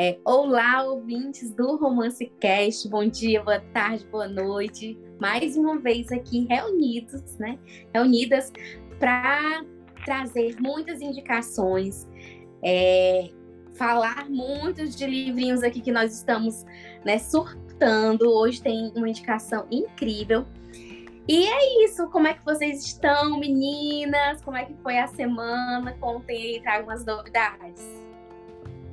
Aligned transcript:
É, 0.00 0.16
olá, 0.24 0.84
ouvintes 0.84 1.50
do 1.50 1.74
Romance 1.74 2.24
Cast, 2.38 2.88
bom 2.88 3.04
dia, 3.04 3.42
boa 3.42 3.58
tarde, 3.58 4.06
boa 4.06 4.28
noite. 4.28 4.96
Mais 5.20 5.56
uma 5.56 5.76
vez 5.76 6.12
aqui 6.12 6.46
reunidos, 6.48 7.36
né? 7.36 7.58
Reunidas 7.92 8.52
para 9.00 9.64
trazer 10.04 10.54
muitas 10.60 11.00
indicações, 11.00 12.08
é, 12.62 13.28
falar 13.74 14.30
muitos 14.30 14.94
de 14.94 15.04
livrinhos 15.04 15.64
aqui 15.64 15.80
que 15.80 15.90
nós 15.90 16.14
estamos 16.14 16.64
né, 17.04 17.18
surtando. 17.18 18.30
Hoje 18.30 18.62
tem 18.62 18.92
uma 18.94 19.08
indicação 19.08 19.66
incrível. 19.68 20.46
E 21.26 21.44
é 21.44 21.84
isso, 21.84 22.08
como 22.10 22.28
é 22.28 22.34
que 22.34 22.44
vocês 22.44 22.86
estão, 22.86 23.36
meninas? 23.36 24.40
Como 24.42 24.56
é 24.56 24.64
que 24.64 24.74
foi 24.80 24.96
a 24.96 25.08
semana? 25.08 25.92
Contem 25.98 26.36
aí, 26.36 26.62
tragam 26.62 26.86
umas 26.86 27.04
novidades. 27.04 28.07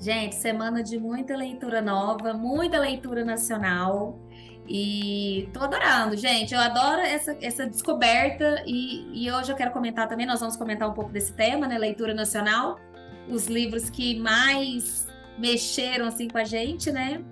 Gente, 0.05 0.36
semana 0.36 0.84
de 0.84 1.00
muita 1.00 1.36
leitura 1.36 1.82
nova, 1.82 2.32
muita 2.32 2.77
leitura 2.77 3.26
nacional. 3.26 4.20
E 4.68 5.50
tô 5.52 5.62
adorando, 5.62 6.16
gente. 6.16 6.54
Eu 6.54 6.59
adoro 6.59 7.02
essa, 7.02 7.36
essa 7.41 7.66
descoberta. 7.66 8.62
E, 8.68 9.26
e 9.26 9.31
hoje 9.31 9.52
eu 9.52 9.55
quero 9.55 9.72
comentar 9.72 10.08
também, 10.08 10.28
nós 10.28 10.41
vamos 10.41 10.55
comentar 10.55 10.88
um 10.88 10.94
pouco 10.94 11.12
desse 11.12 11.34
tema, 11.34 11.68
né? 11.68 11.80
Leitura 11.80 12.14
nacional. 12.14 12.80
Os 13.28 13.48
livros 13.48 13.90
que 13.90 14.20
mais 14.20 15.08
mexeram 15.40 16.06
assim 16.06 16.28
com 16.28 16.38
a 16.38 16.44
gente, 16.44 16.92
né? 16.92 17.26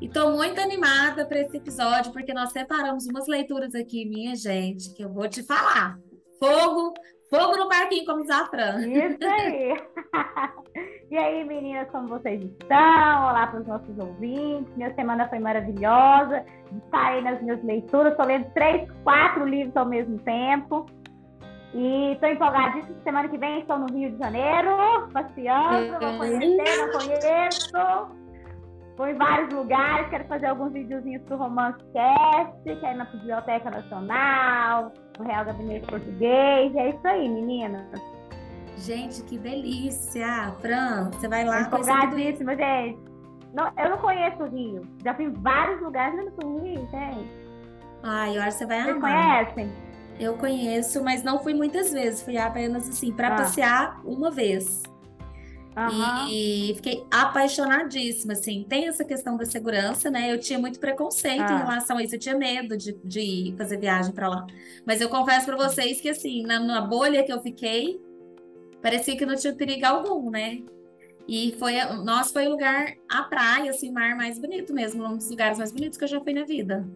E 0.00 0.08
tô 0.08 0.32
muito 0.32 0.60
animada 0.60 1.24
para 1.26 1.38
esse 1.38 1.56
episódio, 1.58 2.10
porque 2.10 2.34
nós 2.34 2.50
separamos 2.50 3.06
umas 3.06 3.28
leituras 3.28 3.72
aqui, 3.72 4.04
minha 4.04 4.34
gente, 4.34 4.92
que 4.94 5.04
eu 5.04 5.12
vou 5.12 5.28
te 5.28 5.44
falar. 5.44 5.96
Fogo, 6.40 6.92
fogo 7.30 7.56
no 7.56 7.68
parquinho, 7.68 8.04
como 8.04 8.22
diz 8.22 8.30
a 8.30 8.46
Fran. 8.46 8.86
Isso 8.86 9.24
aí. 9.24 9.74
e 11.10 11.16
aí, 11.16 11.44
meninas, 11.44 11.88
como 11.90 12.08
vocês 12.08 12.42
estão? 12.42 13.28
Olá 13.28 13.46
para 13.48 13.60
os 13.60 13.66
nossos 13.66 13.98
ouvintes. 13.98 14.74
Minha 14.76 14.94
semana 14.94 15.28
foi 15.28 15.38
maravilhosa. 15.38 16.44
Aí 16.92 17.22
nas 17.22 17.40
minhas 17.42 17.62
leituras. 17.64 18.12
Estou 18.12 18.26
lendo 18.26 18.50
três, 18.52 18.88
quatro 19.02 19.44
livros 19.46 19.76
ao 19.76 19.86
mesmo 19.86 20.18
tempo. 20.18 20.86
E 21.74 22.12
estou 22.12 22.28
empolgadíssima. 22.28 22.96
Semana 23.02 23.28
que 23.28 23.38
vem 23.38 23.60
estou 23.60 23.78
no 23.78 23.86
Rio 23.86 24.12
de 24.12 24.18
Janeiro, 24.18 25.08
passeando. 25.12 25.98
Vou 26.00 26.18
conhecer, 26.18 26.76
não 26.76 26.98
conheço. 26.98 28.25
Vou 28.96 29.06
em 29.06 29.14
vários 29.14 29.52
lugares, 29.52 30.08
quero 30.08 30.24
fazer 30.24 30.46
alguns 30.46 30.72
videozinhos 30.72 31.22
pro 31.24 31.36
Romance 31.36 31.78
Cast, 31.92 32.62
que 32.62 32.86
é 32.86 32.94
na 32.94 33.04
Biblioteca 33.04 33.70
Nacional, 33.70 34.92
no 35.18 35.24
Real 35.26 35.44
Gabinete 35.44 35.86
Português. 35.86 36.74
E 36.74 36.78
é 36.78 36.90
isso 36.90 37.06
aí, 37.06 37.28
meninas. 37.28 37.86
Gente, 38.78 39.22
que 39.24 39.38
delícia! 39.38 40.54
Fran, 40.60 41.10
você 41.10 41.28
vai 41.28 41.44
lá 41.44 41.62
Empolgadíssima, 41.62 42.56
gente. 42.56 42.98
Não, 43.52 43.70
eu 43.78 43.90
não 43.90 43.98
conheço 43.98 44.42
o 44.42 44.48
Rio. 44.48 44.82
Já 45.04 45.14
fui 45.14 45.26
em 45.26 45.32
vários 45.32 45.80
lugares, 45.82 46.16
mas 46.16 46.26
não 46.26 46.32
fui 46.32 46.44
no 46.44 46.58
Rio, 46.62 46.88
gente. 46.90 47.30
Ai, 48.02 48.36
eu 48.36 48.42
acho 48.42 48.52
que 48.52 48.58
você 48.58 48.66
vai 48.66 48.82
Vocês 48.82 49.00
conhecem? 49.00 49.72
Eu 50.18 50.38
conheço, 50.38 51.04
mas 51.04 51.22
não 51.22 51.38
fui 51.40 51.52
muitas 51.52 51.92
vezes. 51.92 52.22
Fui 52.22 52.38
apenas 52.38 52.88
assim, 52.88 53.12
para 53.12 53.28
ah. 53.28 53.36
passear 53.36 54.00
uma 54.04 54.30
vez. 54.30 54.82
Uhum. 55.76 56.28
E, 56.30 56.72
fiquei 56.76 57.04
apaixonadíssima, 57.10 58.32
assim. 58.32 58.64
Tem 58.66 58.88
essa 58.88 59.04
questão 59.04 59.36
da 59.36 59.44
segurança, 59.44 60.10
né? 60.10 60.32
Eu 60.32 60.40
tinha 60.40 60.58
muito 60.58 60.80
preconceito 60.80 61.42
ah. 61.42 61.52
em 61.52 61.58
relação 61.58 61.98
a 61.98 62.02
isso, 62.02 62.14
eu 62.14 62.18
tinha 62.18 62.36
medo 62.36 62.76
de, 62.78 62.98
de 63.04 63.54
fazer 63.58 63.76
viagem 63.76 64.12
para 64.12 64.28
lá. 64.28 64.46
Mas 64.86 65.02
eu 65.02 65.10
confesso 65.10 65.44
para 65.44 65.56
vocês 65.56 66.00
que, 66.00 66.08
assim, 66.08 66.42
na, 66.44 66.58
na, 66.58 66.80
bolha 66.80 67.22
que 67.22 67.32
eu 67.32 67.42
fiquei, 67.42 68.00
parecia 68.80 69.16
que 69.18 69.26
não 69.26 69.36
tinha 69.36 69.52
perigo 69.52 69.84
algum, 69.84 70.30
né? 70.30 70.62
E 71.28 71.54
foi, 71.58 71.74
nossa, 72.04 72.32
foi 72.32 72.46
o 72.46 72.50
lugar, 72.50 72.94
a 73.08 73.24
praia, 73.24 73.70
assim, 73.70 73.90
o 73.90 73.92
mar 73.92 74.16
mais 74.16 74.38
bonito 74.38 74.72
mesmo, 74.72 75.04
um 75.04 75.16
dos 75.16 75.28
lugares 75.28 75.58
mais 75.58 75.72
bonitos 75.72 75.98
que 75.98 76.04
eu 76.04 76.08
já 76.08 76.20
fui 76.20 76.32
na 76.32 76.44
vida. 76.44 76.88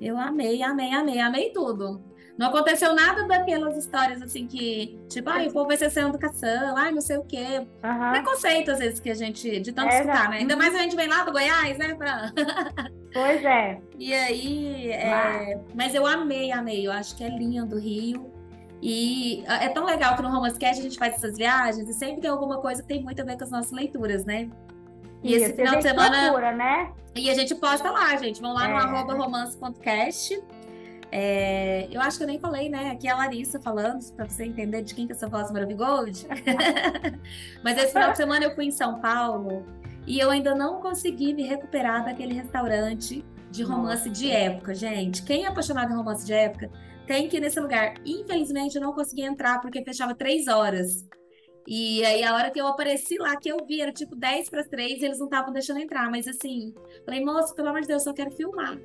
Eu 0.00 0.16
amei, 0.16 0.62
amei, 0.62 0.92
amei, 0.92 1.18
amei 1.18 1.50
tudo. 1.50 2.00
Não 2.38 2.46
aconteceu 2.50 2.94
nada 2.94 3.26
daquelas 3.26 3.76
histórias 3.76 4.22
assim 4.22 4.46
que, 4.46 4.96
tipo, 5.08 5.28
ai, 5.28 5.48
o 5.48 5.52
povo 5.52 5.66
vai 5.66 5.76
ser 5.76 5.90
sem 5.90 6.04
educação, 6.04 6.76
ai, 6.76 6.92
não 6.92 7.00
sei 7.00 7.16
o 7.16 7.24
quê. 7.24 7.66
Uhum. 7.82 8.10
Preconceito, 8.12 8.70
às 8.70 8.78
vezes, 8.78 9.00
que 9.00 9.10
a 9.10 9.14
gente, 9.14 9.58
de 9.58 9.72
tanto 9.72 9.92
é, 9.92 9.98
escutar, 9.98 10.30
né? 10.30 10.36
Ainda 10.38 10.56
mais 10.56 10.72
a 10.72 10.78
gente 10.78 10.94
vem 10.94 11.08
lá 11.08 11.24
do 11.24 11.32
Goiás, 11.32 11.76
né? 11.76 11.94
Pra... 11.94 12.32
Pois 13.12 13.42
é. 13.42 13.80
E 13.98 14.14
aí, 14.14 14.92
é... 14.92 15.58
mas 15.74 15.94
eu 15.94 16.06
amei, 16.06 16.52
amei. 16.52 16.86
Eu 16.86 16.92
acho 16.92 17.16
que 17.16 17.24
é 17.24 17.28
lindo 17.28 17.74
o 17.74 17.78
Rio. 17.80 18.30
E 18.80 19.42
é 19.46 19.68
tão 19.70 19.84
legal 19.84 20.14
que 20.14 20.22
no 20.22 20.28
Romance 20.28 20.58
Cast 20.58 20.78
a 20.78 20.82
gente 20.84 20.98
faz 20.98 21.14
essas 21.14 21.36
viagens 21.36 21.88
e 21.88 21.92
sempre 21.94 22.20
tem 22.20 22.30
alguma 22.30 22.58
coisa 22.60 22.82
que 22.82 22.86
tem 22.86 23.02
muito 23.02 23.20
a 23.20 23.24
ver 23.24 23.36
com 23.36 23.44
as 23.44 23.50
nossas 23.50 23.72
leituras, 23.72 24.24
né? 24.24 24.48
E 25.24 25.34
Isso, 25.34 25.46
esse 25.46 25.56
final 25.56 25.76
de 25.76 25.82
semana. 25.82 26.24
Procura, 26.24 26.52
né? 26.52 26.92
E 27.16 27.28
a 27.30 27.34
gente 27.34 27.54
posta 27.56 27.90
lá, 27.90 28.14
gente. 28.16 28.40
Vão 28.40 28.52
lá 28.52 28.66
é. 28.66 28.68
no 28.68 28.76
arroba 28.76 29.14
romance.cast 29.14 30.40
é, 31.10 31.88
eu 31.90 32.00
acho 32.00 32.18
que 32.18 32.24
eu 32.24 32.28
nem 32.28 32.38
falei, 32.38 32.68
né? 32.68 32.90
Aqui 32.90 33.08
é 33.08 33.10
a 33.10 33.16
Larissa 33.16 33.60
falando, 33.60 34.04
para 34.12 34.28
você 34.28 34.44
entender 34.44 34.82
de 34.82 34.94
quem 34.94 35.06
que 35.06 35.12
é 35.12 35.16
essa 35.16 35.28
voz 35.28 35.50
maravilhosa. 35.50 36.26
Mas 37.64 37.78
esse 37.78 37.92
final 37.92 38.10
de 38.12 38.16
semana 38.16 38.44
eu 38.44 38.54
fui 38.54 38.66
em 38.66 38.70
São 38.70 39.00
Paulo 39.00 39.64
e 40.06 40.18
eu 40.18 40.30
ainda 40.30 40.54
não 40.54 40.80
consegui 40.80 41.32
me 41.32 41.42
recuperar 41.42 42.04
daquele 42.04 42.34
restaurante 42.34 43.24
de 43.50 43.62
romance 43.62 44.08
Nossa. 44.08 44.20
de 44.20 44.30
época, 44.30 44.74
gente. 44.74 45.22
Quem 45.22 45.44
é 45.44 45.48
apaixonado 45.48 45.92
em 45.92 45.96
romance 45.96 46.26
de 46.26 46.32
época 46.32 46.70
tem 47.06 47.28
que 47.28 47.38
ir 47.38 47.40
nesse 47.40 47.58
lugar. 47.58 47.94
Infelizmente, 48.04 48.76
eu 48.76 48.82
não 48.82 48.92
consegui 48.92 49.22
entrar 49.22 49.60
porque 49.60 49.82
fechava 49.82 50.14
três 50.14 50.46
horas. 50.46 51.06
E 51.66 52.04
aí, 52.04 52.22
a 52.24 52.34
hora 52.34 52.50
que 52.50 52.60
eu 52.60 52.66
apareci 52.66 53.18
lá, 53.18 53.36
que 53.36 53.50
eu 53.50 53.58
vi, 53.66 53.80
era 53.82 53.92
tipo 53.92 54.16
10 54.16 54.48
para 54.48 54.60
as 54.60 54.68
3, 54.68 55.02
eles 55.02 55.18
não 55.18 55.26
estavam 55.26 55.52
deixando 55.52 55.80
entrar. 55.80 56.10
Mas 56.10 56.26
assim, 56.26 56.72
falei, 57.04 57.22
moço, 57.22 57.54
pelo 57.54 57.68
amor 57.68 57.82
de 57.82 57.88
Deus, 57.88 58.02
eu 58.02 58.10
só 58.10 58.14
quero 58.14 58.30
filmar. 58.30 58.78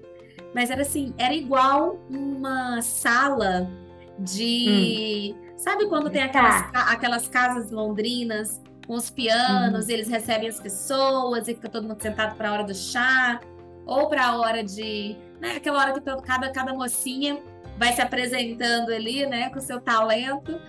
Mas 0.54 0.70
era 0.70 0.82
assim, 0.82 1.14
era 1.18 1.34
igual 1.34 2.00
uma 2.10 2.82
sala 2.82 3.70
de. 4.20 5.36
Hum. 5.36 5.54
Sabe 5.58 5.88
quando 5.88 6.10
tem 6.10 6.22
aquelas, 6.22 6.72
tá. 6.72 6.92
aquelas 6.92 7.28
casas 7.28 7.72
londrinas 7.72 8.62
com 8.86 8.96
os 8.96 9.10
pianos, 9.10 9.86
uhum. 9.86 9.92
eles 9.92 10.10
recebem 10.10 10.50
as 10.50 10.60
pessoas 10.60 11.48
e 11.48 11.56
fica 11.56 11.70
todo 11.70 11.88
mundo 11.88 12.02
sentado 12.02 12.36
para 12.36 12.50
a 12.50 12.54
hora 12.54 12.64
do 12.64 12.76
chá, 12.76 13.40
ou 13.86 14.10
para 14.10 14.28
a 14.28 14.38
hora 14.38 14.64
de. 14.64 15.16
Né, 15.40 15.56
aquela 15.58 15.80
hora 15.80 15.94
que 15.94 16.02
cada, 16.22 16.52
cada 16.52 16.74
mocinha 16.74 17.40
vai 17.78 17.94
se 17.94 18.02
apresentando 18.02 18.92
ali, 18.92 19.26
né, 19.26 19.50
com 19.50 19.60
o 19.60 19.62
seu 19.62 19.80
talento. 19.80 20.60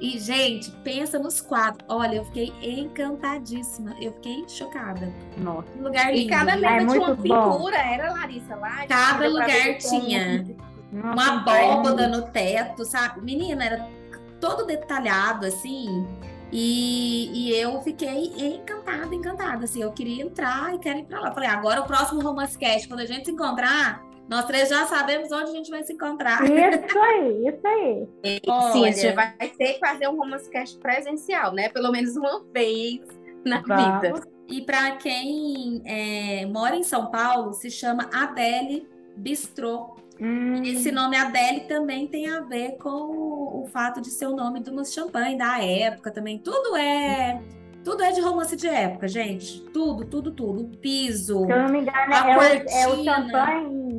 E, 0.00 0.18
gente, 0.18 0.70
pensa 0.82 1.18
nos 1.18 1.42
quadros. 1.42 1.84
Olha, 1.86 2.16
eu 2.16 2.24
fiquei 2.24 2.52
encantadíssima. 2.62 3.94
Eu 4.00 4.12
fiquei 4.14 4.44
chocada. 4.48 5.12
Nossa. 5.36 5.70
Que 5.70 5.78
lugar 5.78 6.06
lindo. 6.10 6.22
E 6.22 6.28
cada 6.28 6.56
mesa 6.56 6.66
é 6.66 6.86
tinha 6.86 7.00
uma 7.00 7.14
bom. 7.14 7.22
pintura, 7.22 7.76
era, 7.76 8.12
Larissa, 8.12 8.56
lá? 8.56 8.86
Cada 8.86 9.28
lugar 9.28 9.76
tinha 9.78 10.46
Nossa, 10.90 11.12
uma 11.12 11.40
abóboda 11.40 12.08
no 12.08 12.22
teto, 12.22 12.84
sabe? 12.86 13.20
Menina, 13.20 13.62
era 13.62 13.88
todo 14.40 14.64
detalhado, 14.64 15.44
assim. 15.44 16.06
E, 16.50 17.30
e 17.32 17.60
eu 17.60 17.80
fiquei 17.82 18.32
encantada, 18.36 19.14
encantada. 19.14 19.64
Assim, 19.64 19.82
eu 19.82 19.92
queria 19.92 20.24
entrar 20.24 20.74
e 20.74 20.78
quero 20.78 21.00
ir 21.00 21.04
pra 21.04 21.20
lá. 21.20 21.32
Falei, 21.32 21.48
agora 21.48 21.82
o 21.82 21.86
próximo 21.86 22.22
Romance 22.22 22.58
Cast, 22.58 22.88
quando 22.88 23.00
a 23.00 23.06
gente 23.06 23.26
se 23.26 23.32
encontrar, 23.32 24.02
nós 24.30 24.44
três 24.44 24.68
já 24.68 24.86
sabemos 24.86 25.32
onde 25.32 25.50
a 25.50 25.52
gente 25.52 25.70
vai 25.72 25.82
se 25.82 25.92
encontrar. 25.92 26.40
Isso 26.44 26.98
aí, 27.00 27.48
isso 27.48 27.66
aí. 27.66 28.08
Sim, 28.72 28.86
a 28.86 28.92
gente 28.92 29.12
vai 29.12 29.34
ter 29.58 29.72
que 29.72 29.80
fazer 29.80 30.06
um 30.06 30.16
romance 30.16 30.48
cast 30.48 30.78
presencial, 30.78 31.52
né? 31.52 31.68
Pelo 31.68 31.90
menos 31.90 32.16
uma 32.16 32.40
vez 32.52 33.00
na 33.44 33.60
Vamos. 33.60 34.02
vida. 34.02 34.20
E 34.48 34.62
para 34.62 34.92
quem 34.92 35.82
é, 35.84 36.46
mora 36.46 36.76
em 36.76 36.84
São 36.84 37.10
Paulo, 37.10 37.52
se 37.54 37.68
chama 37.72 38.08
Adele 38.14 38.88
Bistrô. 39.16 39.96
Hum. 40.20 40.62
Esse 40.62 40.92
nome 40.92 41.16
Adele 41.16 41.62
também 41.62 42.06
tem 42.06 42.28
a 42.28 42.40
ver 42.42 42.76
com 42.76 42.88
o, 42.88 43.66
fato 43.72 44.00
de 44.00 44.10
ser 44.10 44.26
o 44.26 44.36
nome 44.36 44.60
de 44.60 44.70
uma 44.70 44.84
champanhe 44.84 45.36
da 45.36 45.60
época 45.60 46.12
também. 46.12 46.38
Tudo 46.38 46.76
é. 46.76 47.42
Tudo 47.82 48.02
é 48.02 48.12
de 48.12 48.20
romance 48.20 48.54
de 48.54 48.68
época, 48.68 49.08
gente. 49.08 49.62
Tudo, 49.72 50.04
tudo, 50.04 50.30
tudo. 50.30 50.62
O 50.62 50.68
piso. 50.68 51.46
Se 51.46 51.52
eu 51.52 51.58
não 51.62 51.68
me 51.68 51.80
engano, 51.80 52.12
é 52.12 52.36
o, 52.36 52.42
é 52.42 52.88
o 52.88 53.04
champanhe 53.04 53.90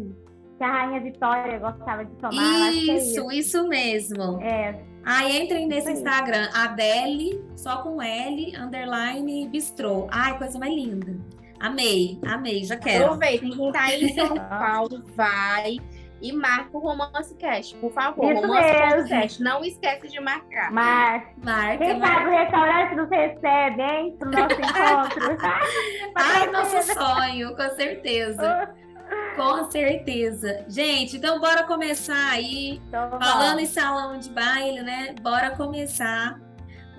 que 0.62 0.66
a 0.66 0.72
Rainha 0.72 1.00
Vitória 1.02 1.58
gostava 1.58 2.06
de 2.06 2.16
tomar. 2.18 2.68
É 2.68 2.72
isso, 2.72 2.92
é 2.92 2.96
isso. 2.98 3.32
isso 3.32 3.68
mesmo. 3.68 4.40
É. 4.44 4.80
Aí 5.04 5.42
entrem 5.42 5.68
nesse 5.68 5.92
Instagram, 5.92 6.48
Adele, 6.54 7.44
só 7.56 7.82
com 7.82 8.00
L, 8.00 8.56
underline, 8.56 9.48
bistrô. 9.48 10.08
Ai, 10.12 10.38
coisa 10.38 10.60
mais 10.60 10.72
linda. 10.72 11.18
Amei, 11.60 12.20
amei, 12.28 12.64
já 12.64 12.78
quero. 12.78 13.06
Aproveitem, 13.06 13.50
quem 13.50 13.72
tá 13.72 13.82
aí 13.82 14.04
em 14.04 14.14
São 14.14 14.36
Paulo, 14.36 15.04
vai 15.16 15.80
e 16.22 16.32
marca 16.32 16.78
o 16.78 16.80
Romance 16.80 17.34
Cast, 17.38 17.76
por 17.78 17.92
favor. 17.92 18.32
Isso 18.32 18.42
Romance 18.42 19.10
Cast, 19.10 19.42
não 19.42 19.64
esquece 19.64 20.10
de 20.10 20.20
marcar. 20.20 20.72
Marca. 20.72 21.32
Marca. 21.44 21.78
Quem 21.80 21.98
marca. 21.98 22.14
sabe 22.14 22.30
o 22.30 22.38
restaurante 22.38 22.96
nos 22.96 23.10
recebe, 23.10 23.82
hein? 23.82 24.16
Pro 24.20 24.30
nosso 24.30 24.54
encontro. 24.62 25.38
Ai, 26.14 26.52
nosso 26.52 26.94
sonho, 26.94 27.56
com 27.56 27.70
certeza. 27.76 28.76
Com 29.42 29.72
certeza. 29.72 30.66
Gente, 30.68 31.18
então 31.18 31.40
bora 31.40 31.64
começar 31.64 32.32
aí. 32.32 32.82
Então, 32.88 33.10
Falando 33.20 33.60
em 33.60 33.66
salão 33.66 34.20
de 34.20 34.30
baile, 34.30 34.82
né? 34.82 35.16
Bora 35.22 35.56
começar 35.56 36.40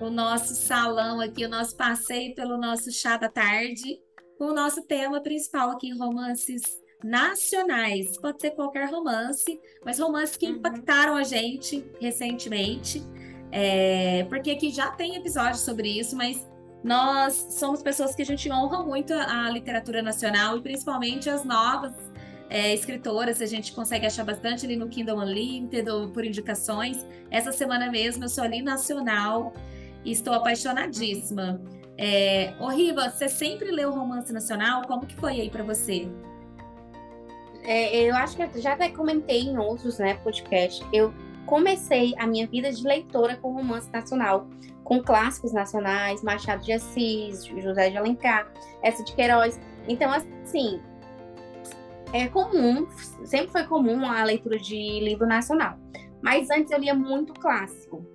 o 0.01 0.09
nosso 0.09 0.53
salão 0.55 1.21
aqui, 1.21 1.45
o 1.45 1.49
nosso 1.49 1.75
passeio 1.77 2.35
pelo 2.35 2.57
nosso 2.57 2.91
chá 2.91 3.15
da 3.15 3.29
tarde 3.29 3.99
com 4.37 4.45
o 4.45 4.53
nosso 4.53 4.81
tema 4.83 5.21
principal 5.21 5.71
aqui, 5.71 5.97
romances 5.97 6.61
nacionais. 7.03 8.17
Pode 8.17 8.41
ser 8.41 8.51
qualquer 8.51 8.89
romance, 8.89 9.59
mas 9.85 9.99
romances 9.99 10.35
que 10.35 10.47
uhum. 10.47 10.53
impactaram 10.53 11.15
a 11.15 11.23
gente 11.23 11.85
recentemente. 11.99 13.01
É, 13.51 14.25
porque 14.29 14.51
aqui 14.51 14.71
já 14.71 14.91
tem 14.91 15.15
episódios 15.15 15.61
sobre 15.61 15.87
isso, 15.99 16.15
mas 16.15 16.45
nós 16.83 17.33
somos 17.51 17.81
pessoas 17.81 18.15
que 18.15 18.21
a 18.21 18.25
gente 18.25 18.51
honra 18.51 18.83
muito 18.83 19.13
a, 19.13 19.45
a 19.45 19.49
literatura 19.49 20.01
nacional 20.01 20.57
e 20.57 20.61
principalmente 20.61 21.29
as 21.29 21.45
novas 21.45 21.93
é, 22.49 22.73
escritoras, 22.73 23.41
a 23.41 23.45
gente 23.45 23.71
consegue 23.73 24.05
achar 24.05 24.23
bastante 24.23 24.65
ali 24.65 24.75
no 24.75 24.87
Kindle 24.87 25.17
Unlimited 25.17 25.89
ou 25.89 26.09
por 26.09 26.25
indicações. 26.25 27.05
Essa 27.31 27.51
semana 27.51 27.89
mesmo 27.89 28.23
eu 28.23 28.29
sou 28.29 28.43
ali 28.43 28.61
nacional 28.61 29.53
e 30.05 30.11
estou 30.11 30.33
apaixonadíssima. 30.33 31.61
É, 31.97 32.53
ô 32.59 32.67
Riva, 32.69 33.09
você 33.09 33.29
sempre 33.29 33.71
leu 33.71 33.91
romance 33.91 34.31
nacional? 34.33 34.83
Como 34.87 35.05
que 35.05 35.15
foi 35.15 35.41
aí 35.41 35.49
para 35.49 35.63
você? 35.63 36.07
É, 37.63 38.01
eu 38.03 38.15
acho 38.15 38.35
que 38.35 38.59
já 38.59 38.73
até 38.73 38.89
comentei 38.89 39.41
em 39.41 39.57
outros 39.57 39.97
né, 39.99 40.15
podcasts. 40.15 40.85
Eu 40.91 41.13
comecei 41.45 42.13
a 42.17 42.27
minha 42.27 42.47
vida 42.47 42.71
de 42.71 42.83
leitora 42.83 43.37
com 43.37 43.53
romance 43.53 43.89
nacional, 43.91 44.47
com 44.83 45.01
clássicos 45.01 45.53
nacionais, 45.53 46.21
Machado 46.23 46.63
de 46.63 46.73
Assis, 46.73 47.45
José 47.45 47.89
de 47.89 47.97
Alencar, 47.97 48.51
essa 48.81 49.03
de 49.03 49.13
Queiroz. 49.15 49.59
Então, 49.87 50.11
assim, 50.11 50.81
é 52.13 52.27
comum, 52.27 52.87
sempre 53.25 53.51
foi 53.51 53.63
comum 53.63 54.05
a 54.05 54.23
leitura 54.23 54.57
de 54.59 54.99
livro 54.99 55.25
nacional. 55.25 55.77
Mas 56.21 56.49
antes 56.51 56.71
eu 56.71 56.79
lia 56.79 56.93
muito 56.93 57.33
clássico. 57.33 58.05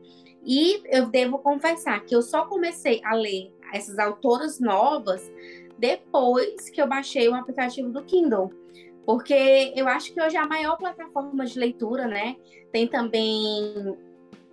E 0.45 0.81
eu 0.87 1.07
devo 1.07 1.39
confessar 1.41 2.01
que 2.05 2.15
eu 2.15 2.23
só 2.23 2.47
comecei 2.47 3.03
a 3.05 3.15
ler 3.15 3.53
essas 3.75 3.99
autoras 3.99 4.61
novas 4.61 5.31
depois 5.79 6.71
que 6.71 6.81
eu 6.81 6.87
baixei 6.87 7.29
o 7.29 7.35
aplicativo 7.35 7.91
do 7.91 8.03
Kindle. 8.05 8.51
Porque 9.05 9.73
eu 9.75 9.89
acho 9.89 10.15
que 10.15 10.23
hoje 10.23 10.37
é 10.37 10.41
a 10.41 10.47
maior 10.47 10.77
plataforma 10.77 11.45
de 11.45 11.59
leitura, 11.59 12.07
né? 12.07 12.37
Tem 12.73 12.87
também 12.87 13.97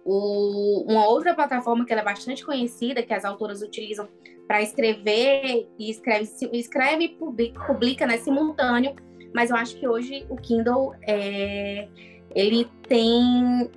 o, 0.04 0.86
uma 0.88 1.08
outra 1.08 1.34
plataforma 1.34 1.86
que 1.86 1.94
é 1.94 2.04
bastante 2.04 2.44
conhecida, 2.44 3.04
que 3.04 3.14
as 3.14 3.26
autoras 3.26 3.62
utilizam 3.62 4.08
para 4.48 4.62
escrever 4.62 5.68
e 5.78 5.90
escreve, 5.90 6.30
escreve 6.54 7.04
e 7.06 7.10
publica, 7.10 7.66
publica 7.66 8.08
né, 8.08 8.18
simultâneo. 8.18 8.96
Mas 9.36 9.50
eu 9.50 9.58
acho 9.58 9.76
que 9.76 9.86
hoje 9.86 10.26
o 10.30 10.38
Kindle 10.38 10.96
é, 11.02 11.90
ele 12.34 12.64
tem 12.88 13.70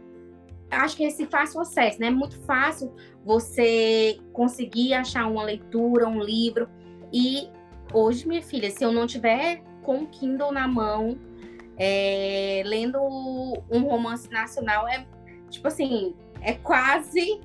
acho 0.71 0.97
que 0.97 1.03
esse 1.03 1.27
fácil 1.27 1.61
acesso, 1.61 1.99
né? 1.99 2.07
É 2.07 2.11
muito 2.11 2.39
fácil 2.43 2.95
você 3.25 4.21
conseguir 4.33 4.95
achar 4.95 5.27
uma 5.27 5.43
leitura, 5.43 6.07
um 6.07 6.23
livro. 6.23 6.69
E 7.13 7.49
hoje, 7.93 8.29
minha 8.29 8.41
filha, 8.41 8.71
se 8.71 8.85
eu 8.85 8.93
não 8.93 9.05
tiver 9.05 9.61
com 9.83 10.03
o 10.03 10.07
Kindle 10.07 10.53
na 10.53 10.69
mão, 10.69 11.19
é, 11.77 12.63
lendo 12.65 13.01
um 13.69 13.81
romance 13.81 14.31
nacional, 14.31 14.87
é 14.87 15.05
tipo 15.51 15.67
assim, 15.67 16.15
é 16.41 16.53
quase 16.53 17.41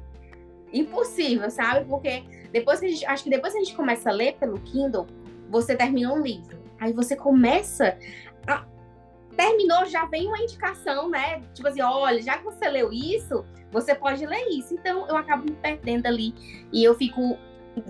impossível, 0.71 1.49
sabe? 1.49 1.83
Porque 1.85 2.23
depois 2.51 2.79
que 2.79 2.85
a 2.85 2.89
gente, 2.89 3.05
acho 3.07 3.23
que 3.23 3.31
depois 3.31 3.53
que 3.53 3.59
a 3.59 3.63
gente 3.63 3.75
começa 3.75 4.11
a 4.11 4.13
ler 4.13 4.35
pelo 4.35 4.59
Kindle, 4.59 5.07
você 5.49 5.75
termina 5.75 6.13
um 6.13 6.21
livro. 6.21 6.62
Aí 6.83 6.91
você 6.91 7.15
começa 7.15 7.97
a, 8.45 8.65
terminou, 9.37 9.85
já 9.85 10.05
vem 10.05 10.27
uma 10.27 10.39
indicação, 10.39 11.09
né? 11.09 11.41
Tipo 11.53 11.69
assim, 11.69 11.81
olha, 11.81 12.21
já 12.21 12.37
que 12.37 12.43
você 12.43 12.67
leu 12.69 12.91
isso, 12.91 13.45
você 13.71 13.95
pode 13.95 14.25
ler 14.25 14.49
isso. 14.49 14.73
Então 14.73 15.07
eu 15.07 15.15
acabo 15.15 15.43
me 15.43 15.55
perdendo 15.55 16.07
ali 16.07 16.33
e 16.73 16.83
eu 16.83 16.93
fico 16.93 17.37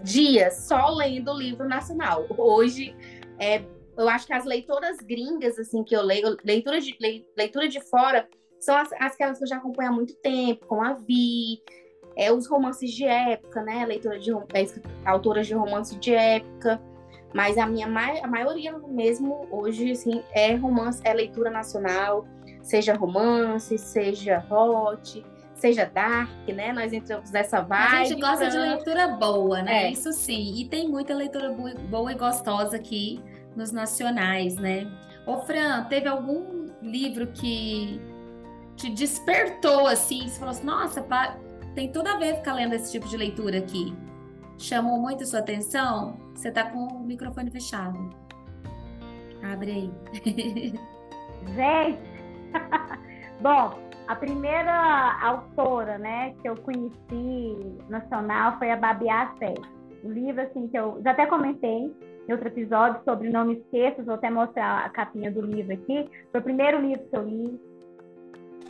dias 0.04 0.68
só 0.68 0.90
lendo 0.90 1.32
o 1.32 1.38
livro 1.38 1.68
nacional. 1.68 2.28
Hoje, 2.38 2.96
é, 3.40 3.64
eu 3.98 4.08
acho 4.08 4.28
que 4.28 4.34
as 4.34 4.46
leitoras 4.46 4.98
gringas, 4.98 5.58
assim, 5.58 5.84
que 5.84 5.96
eu 5.96 6.04
leio, 6.04 6.38
leitura 6.44 6.80
de, 6.80 6.96
leitura 7.36 7.68
de 7.68 7.82
fora, 7.82 8.30
são 8.60 8.78
as, 8.78 8.94
aquelas 8.94 9.40
que 9.40 9.44
eu 9.44 9.48
já 9.48 9.58
acompanho 9.58 9.90
há 9.90 9.94
muito 9.94 10.14
tempo, 10.18 10.68
com 10.68 10.84
a 10.84 10.94
Vi, 10.94 11.62
é, 12.16 12.32
os 12.32 12.48
romances 12.48 12.92
de 12.92 13.06
época, 13.06 13.64
né? 13.64 13.86
Leitura 13.88 14.20
de 14.20 14.32
é, 14.32 14.66
autoras 15.04 15.48
de 15.48 15.56
romance 15.56 15.98
de 15.98 16.14
época. 16.14 16.80
Mas 17.34 17.58
a 17.58 17.66
minha 17.66 17.88
a 17.88 18.28
maioria 18.28 18.78
mesmo 18.88 19.48
hoje 19.50 19.92
assim 19.92 20.24
é 20.32 20.54
romance, 20.56 21.02
é 21.04 21.14
leitura 21.14 21.50
nacional, 21.50 22.26
seja 22.62 22.94
romance, 22.94 23.78
seja 23.78 24.46
hot, 24.50 25.26
seja 25.56 25.86
dark, 25.86 26.48
né? 26.50 26.72
Nós 26.72 26.94
entramos 26.94 27.32
nessa 27.32 27.62
vibe. 27.62 27.82
A 27.82 28.04
gente 28.04 28.22
gosta 28.22 28.50
de 28.50 28.58
leitura 28.58 29.08
boa, 29.08 29.62
né? 29.62 29.86
É. 29.86 29.92
Isso 29.92 30.12
sim. 30.12 30.54
E 30.56 30.68
tem 30.68 30.88
muita 30.88 31.14
leitura 31.16 31.52
boa 31.90 32.12
e 32.12 32.16
gostosa 32.16 32.76
aqui 32.76 33.20
nos 33.56 33.72
nacionais, 33.72 34.56
né? 34.56 34.88
Ô 35.26 35.38
Fran, 35.40 35.86
teve 35.86 36.08
algum 36.08 36.66
livro 36.82 37.28
que 37.28 38.00
te 38.76 38.90
despertou 38.90 39.88
assim, 39.88 40.28
você 40.28 40.38
falou 40.40 40.52
assim, 40.52 40.66
nossa, 40.66 41.06
tem 41.74 41.92
tudo 41.92 42.08
a 42.08 42.18
ver 42.18 42.36
ficar 42.36 42.54
lendo 42.54 42.74
esse 42.74 42.92
tipo 42.92 43.08
de 43.08 43.16
leitura 43.16 43.60
aqui? 43.60 43.96
Chamou 44.58 45.00
muito 45.00 45.24
a 45.24 45.26
sua 45.26 45.40
atenção? 45.40 46.18
Você 46.36 46.52
tá 46.52 46.70
com 46.70 46.88
o 46.88 47.04
microfone 47.04 47.52
fechado. 47.52 47.98
Abre 49.44 49.72
aí. 49.72 49.94
Gente! 51.56 52.00
Bom, 53.42 53.78
a 54.08 54.16
primeira 54.16 55.18
autora, 55.22 55.98
né, 55.98 56.34
que 56.42 56.48
eu 56.48 56.56
conheci 56.58 57.78
nacional 57.90 58.58
foi 58.58 58.72
a 58.72 58.76
Babi 58.76 59.10
Assé. 59.10 59.54
O 60.04 60.10
livro, 60.12 60.42
assim, 60.42 60.68
que 60.68 60.78
eu 60.78 61.02
já 61.04 61.12
até 61.12 61.26
comentei 61.26 61.94
em 62.28 62.32
outro 62.32 62.48
episódio 62.48 63.02
sobre 63.04 63.30
Não 63.30 63.46
Me 63.46 63.56
Esqueças, 63.56 64.06
vou 64.06 64.16
até 64.16 64.30
mostrar 64.30 64.86
a 64.86 64.90
capinha 64.90 65.32
do 65.32 65.42
livro 65.42 65.74
aqui. 65.74 66.10
Foi 66.32 66.40
o 66.42 66.44
primeiro 66.44 66.82
livro 66.82 67.06
que 67.10 67.18
eu 67.18 67.24
li. 67.24 67.60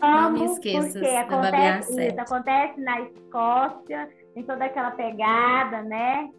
Amo, 0.02 0.22
Não 0.22 0.32
me 0.32 0.46
esqueças, 0.46 0.94
porque 0.94 1.08
acontece, 1.08 2.08
isso, 2.08 2.20
acontece 2.20 2.82
na 2.82 3.02
Escócia, 3.02 4.10
tem 4.34 4.44
toda 4.44 4.66
aquela 4.66 4.92
pegada, 4.92 5.82
né? 5.84 6.30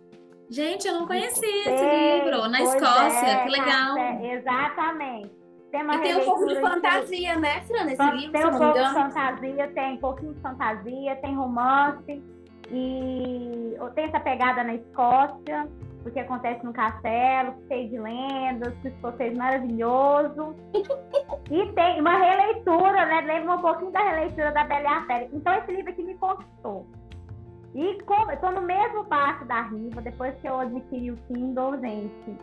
Gente, 0.51 0.87
eu 0.87 0.95
não 0.95 1.07
conhecia 1.07 1.75
esse 1.75 2.25
livro. 2.25 2.49
Na 2.49 2.61
Escócia, 2.63 3.27
é, 3.27 3.45
que 3.45 3.51
legal. 3.51 3.97
É, 3.99 4.35
exatamente. 4.35 5.45
Tem 5.71 5.83
e 5.83 5.99
tem 5.99 6.17
um 6.17 6.25
pouco 6.25 6.47
de 6.47 6.61
fantasia, 6.61 7.37
né, 7.37 7.61
Fran, 7.63 7.85
nesse 7.85 8.11
livro? 8.13 8.33
Tem 8.33 8.47
um 8.47 8.59
pouco 8.59 8.79
de 8.79 8.95
fantasia, 8.95 9.69
tem 9.75 9.95
um 9.95 9.97
pouquinho 9.97 10.35
de 10.35 10.41
fantasia, 10.41 11.17
tem 11.17 11.35
romance. 11.35 12.23
E 12.71 13.77
tem 13.95 14.05
essa 14.05 14.21
pegada 14.21 14.63
na 14.63 14.75
Escócia, 14.75 15.69
porque 16.05 16.21
acontece 16.21 16.65
no 16.65 16.73
castelo, 16.73 17.55
cheio 17.67 17.89
de 17.89 17.99
lendas, 17.99 18.73
que 18.83 18.89
escocês 18.89 19.37
maravilhoso. 19.37 20.55
e 21.51 21.73
tem 21.73 22.01
uma 22.01 22.19
releitura, 22.19 23.07
né? 23.07 23.23
Lembra 23.23 23.57
um 23.57 23.61
pouquinho 23.61 23.91
da 23.91 24.01
releitura 24.01 24.53
da 24.53 24.65
Bela 24.65 24.83
e 24.83 24.87
a 24.87 25.07
Fera. 25.07 25.29
Então 25.33 25.55
esse 25.55 25.73
livro 25.73 25.91
aqui 25.91 26.03
me 26.03 26.15
conquistou. 26.15 26.87
E 27.75 27.99
estou 27.99 28.53
no 28.53 28.63
mesmo 28.63 29.05
passo 29.07 29.45
da 29.47 29.63
Riva, 29.63 30.01
depois 30.01 30.35
que 30.41 30.49
eu 30.49 30.61
adquiri 30.61 31.11
o 31.11 31.17
Kindle, 31.29 31.79
gente. 31.81 32.37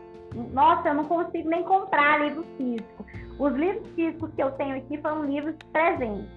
Nossa, 0.53 0.89
eu 0.89 0.93
não 0.93 1.05
consigo 1.05 1.49
nem 1.49 1.63
comprar 1.63 2.21
livro 2.21 2.45
físico. 2.57 3.05
Os 3.39 3.53
livros 3.53 3.87
físicos 3.95 4.29
que 4.35 4.43
eu 4.43 4.51
tenho 4.51 4.77
aqui 4.77 4.97
foram 4.97 5.25
livros 5.25 5.55
presentes. 5.71 6.29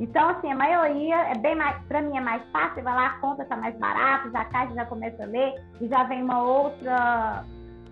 Então, 0.00 0.30
assim, 0.30 0.50
a 0.50 0.56
maioria 0.56 1.16
é 1.30 1.34
bem 1.36 1.54
mais, 1.54 1.80
para 1.84 2.00
mim 2.00 2.16
é 2.16 2.20
mais 2.20 2.42
fácil, 2.50 2.82
vai 2.82 2.94
lá, 2.94 3.06
a 3.06 3.18
conta 3.18 3.44
tá 3.44 3.56
mais 3.56 3.76
barata, 3.76 4.30
já 4.30 4.44
cai, 4.46 4.72
já 4.72 4.86
começa 4.86 5.22
a 5.22 5.26
ler, 5.26 5.62
e 5.80 5.88
já 5.88 6.04
vem 6.04 6.22
uma 6.22 6.42
outra 6.42 7.44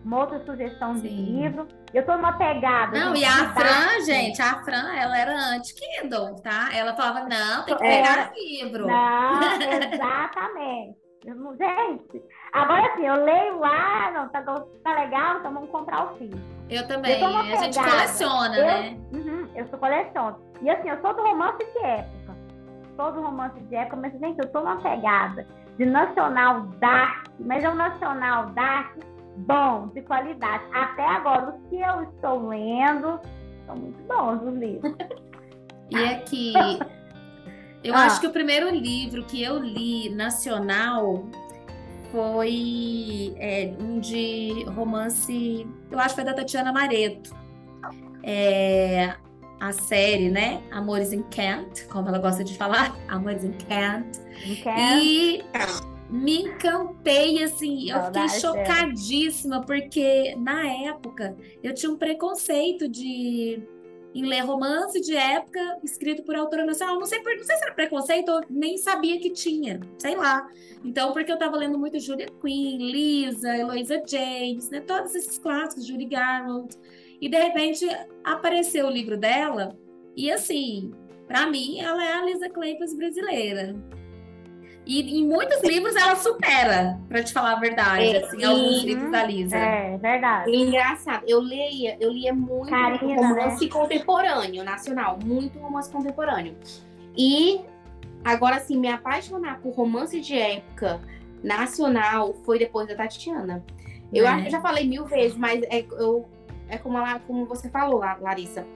uma 0.04 0.20
outra 0.20 0.42
sugestão 0.44 0.94
Sim. 0.94 1.02
de 1.02 1.08
livro. 1.08 1.68
Eu 1.92 2.06
tô 2.06 2.16
numa 2.16 2.32
pegada. 2.34 2.98
Não, 2.98 3.16
e 3.16 3.24
a 3.24 3.52
Fran, 3.52 4.04
gente, 4.04 4.40
a 4.40 4.62
Fran, 4.62 4.94
ela 4.94 5.18
era 5.18 5.32
anti-Kindle, 5.32 6.36
tá? 6.36 6.70
Ela 6.72 6.94
falava, 6.94 7.28
não, 7.28 7.64
tem 7.64 7.74
que 7.74 7.82
pegar 7.82 8.12
era... 8.12 8.32
livro. 8.34 8.86
Não, 8.86 9.40
exatamente. 9.92 11.00
Gente, 11.22 12.24
agora 12.52 12.94
sim, 12.96 13.06
eu 13.06 13.24
leio 13.24 13.58
lá, 13.58 14.10
não, 14.12 14.28
tá, 14.30 14.42
tá 14.42 14.94
legal, 14.94 15.38
então 15.38 15.52
vamos 15.52 15.68
comprar 15.70 16.12
o 16.12 16.16
filme. 16.16 16.40
Eu 16.70 16.86
também, 16.88 17.20
eu 17.20 17.36
a 17.36 17.56
gente 17.56 17.78
coleciona, 17.78 18.56
eu, 18.56 18.64
né? 18.64 18.98
Uhum, 19.12 19.48
eu 19.54 19.66
sou 19.68 19.78
coleciono. 19.78 20.38
E 20.62 20.70
assim, 20.70 20.88
eu 20.88 21.00
sou 21.02 21.12
do 21.12 21.22
romance 21.22 21.58
de 21.58 21.84
época. 21.84 22.36
Sou 22.96 23.12
do 23.12 23.20
romance 23.20 23.60
de 23.60 23.74
época, 23.74 23.96
mas 23.96 24.12
gente, 24.12 24.38
eu 24.38 24.50
tô 24.50 24.60
numa 24.60 24.76
pegada 24.76 25.46
de 25.76 25.84
nacional 25.84 26.62
dark, 26.78 27.26
mas 27.38 27.64
é 27.64 27.68
um 27.68 27.74
nacional 27.74 28.46
dark 28.50 28.96
bom, 29.46 29.88
de 29.88 30.02
qualidade. 30.02 30.64
Até 30.72 31.06
agora, 31.06 31.54
os 31.54 31.68
que 31.68 31.80
eu 31.80 32.02
estou 32.02 32.48
lendo 32.48 33.20
são 33.66 33.76
muito 33.76 34.02
bons 34.06 34.42
os 34.42 34.58
livros. 34.58 34.94
e 35.90 35.96
aqui, 35.96 36.52
eu 37.84 37.94
ah. 37.94 38.06
acho 38.06 38.20
que 38.20 38.26
o 38.26 38.32
primeiro 38.32 38.70
livro 38.70 39.24
que 39.24 39.42
eu 39.42 39.58
li 39.58 40.08
nacional 40.10 41.24
foi 42.12 43.34
é, 43.38 43.72
um 43.78 44.00
de 44.00 44.64
romance, 44.74 45.66
eu 45.90 45.98
acho 45.98 46.10
que 46.10 46.14
foi 46.16 46.24
da 46.24 46.34
Tatiana 46.34 46.72
Mareto. 46.72 47.38
É, 48.22 49.14
a 49.60 49.72
série, 49.72 50.30
né? 50.30 50.62
Amores 50.70 51.12
em 51.12 51.22
Kent, 51.24 51.86
como 51.88 52.08
ela 52.08 52.18
gosta 52.18 52.42
de 52.42 52.56
falar, 52.56 52.96
Amores 53.08 53.44
em 53.44 53.52
Kent. 53.52 54.18
Kent. 54.62 55.02
E 55.02 55.44
me 56.10 56.42
encantei, 56.42 57.42
assim, 57.42 57.90
eu 57.90 58.02
fiquei 58.04 58.28
chocadíssima, 58.40 59.60
porque 59.62 60.34
na 60.36 60.66
época 60.66 61.36
eu 61.62 61.74
tinha 61.74 61.90
um 61.90 61.96
preconceito 61.96 62.88
de 62.88 63.62
em 64.12 64.26
ler 64.26 64.40
romance 64.40 65.00
de 65.00 65.14
época 65.14 65.60
escrito 65.84 66.24
por 66.24 66.34
autora 66.34 66.66
nacional. 66.66 66.98
Não 66.98 67.06
sei, 67.06 67.20
não 67.22 67.44
sei 67.44 67.56
se 67.56 67.62
era 67.62 67.74
preconceito, 67.74 68.28
eu 68.28 68.40
nem 68.50 68.76
sabia 68.76 69.20
que 69.20 69.30
tinha, 69.30 69.80
sei 69.98 70.16
lá. 70.16 70.48
Então, 70.84 71.12
porque 71.12 71.30
eu 71.30 71.36
estava 71.36 71.56
lendo 71.56 71.78
muito 71.78 71.98
Julia 72.00 72.26
Quinn, 72.40 72.78
Lisa, 72.78 73.56
Eloisa 73.56 74.02
James, 74.04 74.68
né? 74.70 74.80
Todos 74.80 75.14
esses 75.14 75.38
clássicos, 75.38 75.86
Julie 75.86 76.08
Garland. 76.08 76.76
E 77.20 77.28
de 77.28 77.38
repente 77.38 77.86
apareceu 78.24 78.86
o 78.86 78.90
livro 78.90 79.16
dela, 79.16 79.78
e 80.16 80.30
assim, 80.30 80.90
para 81.28 81.46
mim, 81.46 81.80
ela 81.80 82.04
é 82.04 82.14
a 82.14 82.24
Lisa 82.24 82.48
Kleypas 82.48 82.94
brasileira. 82.94 83.76
E 84.90 85.20
em 85.20 85.24
muitos 85.24 85.62
livros 85.62 85.94
ela 85.94 86.16
supera, 86.16 86.98
para 87.08 87.22
te 87.22 87.32
falar 87.32 87.52
a 87.52 87.60
verdade, 87.60 88.06
é, 88.06 88.24
assim, 88.24 88.42
alguns 88.42 88.82
livros 88.82 89.12
da 89.12 89.22
Lisa. 89.22 89.56
É, 89.56 89.96
verdade. 89.96 90.50
engraçado, 90.50 91.22
eu 91.28 91.40
lia, 91.40 91.96
eu 92.00 92.10
lia 92.10 92.34
muito 92.34 92.70
Carina, 92.70 93.28
romance 93.28 93.64
né? 93.66 93.70
contemporâneo, 93.70 94.64
nacional, 94.64 95.16
muito 95.24 95.60
romance 95.60 95.88
contemporâneo. 95.88 96.56
E 97.16 97.60
agora, 98.24 98.56
assim, 98.56 98.76
me 98.76 98.88
apaixonar 98.88 99.60
por 99.60 99.72
romance 99.74 100.20
de 100.20 100.36
época 100.36 101.00
nacional 101.40 102.34
foi 102.44 102.58
depois 102.58 102.88
da 102.88 102.96
Tatiana. 102.96 103.64
Eu 104.12 104.26
é. 104.26 104.50
já 104.50 104.60
falei 104.60 104.88
mil 104.88 105.04
vezes, 105.04 105.38
mas 105.38 105.62
é, 105.70 105.84
eu, 106.00 106.28
é 106.68 106.76
como, 106.76 106.98
ela, 106.98 107.20
como 107.20 107.46
você 107.46 107.70
falou, 107.70 108.00
Larissa. 108.00 108.66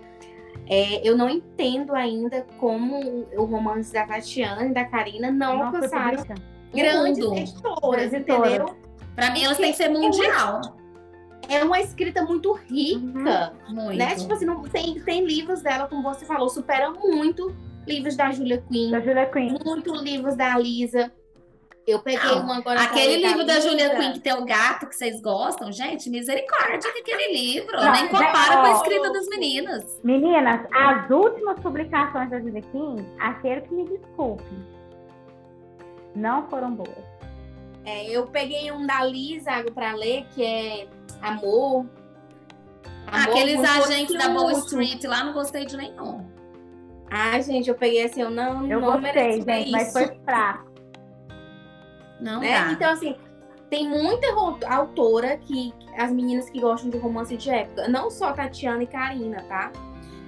É, 0.69 1.07
eu 1.07 1.17
não 1.17 1.29
entendo 1.29 1.95
ainda 1.95 2.47
como 2.59 3.27
o 3.37 3.45
romance 3.45 3.93
da 3.93 4.07
Tatiana 4.07 4.65
e 4.65 4.73
da 4.73 4.85
Karina 4.85 5.31
não 5.31 5.59
Nossa, 5.59 5.77
alcançaram 5.77 6.25
grandes 6.73 7.19
editoras, 7.19 8.13
entendeu? 8.13 8.75
Para 9.15 9.31
mim, 9.31 9.45
elas 9.45 9.59
têm 9.59 9.71
que 9.71 9.77
ser 9.77 9.89
mundial. 9.89 10.61
É 11.49 11.63
uma 11.63 11.79
escrita 11.81 12.23
muito 12.23 12.53
rica, 12.53 13.53
uhum, 13.69 13.75
muito. 13.75 13.99
né? 13.99 14.15
Tipo 14.17 14.33
assim, 14.33 14.47
não, 14.47 14.63
tem, 14.63 14.99
tem 15.01 15.25
livros 15.25 15.63
dela, 15.63 15.87
como 15.87 16.03
você 16.03 16.25
falou, 16.25 16.49
superam 16.49 16.95
muito 16.95 17.55
livros 17.87 18.17
da 18.17 18.31
Julia 18.31 18.65
Quinn. 18.69 18.91
Da 18.91 19.01
Julia 19.01 19.27
Quinn. 19.27 19.59
Muito 19.65 19.95
livros 19.95 20.37
da 20.37 20.57
Lisa. 20.59 21.13
Eu 21.87 22.01
peguei 22.01 22.31
não, 22.31 22.47
um 22.47 22.53
agora. 22.53 22.83
Aquele 22.83 23.17
livro 23.27 23.45
da, 23.45 23.55
da 23.55 23.61
Julia 23.61 23.91
Quinn 23.91 24.13
que 24.15 24.21
tem 24.21 24.33
o 24.33 24.45
gato 24.45 24.87
que 24.87 24.97
vocês 24.97 25.21
gostam, 25.21 25.71
gente, 25.71 26.09
misericórdia 26.09 26.91
com 26.91 26.99
aquele 26.99 27.33
livro. 27.33 27.77
Não, 27.77 27.93
nem 27.93 28.09
compara 28.09 28.57
com 28.57 28.67
a 28.67 28.73
escrita 28.73 29.13
das 29.13 29.29
meninas. 29.29 30.01
Meninas, 30.03 30.67
as 30.73 31.11
últimas 31.11 31.61
publicações 31.61 32.31
da 32.31 32.41
Julia 32.41 32.63
Quinn, 32.73 33.05
aquele 33.21 33.61
que 33.63 33.75
me 33.75 33.85
desculpe, 33.87 34.45
não 36.15 36.49
foram 36.49 36.75
boas. 36.75 37.15
É, 37.85 38.09
eu 38.11 38.27
peguei 38.29 38.73
um 38.73 38.87
da 38.87 39.05
Lisa 39.05 39.63
para 39.75 39.93
ler, 39.93 40.25
que 40.35 40.43
é 40.43 40.89
Amor. 41.21 41.87
Amor 43.07 43.23
Aqueles 43.23 43.61
agentes 43.63 44.17
da 44.17 44.29
Wall 44.29 44.53
Street 44.53 45.05
lá, 45.05 45.23
não 45.23 45.35
gostei 45.35 45.67
de 45.67 45.77
nenhum. 45.77 46.25
Ah, 47.11 47.39
gente, 47.41 47.69
eu 47.69 47.75
peguei 47.75 48.05
assim, 48.05 48.23
eu 48.23 48.31
não, 48.31 48.67
eu 48.67 48.81
não 48.81 49.01
gostei, 49.01 49.43
gente, 49.43 49.71
mas 49.71 49.93
foi 49.93 50.09
fraco. 50.25 50.74
Não 52.25 52.41
né? 52.41 52.65
dá. 52.65 52.73
Então, 52.73 52.91
assim, 52.91 53.15
tem 53.69 53.87
muita 53.89 54.27
autora 54.67 55.37
que 55.37 55.73
as 55.97 56.11
meninas 56.11 56.49
que 56.49 56.59
gostam 56.61 56.91
de 56.91 56.97
romance 56.97 57.37
de 57.37 57.51
época, 57.51 57.87
não 57.87 58.11
só 58.11 58.33
Tatiana 58.33 58.83
e 58.83 58.87
Karina, 58.87 59.43
tá? 59.43 59.71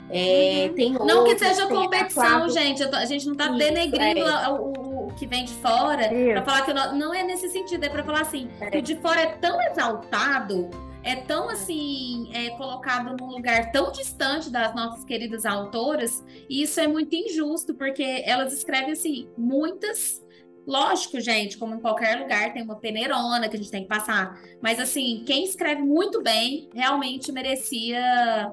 É, 0.08 0.66
uhum. 0.68 0.74
tem 0.74 0.92
não 0.92 1.24
que 1.24 1.36
seja 1.36 1.66
competição, 1.66 2.48
gente. 2.48 2.82
A 2.82 3.04
gente 3.06 3.26
não 3.26 3.34
tá 3.34 3.46
Isso, 3.46 3.58
denegrindo 3.58 4.20
é. 4.20 4.48
o, 4.50 5.08
o, 5.08 5.14
que 5.16 5.26
vem 5.26 5.44
de 5.44 5.54
fora 5.54 6.08
para 6.08 6.42
falar 6.44 6.62
que 6.62 6.72
não, 6.72 6.94
não, 6.94 7.14
é 7.14 7.24
nesse 7.24 7.48
sentido, 7.48 7.82
é 7.82 7.88
para 7.88 8.04
falar 8.04 8.20
assim, 8.20 8.48
é. 8.60 8.70
que 8.70 8.78
o 8.78 8.82
de 8.82 8.94
fora 8.96 9.20
é 9.20 9.26
tão 9.26 9.60
exaltado, 9.62 10.70
é 11.02 11.16
tão 11.16 11.48
assim, 11.48 12.30
é 12.32 12.50
colocado 12.50 13.16
num 13.16 13.30
lugar 13.30 13.72
tão 13.72 13.90
distante 13.90 14.50
das 14.50 14.74
nossas 14.74 15.04
queridas 15.04 15.44
autoras, 15.44 16.24
e 16.48 16.62
isso 16.62 16.78
é 16.78 16.86
muito 16.86 17.16
injusto, 17.16 17.74
porque 17.74 18.22
elas 18.24 18.52
escrevem 18.52 18.92
assim, 18.92 19.28
muitas 19.36 20.24
Lógico, 20.66 21.20
gente, 21.20 21.56
como 21.56 21.76
em 21.76 21.80
qualquer 21.80 22.18
lugar, 22.18 22.52
tem 22.52 22.62
uma 22.62 22.76
peneirona 22.76 23.48
que 23.48 23.56
a 23.56 23.58
gente 23.58 23.70
tem 23.70 23.82
que 23.82 23.88
passar. 23.88 24.40
Mas, 24.60 24.80
assim, 24.80 25.22
quem 25.24 25.44
escreve 25.44 25.82
muito 25.82 26.22
bem 26.22 26.68
realmente 26.74 27.30
merecia 27.30 28.52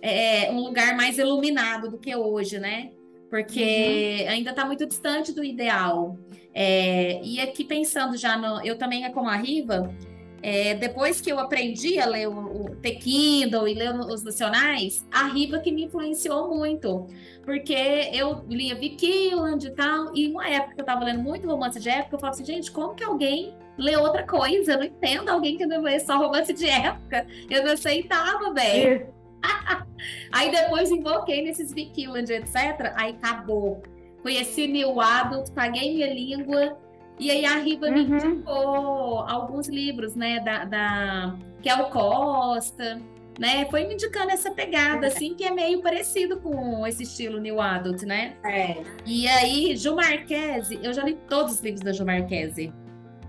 é, 0.00 0.50
um 0.50 0.58
lugar 0.58 0.96
mais 0.96 1.18
iluminado 1.18 1.88
do 1.88 1.98
que 1.98 2.14
hoje, 2.16 2.58
né? 2.58 2.90
Porque 3.30 4.24
uhum. 4.24 4.30
ainda 4.30 4.50
está 4.50 4.64
muito 4.64 4.84
distante 4.86 5.32
do 5.32 5.44
ideal. 5.44 6.18
É, 6.52 7.20
e 7.22 7.40
aqui 7.40 7.64
pensando 7.64 8.16
já 8.16 8.36
no. 8.36 8.60
Eu 8.66 8.76
também 8.76 9.04
é 9.04 9.10
como 9.10 9.28
a 9.28 9.36
Riva, 9.36 9.94
é, 10.42 10.74
depois 10.74 11.20
que 11.20 11.30
eu 11.30 11.38
aprendi 11.38 12.00
a 12.00 12.06
ler 12.06 12.28
o, 12.28 12.64
o 12.64 12.76
The 12.76 12.90
Kindle 12.90 13.68
e 13.68 13.74
ler 13.74 13.94
os 13.94 14.24
nacionais, 14.24 15.06
a 15.12 15.28
Riva 15.28 15.60
que 15.60 15.70
me 15.70 15.84
influenciou 15.84 16.48
muito. 16.48 17.06
Porque 17.44 17.72
eu 18.12 18.44
lia 18.48 18.74
Vicky 18.74 19.30
e 19.30 19.70
tal, 19.70 20.14
e 20.16 20.28
uma 20.28 20.48
época 20.48 20.74
que 20.74 20.80
eu 20.80 20.84
estava 20.84 21.04
lendo 21.04 21.22
muito 21.22 21.46
romance 21.46 21.78
de 21.78 21.88
época, 21.88 22.16
eu 22.16 22.20
falava 22.20 22.36
assim, 22.36 22.44
gente, 22.44 22.72
como 22.72 22.94
que 22.94 23.04
alguém 23.04 23.54
lê 23.78 23.96
outra 23.96 24.26
coisa? 24.26 24.72
Eu 24.72 24.78
não 24.78 24.84
entendo 24.84 25.28
alguém 25.28 25.56
que 25.56 25.64
não 25.64 25.80
lê 25.80 26.00
só 26.00 26.18
romance 26.18 26.52
de 26.52 26.68
época. 26.68 27.24
Eu 27.48 27.64
não 27.64 27.72
aceitava, 27.72 28.52
velho. 28.52 29.12
aí 30.32 30.50
depois 30.50 30.90
invoquei 30.90 31.42
nesses 31.42 31.72
Vicky 31.72 32.06
etc. 32.06 32.92
Aí 32.96 33.12
acabou. 33.12 33.82
Conheci 34.22 34.66
New 34.66 35.00
Adult, 35.00 35.50
paguei 35.52 35.94
minha 35.94 36.12
língua 36.12 36.78
e 37.22 37.30
aí 37.30 37.44
a 37.44 37.58
Riva 37.58 37.86
uhum. 37.86 37.92
me 37.92 38.02
indicou 38.02 39.20
alguns 39.20 39.68
livros, 39.68 40.14
né, 40.14 40.40
da, 40.40 40.64
da 40.64 41.38
Kel 41.62 41.84
Costa, 41.90 43.00
né? 43.38 43.66
Foi 43.70 43.86
me 43.86 43.94
indicando 43.94 44.30
essa 44.30 44.50
pegada, 44.50 45.06
assim, 45.06 45.34
que 45.34 45.44
é 45.44 45.50
meio 45.50 45.80
parecido 45.80 46.40
com 46.40 46.86
esse 46.86 47.04
estilo 47.04 47.40
New 47.40 47.60
Adult, 47.60 48.02
né? 48.02 48.36
É. 48.44 48.82
E 49.06 49.26
aí, 49.28 49.76
Ju 49.76 49.94
Marquese, 49.94 50.78
eu 50.82 50.92
já 50.92 51.02
li 51.04 51.18
todos 51.28 51.54
os 51.54 51.60
livros 51.60 51.82
da 51.82 51.92
Ju 51.92 52.04
Marquese. 52.04 52.72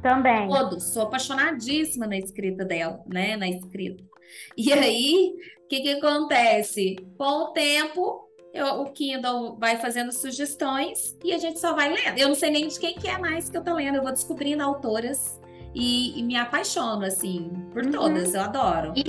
Também. 0.01 0.47
Todos. 0.49 0.83
Sou 0.83 1.03
apaixonadíssima 1.03 2.05
na 2.05 2.17
escrita 2.17 2.65
dela, 2.65 3.01
né? 3.07 3.37
Na 3.37 3.47
escrita. 3.47 4.03
E 4.57 4.73
aí, 4.73 5.33
o 5.63 5.67
que 5.67 5.81
que 5.81 5.93
acontece? 5.93 6.95
Com 7.17 7.45
o 7.45 7.47
tempo, 7.53 8.22
eu, 8.53 8.81
o 8.81 8.85
Kindle 8.91 9.55
vai 9.59 9.77
fazendo 9.77 10.11
sugestões 10.11 11.17
e 11.23 11.33
a 11.33 11.39
gente 11.39 11.59
só 11.59 11.73
vai 11.73 11.89
lendo. 11.89 12.17
Eu 12.17 12.27
não 12.27 12.35
sei 12.35 12.51
nem 12.51 12.67
de 12.67 12.79
quem 12.79 12.93
que 12.93 13.07
é 13.07 13.17
mais 13.17 13.49
que 13.49 13.57
eu 13.57 13.63
tô 13.63 13.73
lendo, 13.73 13.95
eu 13.95 14.03
vou 14.03 14.11
descobrindo 14.11 14.61
autoras 14.61 15.41
e, 15.73 16.19
e 16.19 16.23
me 16.23 16.37
apaixono, 16.37 17.03
assim, 17.03 17.51
por 17.71 17.83
uhum. 17.83 17.91
todas, 17.91 18.35
eu 18.35 18.41
adoro. 18.41 18.93
E 18.95 19.03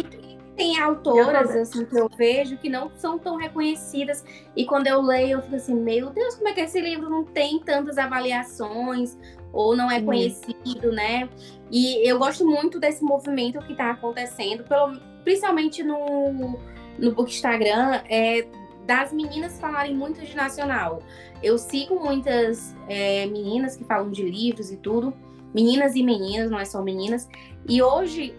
tem 0.57 0.81
autoras, 0.81 1.51
assim, 1.51 1.85
que 1.85 1.99
eu 1.99 2.09
vejo 2.17 2.57
que 2.57 2.71
não 2.71 2.91
são 2.97 3.19
tão 3.19 3.37
reconhecidas 3.37 4.25
e 4.57 4.65
quando 4.65 4.87
eu 4.87 5.03
leio 5.03 5.39
eu 5.39 5.43
fico 5.43 5.57
assim, 5.57 5.75
meu 5.75 6.11
Deus, 6.11 6.37
como 6.37 6.49
é 6.49 6.53
que 6.55 6.61
esse 6.61 6.81
livro 6.81 7.11
não 7.11 7.25
tem 7.25 7.59
tantas 7.59 7.99
avaliações 7.99 9.19
ou 9.53 9.77
não 9.77 9.91
é 9.91 10.01
conhecido, 10.01 10.91
né? 10.91 11.29
E 11.71 12.09
eu 12.09 12.19
gosto 12.19 12.47
muito 12.47 12.81
desse 12.81 13.05
movimento 13.05 13.59
que 13.67 13.73
está 13.73 13.91
acontecendo, 13.91 14.65
pelo, 14.65 14.99
principalmente 15.23 15.83
no, 15.83 16.59
no 16.99 17.25
Instagram, 17.27 18.01
é, 18.09 18.47
das 18.87 19.13
meninas 19.13 19.59
falarem 19.59 19.95
muito 19.95 20.21
de 20.21 20.37
nacional. 20.37 21.03
Eu 21.43 21.59
sigo 21.59 21.99
muitas 21.99 22.75
é, 22.89 23.27
meninas 23.27 23.77
que 23.77 23.85
falam 23.85 24.11
de 24.11 24.23
livros 24.23 24.71
e 24.71 24.77
tudo, 24.77 25.15
meninas 25.55 25.95
e 25.95 26.03
meninas, 26.03 26.51
não 26.51 26.59
é 26.59 26.65
só 26.65 26.83
meninas. 26.83 27.29
E 27.69 27.83
hoje, 27.83 28.35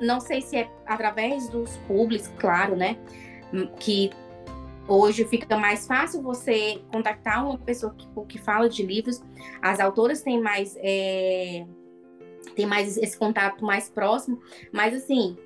não 0.00 0.20
sei 0.20 0.40
se 0.40 0.56
é 0.56 0.70
através 0.86 1.48
dos 1.48 1.76
públicos, 1.88 2.28
claro, 2.38 2.76
né? 2.76 2.96
Que 3.78 4.10
hoje 4.88 5.24
fica 5.24 5.56
mais 5.56 5.86
fácil 5.86 6.22
você 6.22 6.80
contactar 6.90 7.44
uma 7.46 7.58
pessoa 7.58 7.94
que, 7.94 8.06
que 8.28 8.38
fala 8.38 8.68
de 8.68 8.84
livros. 8.84 9.22
As 9.60 9.80
autoras 9.80 10.22
têm 10.22 10.40
mais. 10.40 10.76
É, 10.80 11.66
tem 12.56 12.66
mais 12.66 12.96
esse 12.96 13.18
contato 13.18 13.64
mais 13.64 13.88
próximo, 13.90 14.40
mas 14.72 14.94
assim, 14.94 15.36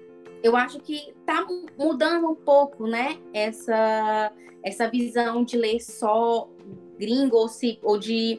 eu 0.45 0.55
acho 0.55 0.79
que 0.79 1.15
tá 1.25 1.47
mudando 1.79 2.29
um 2.29 2.35
pouco, 2.35 2.87
né? 2.87 3.17
Essa, 3.33 4.31
essa 4.63 4.91
visão 4.91 5.43
de 5.43 5.57
ler 5.57 5.81
só 5.81 6.51
gringo 6.99 7.35
ou, 7.35 7.49
se, 7.49 7.79
ou 7.83 7.99
de 7.99 8.39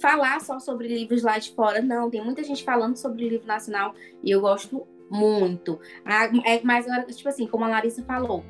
falar 0.00 0.40
só 0.40 0.58
sobre 0.58 0.88
livros 0.88 1.22
lá 1.22 1.38
de 1.38 1.54
fora. 1.54 1.82
Não, 1.82 2.08
tem 2.08 2.24
muita 2.24 2.42
gente 2.42 2.64
falando 2.64 2.96
sobre 2.96 3.28
livro 3.28 3.46
nacional 3.46 3.94
e 4.22 4.30
eu 4.30 4.40
gosto 4.40 4.86
muito. 5.10 5.78
Ah, 6.02 6.30
é 6.46 6.62
mais, 6.62 6.86
tipo 7.14 7.28
assim, 7.28 7.46
como 7.46 7.66
a 7.66 7.68
Larissa 7.68 8.02
falou, 8.04 8.42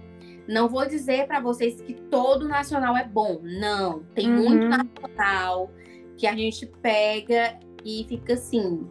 não 0.47 0.69
vou 0.69 0.87
dizer 0.87 1.27
para 1.27 1.41
vocês 1.41 1.81
que 1.81 1.95
todo 1.95 2.47
nacional 2.47 2.97
é 2.97 3.05
bom. 3.05 3.41
Não, 3.43 4.05
tem 4.15 4.31
uhum. 4.31 4.37
muito 4.37 4.69
nacional 4.69 5.69
que 6.17 6.29
a 6.29 6.37
gente 6.37 6.65
pega 6.81 7.59
e 7.85 8.07
fica 8.09 8.35
assim, 8.35 8.89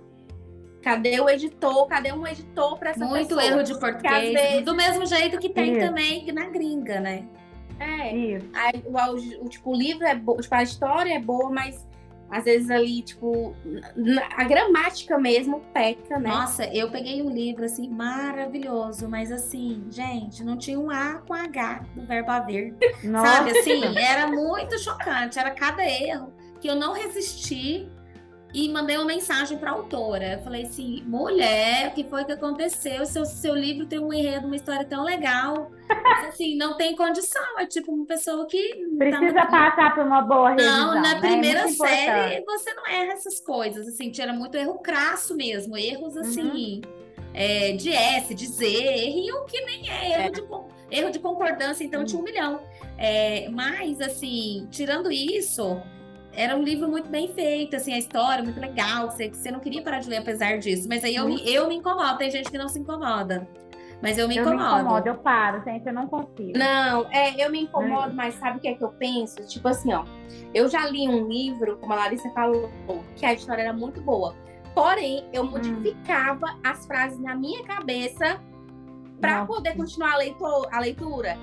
Cadê 0.84 1.20
o 1.22 1.30
editor? 1.30 1.88
Cadê 1.88 2.12
um 2.12 2.28
editor 2.28 2.78
para 2.78 2.90
essa 2.92 3.06
Muito 3.06 3.30
pessoa? 3.30 3.46
erro 3.46 3.64
de 3.64 3.80
português. 3.80 4.34
Vezes... 4.34 4.66
Do 4.66 4.76
mesmo 4.76 5.06
jeito 5.06 5.40
que 5.40 5.50
tem 5.50 5.72
Isso. 5.72 5.88
também 5.88 6.32
na 6.34 6.46
gringa, 6.48 7.00
né? 7.00 7.26
É. 7.80 8.40
Aí, 8.54 8.84
o, 8.86 9.46
o, 9.46 9.50
tipo, 9.50 9.72
o 9.72 9.76
livro 9.76 10.06
é 10.06 10.14
bom, 10.14 10.38
tipo, 10.38 10.54
a 10.54 10.62
história 10.62 11.14
é 11.14 11.20
boa, 11.20 11.50
mas 11.50 11.88
às 12.30 12.46
vezes 12.46 12.70
ali, 12.70 13.02
tipo, 13.02 13.56
a 14.36 14.44
gramática 14.44 15.18
mesmo 15.18 15.62
peca, 15.74 16.18
né? 16.18 16.30
Nossa, 16.30 16.66
eu 16.66 16.90
peguei 16.90 17.22
um 17.22 17.30
livro, 17.30 17.64
assim, 17.64 17.88
maravilhoso, 17.90 19.08
mas 19.08 19.32
assim, 19.32 19.86
gente, 19.90 20.44
não 20.44 20.58
tinha 20.58 20.80
um 20.80 20.90
A 20.90 21.22
com 21.28 21.34
H 21.34 21.86
no 21.96 22.06
verbo 22.06 22.32
haver. 22.32 22.76
Nossa. 23.04 23.36
Sabe, 23.36 23.58
assim, 23.58 23.98
era 23.98 24.28
muito 24.28 24.78
chocante, 24.80 25.38
era 25.38 25.52
cada 25.52 25.86
erro 25.86 26.34
que 26.60 26.68
eu 26.68 26.76
não 26.76 26.94
resisti 26.94 27.88
e 28.54 28.70
mandei 28.70 28.96
uma 28.98 29.06
mensagem 29.06 29.58
para 29.58 29.72
a 29.72 29.74
autora. 29.74 30.34
Eu 30.34 30.40
falei 30.44 30.64
assim, 30.64 31.04
mulher, 31.08 31.88
o 31.88 31.92
que 31.96 32.04
foi 32.04 32.24
que 32.24 32.32
aconteceu? 32.32 33.04
Seu, 33.06 33.26
seu 33.26 33.56
livro 33.56 33.88
tem 33.88 33.98
um 33.98 34.14
enredo, 34.14 34.46
uma 34.46 34.56
história 34.56 34.86
tão 34.86 35.04
legal. 35.04 35.72
Mas, 35.88 36.28
assim, 36.28 36.56
não 36.56 36.78
tem 36.78 36.96
condição. 36.96 37.60
É 37.60 37.66
tipo 37.66 37.92
uma 37.92 38.06
pessoa 38.06 38.46
que. 38.46 38.62
Tá 38.76 38.98
Precisa 38.98 39.34
tá... 39.34 39.48
passar 39.48 39.96
por 39.96 40.06
uma 40.06 40.22
boa 40.22 40.52
revisão. 40.52 40.94
Não, 40.94 41.02
na 41.02 41.16
né? 41.16 41.20
primeira 41.20 41.62
é 41.62 41.68
série 41.70 42.38
importante. 42.38 42.46
você 42.46 42.74
não 42.76 42.88
erra 42.88 43.14
essas 43.14 43.40
coisas. 43.40 43.88
Assim, 43.88 44.12
tinha 44.12 44.32
muito 44.32 44.56
erro 44.56 44.80
crasso 44.80 45.36
mesmo. 45.36 45.76
Erros 45.76 46.16
assim. 46.16 46.82
Uhum. 46.86 47.04
É, 47.36 47.72
de 47.72 47.92
S, 47.92 48.36
de 48.36 48.46
Z, 48.46 48.64
erro 48.68 49.46
que 49.46 49.60
nem 49.62 49.90
é, 49.90 50.12
erro, 50.12 50.22
é. 50.22 50.30
De, 50.30 50.44
erro 50.96 51.10
de 51.10 51.18
concordância, 51.18 51.84
então 51.84 52.02
uhum. 52.02 52.06
tinha 52.06 52.22
um 52.22 52.24
milhão. 52.24 52.62
É, 52.96 53.50
mas, 53.50 54.00
assim, 54.00 54.68
tirando 54.70 55.12
isso, 55.12 55.82
era 56.36 56.56
um 56.56 56.64
livro 56.64 56.88
muito 56.88 57.10
bem 57.10 57.28
feito, 57.34 57.76
assim, 57.76 57.94
a 57.94 57.98
história 57.98 58.44
muito 58.44 58.60
legal, 58.60 59.10
você, 59.10 59.30
você 59.30 59.52
não 59.52 59.60
queria 59.60 59.82
parar 59.82 60.00
de 60.00 60.10
ler 60.10 60.18
apesar 60.18 60.58
disso. 60.58 60.88
Mas 60.90 61.04
aí 61.04 61.16
eu, 61.16 61.26
me, 61.26 61.42
eu 61.48 61.68
me 61.68 61.76
incomodo, 61.76 62.18
tem 62.18 62.32
gente 62.32 62.50
que 62.50 62.58
não 62.58 62.68
se 62.68 62.80
incomoda. 62.80 63.48
Mas 64.02 64.18
eu 64.18 64.28
me 64.28 64.36
incomodo. 64.38 64.62
Eu 64.62 64.74
me 64.74 64.82
incomodo, 64.82 65.08
eu 65.08 65.16
paro, 65.16 65.64
gente, 65.64 65.86
eu 65.88 65.94
não 65.94 66.08
consigo. 66.08 66.58
Não, 66.58 67.10
é, 67.12 67.42
eu 67.44 67.50
me 67.50 67.62
incomodo, 67.62 68.10
é. 68.10 68.14
mas 68.14 68.36
sabe 68.36 68.58
o 68.58 68.60
que 68.60 68.68
é 68.68 68.74
que 68.74 68.84
eu 68.84 68.90
penso? 68.90 69.48
Tipo 69.48 69.70
assim, 69.70 69.94
ó, 69.94 70.04
eu 70.54 70.68
já 70.68 70.86
li 70.88 71.08
um 71.08 71.28
livro, 71.28 71.78
como 71.78 71.94
a 71.94 71.96
Larissa 71.96 72.30
falou, 72.32 72.70
que 73.16 73.26
a 73.26 73.34
história 73.34 73.62
era 73.62 73.74
muito 73.74 74.02
boa. 74.02 74.36
Porém, 74.76 75.26
eu 75.32 75.44
hum. 75.44 75.52
modificava 75.52 76.48
hum. 76.48 76.60
as 76.64 76.86
frases 76.86 77.20
na 77.20 77.36
minha 77.36 77.64
cabeça 77.64 78.42
para 79.22 79.46
poder 79.46 79.78
continuar 79.78 80.14
a, 80.14 80.18
leitor, 80.18 80.68
a 80.70 80.80
leitura. 80.82 81.38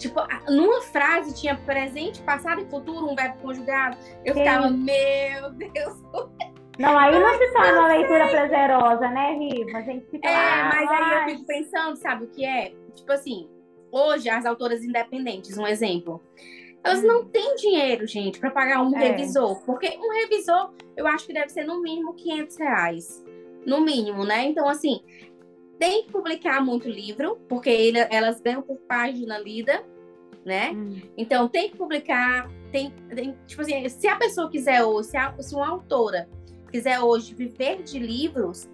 Tipo, 0.00 0.20
numa 0.48 0.80
frase 0.80 1.38
tinha 1.38 1.54
presente, 1.54 2.22
passado 2.22 2.62
e 2.62 2.64
futuro, 2.70 3.06
um 3.06 3.14
verbo 3.14 3.36
conjugado. 3.42 3.98
Eu 4.24 4.32
Sim. 4.32 4.40
ficava, 4.40 4.70
meu 4.70 5.50
Deus. 5.52 6.02
Não, 6.78 6.98
aí 6.98 7.12
não 7.12 7.38
se 7.38 7.52
torna 7.52 7.80
uma 7.80 7.88
leitura 7.88 8.28
prazerosa, 8.28 9.10
né, 9.10 9.34
Riva? 9.34 9.76
A 9.76 9.82
gente 9.82 10.06
fica 10.06 10.26
É, 10.26 10.32
lá, 10.32 10.70
mas 10.74 10.90
aí 10.90 11.12
eu 11.12 11.34
fico 11.34 11.46
pensando, 11.46 11.96
sabe 11.96 12.24
o 12.24 12.28
que 12.28 12.42
é? 12.42 12.72
Tipo 12.94 13.12
assim, 13.12 13.50
hoje 13.92 14.30
as 14.30 14.46
autoras 14.46 14.82
independentes, 14.82 15.58
um 15.58 15.66
exemplo. 15.66 16.22
Elas 16.82 17.04
hum. 17.04 17.06
não 17.06 17.24
têm 17.26 17.54
dinheiro, 17.56 18.06
gente, 18.06 18.40
para 18.40 18.50
pagar 18.50 18.82
um 18.82 18.96
é. 18.96 19.08
revisor. 19.08 19.62
Porque 19.66 19.98
um 19.98 20.10
revisor, 20.14 20.72
eu 20.96 21.06
acho 21.06 21.26
que 21.26 21.34
deve 21.34 21.50
ser 21.50 21.64
no 21.64 21.82
mínimo 21.82 22.14
500 22.14 22.56
reais. 22.56 23.24
No 23.66 23.82
mínimo, 23.82 24.24
né? 24.24 24.46
Então, 24.46 24.66
assim, 24.66 25.02
tem 25.80 26.04
que 26.04 26.12
publicar 26.12 26.62
muito 26.62 26.86
livro, 26.90 27.36
porque 27.48 27.70
ele, 27.70 27.98
elas 28.10 28.38
ganham 28.38 28.60
por 28.60 28.76
página 28.80 29.38
lida, 29.38 29.82
né? 30.44 30.72
Hum. 30.72 31.00
Então 31.16 31.48
tem 31.48 31.70
que 31.70 31.76
publicar, 31.78 32.50
tem, 32.70 32.90
tem, 33.08 33.34
tipo 33.46 33.62
assim, 33.62 33.88
se 33.88 34.06
a 34.06 34.16
pessoa 34.16 34.50
quiser 34.50 34.84
hoje, 34.84 35.08
se, 35.08 35.16
a, 35.16 35.34
se 35.40 35.54
uma 35.54 35.66
autora 35.66 36.28
quiser 36.70 37.00
hoje 37.00 37.34
viver 37.34 37.82
de 37.82 37.98
livros, 37.98 38.68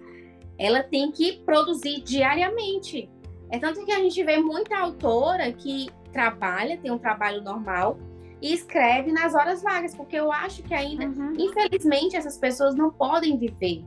ela 0.57 0.83
tem 0.83 1.09
que 1.09 1.39
produzir 1.45 2.01
diariamente. 2.01 3.09
É 3.49 3.57
tanto 3.57 3.85
que 3.85 3.91
a 3.93 3.99
gente 3.99 4.21
vê 4.25 4.37
muita 4.37 4.77
autora 4.77 5.53
que 5.53 5.87
trabalha, 6.11 6.77
tem 6.77 6.91
um 6.91 6.97
trabalho 6.97 7.41
normal 7.41 7.97
e 8.41 8.53
escreve 8.53 9.13
nas 9.13 9.33
horas 9.33 9.63
vagas, 9.63 9.95
porque 9.95 10.17
eu 10.17 10.29
acho 10.29 10.61
que 10.61 10.73
ainda, 10.73 11.05
uhum. 11.05 11.31
infelizmente, 11.39 12.17
essas 12.17 12.37
pessoas 12.37 12.75
não 12.75 12.91
podem 12.91 13.37
viver 13.37 13.81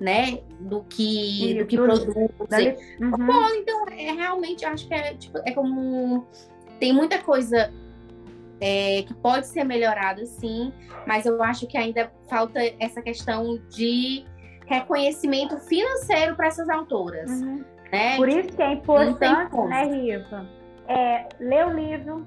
né, 0.00 0.40
do 0.58 0.82
que, 0.84 1.54
do 1.58 1.66
que 1.66 1.76
produzem. 1.76 2.76
Uhum. 3.00 3.54
então, 3.56 3.86
é 3.90 4.12
realmente, 4.12 4.64
acho 4.64 4.88
que 4.88 4.94
é, 4.94 5.14
tipo, 5.14 5.38
é 5.44 5.52
como 5.52 6.26
tem 6.78 6.92
muita 6.92 7.18
coisa 7.18 7.70
é, 8.60 9.02
que 9.02 9.14
pode 9.14 9.46
ser 9.46 9.64
melhorada, 9.64 10.24
sim, 10.24 10.72
mas 11.06 11.26
eu 11.26 11.42
acho 11.42 11.66
que 11.66 11.76
ainda 11.76 12.10
falta 12.28 12.60
essa 12.78 13.02
questão 13.02 13.58
de 13.68 14.24
reconhecimento 14.66 15.58
financeiro 15.58 16.34
para 16.36 16.46
essas 16.46 16.68
autoras. 16.68 17.30
Uhum. 17.30 17.64
Né? 17.92 18.16
Por 18.16 18.28
isso 18.28 18.48
que 18.48 18.62
é 18.62 18.72
importante, 18.72 19.56
né, 19.56 19.84
Riva, 19.84 20.48
é, 20.88 21.28
ler 21.40 21.66
o 21.66 21.72
livro, 21.72 22.26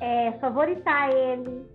é, 0.00 0.32
favoritar 0.40 1.10
ele, 1.10 1.66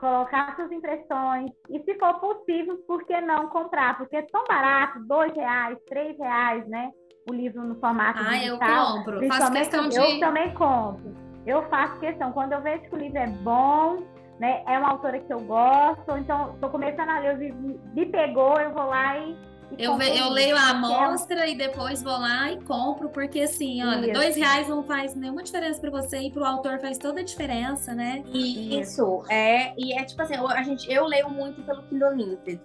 colocar 0.00 0.56
suas 0.56 0.72
impressões 0.72 1.50
e, 1.68 1.78
se 1.84 1.94
for 1.98 2.14
possível, 2.14 2.78
por 2.86 3.04
que 3.04 3.20
não 3.20 3.48
comprar? 3.48 3.98
Porque 3.98 4.16
é 4.16 4.22
tão 4.22 4.42
barato, 4.44 4.98
dois 5.06 5.32
reais, 5.34 5.78
três 5.86 6.18
reais, 6.18 6.66
né? 6.66 6.90
O 7.30 7.34
livro 7.34 7.62
no 7.62 7.78
formato 7.78 8.18
ah, 8.18 8.30
digital. 8.30 8.58
Ah, 8.60 8.90
eu 8.90 8.96
compro. 8.96 9.28
Faço 9.28 9.52
questão 9.52 9.88
de... 9.88 9.96
Eu 9.96 10.18
também 10.18 10.54
compro. 10.54 11.14
Eu 11.46 11.62
faço 11.68 12.00
questão. 12.00 12.32
Quando 12.32 12.52
eu 12.52 12.62
vejo 12.62 12.82
que 12.88 12.94
o 12.94 12.98
livro 12.98 13.18
é 13.18 13.26
bom, 13.26 14.02
né? 14.40 14.62
É 14.66 14.78
uma 14.78 14.88
autora 14.88 15.20
que 15.20 15.32
eu 15.32 15.40
gosto, 15.40 16.16
então 16.16 16.54
estou 16.54 16.70
começando 16.70 17.10
a 17.10 17.20
ler, 17.20 17.36
o 17.36 17.38
livro 17.38 17.80
me 17.94 18.06
pegou, 18.06 18.58
eu 18.58 18.72
vou 18.72 18.86
lá 18.86 19.18
e 19.18 19.36
eu, 19.78 20.00
eu 20.00 20.30
leio 20.30 20.56
a 20.56 20.70
amostra 20.70 21.46
e 21.46 21.56
depois 21.56 22.02
vou 22.02 22.18
lá 22.18 22.50
e 22.52 22.60
compro, 22.62 23.08
porque 23.08 23.40
assim, 23.40 23.82
olha, 23.84 24.06
Isso. 24.06 24.12
dois 24.12 24.36
reais 24.36 24.68
não 24.68 24.82
faz 24.82 25.14
nenhuma 25.14 25.42
diferença 25.42 25.80
para 25.80 25.90
você 25.90 26.18
e 26.18 26.30
para 26.30 26.42
o 26.42 26.44
autor 26.44 26.80
faz 26.80 26.98
toda 26.98 27.20
a 27.20 27.24
diferença, 27.24 27.94
né? 27.94 28.22
Isso, 28.32 29.24
é, 29.28 29.72
e 29.78 29.92
é 29.92 30.04
tipo 30.04 30.20
assim, 30.22 30.34
a 30.34 30.62
gente, 30.62 30.90
eu 30.90 31.06
leio 31.06 31.30
muito 31.30 31.62
pelo 31.62 31.82
Kindle 31.84 32.14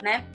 né? 0.02 0.26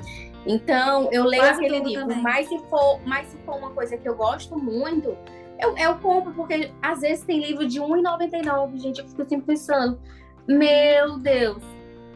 Então, 0.46 1.08
eu 1.12 1.24
leio 1.24 1.42
Quase 1.42 1.60
aquele 1.64 1.80
livro, 1.80 2.08
também. 2.08 2.22
mas 2.22 2.48
se, 2.48 2.58
for, 2.70 3.00
mas 3.04 3.26
se 3.26 3.36
for 3.38 3.56
uma 3.56 3.70
coisa 3.70 3.96
que 3.96 4.08
eu 4.08 4.14
gosto 4.14 4.56
muito, 4.56 5.16
eu, 5.58 5.76
eu 5.76 5.98
compro, 5.98 6.32
porque 6.32 6.70
às 6.80 7.00
vezes 7.00 7.24
tem 7.24 7.40
livro 7.40 7.66
de 7.66 7.78
R$1,99, 7.78 8.78
gente, 8.78 9.00
eu 9.00 9.08
fico 9.08 9.28
sempre 9.28 9.46
pensando, 9.46 10.00
meu 10.48 11.18
Deus, 11.18 11.62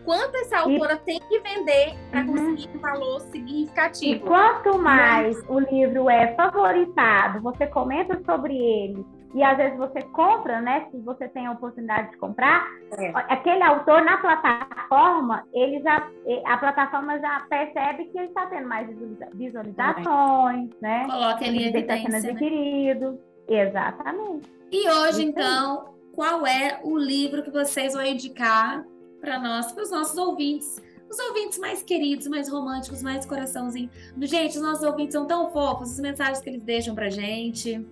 quanto 0.04 0.36
essa 0.36 0.58
autora 0.58 0.94
e... 0.94 0.98
tem 0.98 1.20
que 1.20 1.38
vender 1.40 1.94
para 2.10 2.20
uhum. 2.20 2.26
conseguir 2.26 2.76
um 2.76 2.80
valor 2.80 3.20
significativo. 3.20 4.14
E 4.14 4.20
quanto 4.20 4.78
mais 4.78 5.36
o 5.48 5.58
livro 5.58 6.08
é 6.08 6.34
favoritado, 6.34 7.40
você 7.40 7.66
comenta 7.66 8.20
sobre 8.24 8.56
ele 8.56 9.04
e 9.34 9.42
às 9.42 9.56
vezes 9.56 9.76
você 9.76 10.00
compra, 10.00 10.60
né? 10.60 10.86
Se 10.92 10.98
você 10.98 11.28
tem 11.28 11.46
a 11.46 11.52
oportunidade 11.52 12.12
de 12.12 12.16
comprar, 12.18 12.68
é. 12.96 13.12
aquele 13.28 13.64
autor 13.64 14.02
na 14.04 14.16
plataforma, 14.18 15.44
ele 15.52 15.82
já, 15.82 16.08
a 16.46 16.56
plataforma 16.56 17.18
já 17.18 17.40
percebe 17.50 18.04
que 18.04 18.16
ele 18.16 18.28
está 18.28 18.46
tendo 18.46 18.68
mais 18.68 18.88
visualizações, 19.34 20.70
é. 20.70 20.76
né? 20.80 21.06
Coloca 21.10 21.44
ele 21.44 21.56
em 21.56 21.72
tá 21.72 21.78
evidência, 21.78 22.10
tá 22.12 22.20
sendo 22.20 22.30
adquirido. 22.30 23.10
Né? 23.10 23.18
Exatamente. 23.66 24.52
E 24.70 24.88
hoje, 24.88 25.10
Isso 25.10 25.22
então, 25.22 25.94
qual 26.14 26.46
é 26.46 26.80
o 26.84 26.96
livro 26.96 27.42
que 27.42 27.50
vocês 27.50 27.92
vão 27.92 28.04
indicar 28.04 28.84
para 29.24 29.38
nós, 29.38 29.72
para 29.72 29.82
os 29.82 29.90
nossos 29.90 30.16
ouvintes. 30.16 30.80
Os 31.10 31.18
ouvintes 31.18 31.58
mais 31.58 31.82
queridos, 31.82 32.26
mais 32.26 32.48
românticos, 32.48 33.02
mais 33.02 33.24
coraçãozinho. 33.24 33.90
Gente, 34.20 34.56
os 34.56 34.62
nossos 34.62 34.82
ouvintes 34.84 35.12
são 35.12 35.26
tão 35.26 35.50
fofos, 35.50 35.92
as 35.92 36.00
mensagens 36.00 36.40
que 36.40 36.50
eles 36.50 36.62
deixam 36.62 36.94
pra 36.94 37.08
gente, 37.08 37.84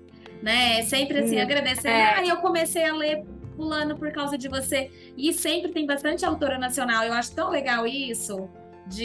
né? 0.42 0.83
Sempre 0.83 1.18
assim, 1.21 1.40
agradecendo. 1.40 1.88
É. 1.88 2.14
Ah, 2.14 2.27
eu 2.27 2.37
comecei 2.38 2.85
a 2.85 2.95
ler 2.95 3.25
pulando 3.57 3.97
por 3.97 4.11
causa 4.12 4.37
de 4.37 4.49
você. 4.49 4.90
E 5.16 5.33
sempre 5.33 5.71
tem 5.71 5.87
bastante 5.87 6.25
autora 6.25 6.59
nacional. 6.59 7.05
Eu 7.05 7.12
acho 7.12 7.35
tão 7.35 7.51
legal 7.51 7.87
isso. 7.87 8.49
De 8.87 9.05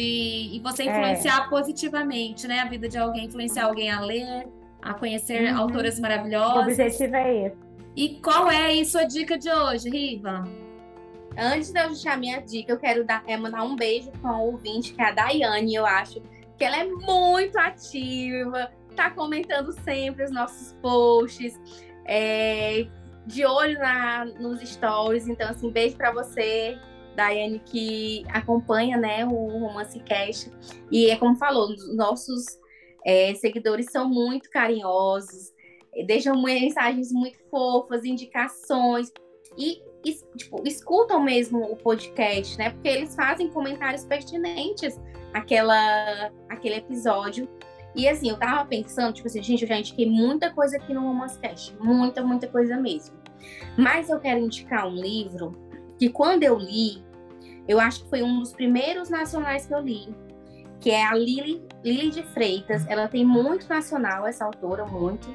e 0.53 0.59
você 0.63 0.83
é. 0.83 0.85
influenciar 0.87 1.45
é. 1.45 1.49
positivamente, 1.49 2.47
né? 2.47 2.59
A 2.61 2.65
vida 2.65 2.89
de 2.89 2.97
alguém, 2.97 3.25
influenciar 3.25 3.65
alguém 3.65 3.91
a 3.91 3.99
ler, 3.99 4.47
a 4.81 4.93
conhecer 4.93 5.51
uhum. 5.51 5.59
autoras 5.59 5.99
maravilhosas. 5.99 6.55
O 6.55 6.71
objetivo 6.71 7.15
é 7.15 7.45
esse. 7.47 7.57
E 7.95 8.09
qual 8.19 8.49
é 8.49 8.79
a 8.79 8.85
sua 8.85 9.03
dica 9.03 9.37
de 9.37 9.49
hoje, 9.51 9.89
Riva? 9.89 10.66
Antes 11.37 11.71
de 11.71 11.79
eu 11.79 11.87
deixar 11.89 12.17
minha 12.17 12.39
dica, 12.39 12.71
eu 12.71 12.79
quero 12.79 13.05
dar, 13.05 13.23
é, 13.27 13.37
mandar 13.37 13.63
um 13.63 13.75
beijo 13.75 14.11
para 14.13 14.35
um 14.35 14.41
ouvinte, 14.41 14.93
que 14.93 15.01
é 15.01 15.05
a 15.05 15.11
Daiane, 15.11 15.75
eu 15.75 15.85
acho 15.85 16.19
que 16.57 16.63
ela 16.63 16.77
é 16.77 16.85
muito 16.85 17.57
ativa, 17.59 18.71
tá 18.95 19.11
comentando 19.11 19.71
sempre 19.83 20.23
os 20.23 20.31
nossos 20.31 20.73
posts, 20.81 21.53
é, 22.05 22.87
de 23.27 23.45
olho 23.45 23.77
na, 23.77 24.25
nos 24.25 24.61
stories. 24.67 25.27
Então, 25.27 25.49
assim, 25.49 25.69
beijo 25.69 25.95
para 25.95 26.11
você, 26.11 26.79
Daiane, 27.15 27.59
que 27.59 28.25
acompanha 28.29 28.97
né, 28.97 29.23
o 29.23 29.59
Romance 29.59 29.99
Cast. 29.99 30.51
E 30.89 31.11
é 31.11 31.17
como 31.17 31.35
falou, 31.35 31.69
os 31.69 31.95
nossos 31.95 32.45
é, 33.05 33.35
seguidores 33.35 33.91
são 33.91 34.09
muito 34.09 34.49
carinhosos, 34.49 35.53
deixam 36.07 36.41
mensagens 36.41 37.11
muito 37.11 37.37
fofas, 37.51 38.03
indicações. 38.03 39.11
E 39.55 39.81
tipo, 40.35 40.61
escutam 40.65 41.21
mesmo 41.21 41.63
o 41.71 41.75
podcast, 41.75 42.57
né? 42.57 42.69
Porque 42.71 42.87
eles 42.87 43.15
fazem 43.15 43.49
comentários 43.49 44.05
pertinentes 44.05 44.99
àquela, 45.33 46.31
àquele 46.49 46.75
episódio. 46.75 47.47
E 47.95 48.07
assim, 48.07 48.29
eu 48.29 48.37
tava 48.37 48.65
pensando, 48.65 49.13
tipo 49.13 49.27
assim, 49.27 49.41
gente, 49.41 49.63
eu 49.63 49.67
já 49.67 49.77
indiquei 49.77 50.05
muita 50.09 50.51
coisa 50.51 50.77
aqui 50.77 50.93
no 50.93 51.01
Romancecast. 51.01 51.75
Muita, 51.79 52.23
muita 52.23 52.47
coisa 52.47 52.77
mesmo. 52.77 53.15
Mas 53.77 54.09
eu 54.09 54.19
quero 54.19 54.39
indicar 54.39 54.87
um 54.87 54.95
livro 54.95 55.57
que 55.97 56.09
quando 56.09 56.43
eu 56.43 56.57
li, 56.57 57.03
eu 57.67 57.79
acho 57.79 58.03
que 58.03 58.09
foi 58.09 58.21
um 58.21 58.39
dos 58.39 58.53
primeiros 58.53 59.09
nacionais 59.09 59.65
que 59.65 59.73
eu 59.73 59.79
li, 59.79 60.15
que 60.79 60.91
é 60.91 61.05
a 61.05 61.13
Lili, 61.15 61.61
Lili 61.83 62.09
de 62.09 62.23
Freitas. 62.23 62.85
Ela 62.87 63.07
tem 63.07 63.25
muito 63.25 63.67
nacional, 63.67 64.25
essa 64.25 64.45
autora, 64.45 64.85
muito. 64.85 65.27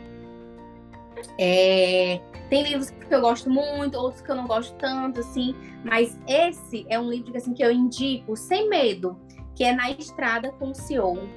É, 1.39 2.21
tem 2.49 2.63
livros 2.63 2.91
que 2.91 3.15
eu 3.15 3.21
gosto 3.21 3.49
muito, 3.49 3.97
outros 3.97 4.23
que 4.23 4.31
eu 4.31 4.37
não 4.37 4.47
gosto 4.47 4.75
tanto, 4.77 5.21
assim, 5.21 5.55
mas 5.85 6.19
esse 6.27 6.87
é 6.89 6.99
um 6.99 7.09
livro 7.09 7.37
assim, 7.37 7.55
que 7.55 7.65
eu 7.65 7.73
indico 7.73 8.37
sem 8.37 8.69
medo, 8.69 9.19
que 9.55 9.65
é 9.65 9.73
Na 9.73 9.91
Estrada 9.91 10.53
com 10.53 10.71
o 10.71 10.75
CEO. 10.75 11.29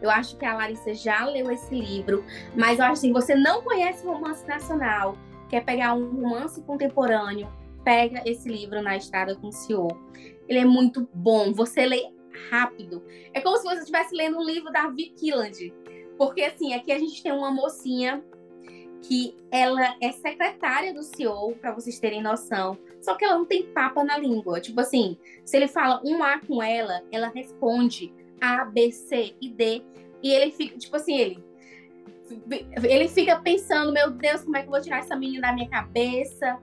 Eu 0.00 0.10
acho 0.10 0.36
que 0.36 0.44
a 0.44 0.54
Larissa 0.54 0.94
já 0.94 1.24
leu 1.26 1.50
esse 1.50 1.74
livro, 1.74 2.24
mas 2.56 2.78
eu 2.78 2.84
acho 2.84 2.94
assim, 2.94 3.12
você 3.12 3.34
não 3.34 3.62
conhece 3.62 4.04
romance 4.04 4.46
nacional, 4.48 5.16
quer 5.48 5.64
pegar 5.64 5.94
um 5.94 6.10
romance 6.10 6.60
contemporâneo, 6.62 7.48
pega 7.84 8.22
esse 8.24 8.48
livro 8.48 8.82
Na 8.82 8.96
Estrada 8.96 9.36
com 9.36 9.48
o 9.48 9.52
CEO. 9.52 9.88
Ele 10.48 10.58
é 10.58 10.64
muito 10.64 11.08
bom, 11.14 11.52
você 11.52 11.86
lê 11.86 12.12
rápido. 12.50 13.02
É 13.32 13.40
como 13.40 13.56
se 13.56 13.64
você 13.64 13.80
estivesse 13.80 14.14
lendo 14.14 14.38
um 14.38 14.44
livro 14.44 14.72
da 14.72 14.88
Vicky 14.88 15.14
Killand. 15.14 15.72
Porque 16.18 16.42
assim, 16.42 16.74
aqui 16.74 16.92
a 16.92 16.98
gente 16.98 17.22
tem 17.22 17.32
uma 17.32 17.50
mocinha 17.50 18.22
que 19.02 19.36
ela 19.50 19.96
é 20.00 20.12
secretária 20.12 20.94
do 20.94 21.02
CEO, 21.02 21.54
para 21.60 21.72
vocês 21.72 21.98
terem 21.98 22.22
noção. 22.22 22.78
Só 23.00 23.14
que 23.14 23.24
ela 23.24 23.36
não 23.36 23.44
tem 23.44 23.64
papa 23.64 24.02
na 24.04 24.16
língua. 24.16 24.60
Tipo 24.60 24.80
assim, 24.80 25.18
se 25.44 25.56
ele 25.56 25.68
fala 25.68 26.00
um 26.04 26.22
A 26.22 26.38
com 26.38 26.62
ela, 26.62 27.02
ela 27.10 27.28
responde 27.28 28.12
A, 28.40 28.64
B, 28.64 28.92
C 28.92 29.34
e 29.40 29.50
D. 29.50 29.82
E 30.22 30.30
ele 30.30 30.52
fica, 30.52 30.78
tipo 30.78 30.96
assim, 30.96 31.16
ele. 31.16 31.44
Ele 32.82 33.08
fica 33.08 33.38
pensando, 33.40 33.92
meu 33.92 34.10
Deus, 34.10 34.42
como 34.42 34.56
é 34.56 34.60
que 34.60 34.68
eu 34.68 34.70
vou 34.70 34.80
tirar 34.80 35.00
essa 35.00 35.16
menina 35.16 35.48
da 35.48 35.52
minha 35.52 35.68
cabeça? 35.68 36.58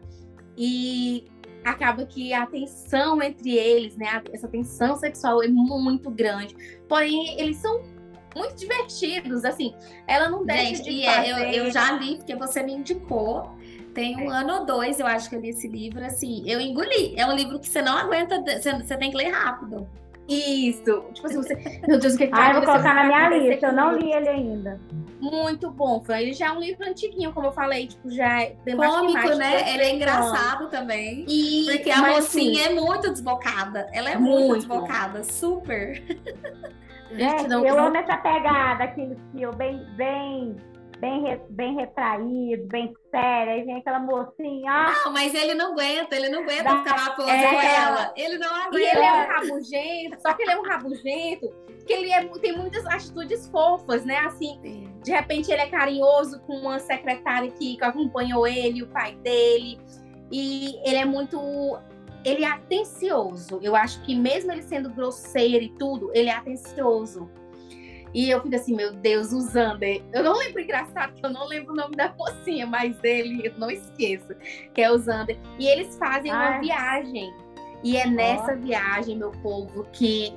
E 0.58 1.26
acaba 1.64 2.06
que 2.06 2.34
a 2.34 2.46
tensão 2.46 3.22
entre 3.22 3.56
eles, 3.56 3.96
né? 3.96 4.24
Essa 4.32 4.48
tensão 4.48 4.96
sexual 4.96 5.44
é 5.44 5.48
muito 5.48 6.10
grande. 6.10 6.56
Porém, 6.88 7.40
eles 7.40 7.58
são 7.58 7.84
muito 8.40 8.56
divertidos, 8.56 9.46
assim. 9.46 9.76
Ela 10.08 10.30
não 10.30 10.46
deixa 10.46 10.76
Gente, 10.76 10.84
de 10.84 11.02
e 11.02 11.06
fazer... 11.06 11.28
é, 11.28 11.32
eu, 11.32 11.66
eu 11.66 11.72
já 11.72 11.92
li, 11.92 12.16
porque 12.18 12.36
você 12.36 12.64
me 12.64 12.74
indicou. 12.74 13.52
Tem 13.94 14.16
um 14.18 14.32
É. 14.32 14.38
ano 14.38 14.60
ou 14.60 14.66
dois, 14.66 15.00
eu 15.00 15.08
acho 15.08 15.30
que 15.30 15.36
eu 15.36 15.42
li 15.42 15.50
esse 15.50 15.68
livro, 15.68 16.04
assim, 16.06 16.44
eu 16.48 16.60
engoli. 16.62 17.14
É 17.18 17.26
um 17.26 17.36
livro 17.36 17.60
que 17.60 17.68
você 17.68 17.82
não 17.82 17.98
aguenta, 17.98 18.42
você, 18.42 18.72
você 18.74 18.98
tem 18.98 19.12
que 19.12 19.18
ler 19.18 19.30
rápido. 19.30 19.88
Isso. 20.30 21.06
Tipo 21.12 21.26
assim, 21.26 21.38
você... 21.38 21.56
Meu 21.88 22.00
Deus, 22.00 22.14
o 22.14 22.18
que, 22.18 22.28
que 22.28 22.32
vai 22.32 22.48
Ah, 22.48 22.50
eu 22.50 22.56
vou 22.58 22.66
colocar 22.66 22.94
na 22.94 23.04
minha 23.06 23.30
lista. 23.30 23.68
Eu 23.68 23.74
não 23.74 23.96
li 23.98 24.14
ele 24.14 24.30
ainda. 24.30 24.80
Muito 25.20 25.72
bom, 25.72 26.00
Fran. 26.02 26.20
Ele 26.20 26.34
já 26.34 26.48
é 26.48 26.52
um 26.52 26.60
livro 26.60 26.88
antiguinho, 26.88 27.34
como 27.34 27.48
eu 27.48 27.52
falei. 27.52 27.88
Tipo, 27.88 28.12
já 28.12 28.44
é... 28.44 28.56
Cômico, 28.76 29.36
né? 29.36 29.74
Ele 29.74 29.84
é 29.84 29.96
engraçado 29.96 30.70
também. 30.70 31.22
anos. 31.22 31.34
E... 31.34 31.66
Porque 31.66 31.90
a 31.90 31.98
mas, 31.98 32.16
mocinha 32.16 32.68
assim, 32.68 32.78
é 32.78 32.80
muito 32.80 33.10
desbocada. 33.10 33.88
Ela 33.92 34.12
é 34.12 34.18
muito, 34.18 34.48
Muito. 34.48 34.56
desbocada, 34.68 35.24
super. 35.24 36.04
gente, 37.12 37.30
Gente, 37.40 37.48
não- 37.50 37.66
eu 37.66 37.76
não- 37.76 37.88
amo 37.88 37.98
essa 37.98 38.18
pegada, 38.18 38.84
aquele 38.86 39.14
estilo 39.16 39.56
bem, 39.56 39.84
bem, 39.96 40.56
bem, 41.00 41.24
re- 41.24 41.42
bem 41.50 41.76
retraído, 41.76 42.68
bem 42.68 42.94
sério. 43.12 43.54
Aí 43.54 43.64
vem 43.64 43.78
aquela 43.78 44.00
mocinha, 44.00 44.72
ah, 44.72 44.94
Não, 45.06 45.14
mas 45.14 45.34
ele 45.34 45.54
não 45.54 45.72
aguenta, 45.74 46.16
ele 46.16 46.30
não 46.30 46.42
aguenta 46.44 46.64
Dá- 46.64 46.78
ficar 46.84 46.96
lá 46.96 47.10
pose 47.16 47.30
é. 47.30 47.50
com 47.54 47.60
ela. 47.62 48.14
Ele 48.18 48.38
não 48.38 48.48
E 48.58 48.62
aguenta. 48.62 48.78
ele 48.98 49.06
é 49.06 49.14
um 49.14 49.28
rabugento, 49.28 50.22
só 50.22 50.34
que 50.34 50.44
ele 50.44 50.52
é 50.52 50.58
um 50.60 50.64
rabugento, 50.64 51.50
que 51.88 51.94
ele 51.94 52.12
é- 52.12 52.26
tem 52.40 52.56
muitas 52.58 52.86
atitudes 52.86 53.48
fofas, 53.50 54.06
né? 54.06 54.18
Assim, 54.20 54.60
de 55.04 55.12
repente 55.12 55.52
ele 55.52 55.62
é 55.62 55.68
carinhoso 55.70 56.40
com 56.42 56.54
uma 56.58 56.80
secretária 56.80 57.50
que 57.52 57.78
acompanhou 57.82 58.46
ele, 58.46 58.84
o 58.84 58.88
pai 58.88 59.16
dele. 59.16 59.80
E 60.32 60.76
ele 60.88 60.98
é 60.98 61.06
muito. 61.06 61.40
Ele 62.24 62.44
é 62.44 62.50
atencioso. 62.50 63.60
Eu 63.62 63.76
acho 63.76 64.02
que 64.02 64.16
mesmo 64.16 64.52
ele 64.52 64.62
sendo 64.62 64.90
grosseiro 64.90 65.64
e 65.64 65.70
tudo, 65.70 66.12
ele 66.14 66.30
é 66.30 66.36
atencioso. 66.36 67.30
E 68.14 68.30
eu 68.30 68.42
fico 68.42 68.56
assim, 68.56 68.76
meu 68.76 68.94
Deus, 68.94 69.32
o 69.32 69.40
Zander. 69.42 70.02
Eu 70.12 70.24
não 70.24 70.34
lembro 70.34 70.62
engraçado, 70.62 71.14
que 71.14 71.26
eu 71.26 71.30
não 71.30 71.48
lembro 71.48 71.74
o 71.74 71.76
nome 71.76 71.96
da 71.96 72.14
mocinha, 72.18 72.66
mas 72.66 72.98
ele, 73.04 73.48
eu 73.48 73.54
não 73.58 73.70
esqueço, 73.70 74.34
que 74.74 74.82
é 74.82 74.92
o 74.92 74.98
Zander. 74.98 75.38
E 75.60 75.68
eles 75.68 75.96
fazem 75.98 76.32
uma 76.32 76.56
Ai. 76.56 76.62
viagem. 76.62 77.34
E 77.84 77.98
é 77.98 78.08
nessa 78.08 78.56
viagem, 78.56 79.16
meu 79.16 79.32
povo, 79.44 79.86
que 79.94 80.34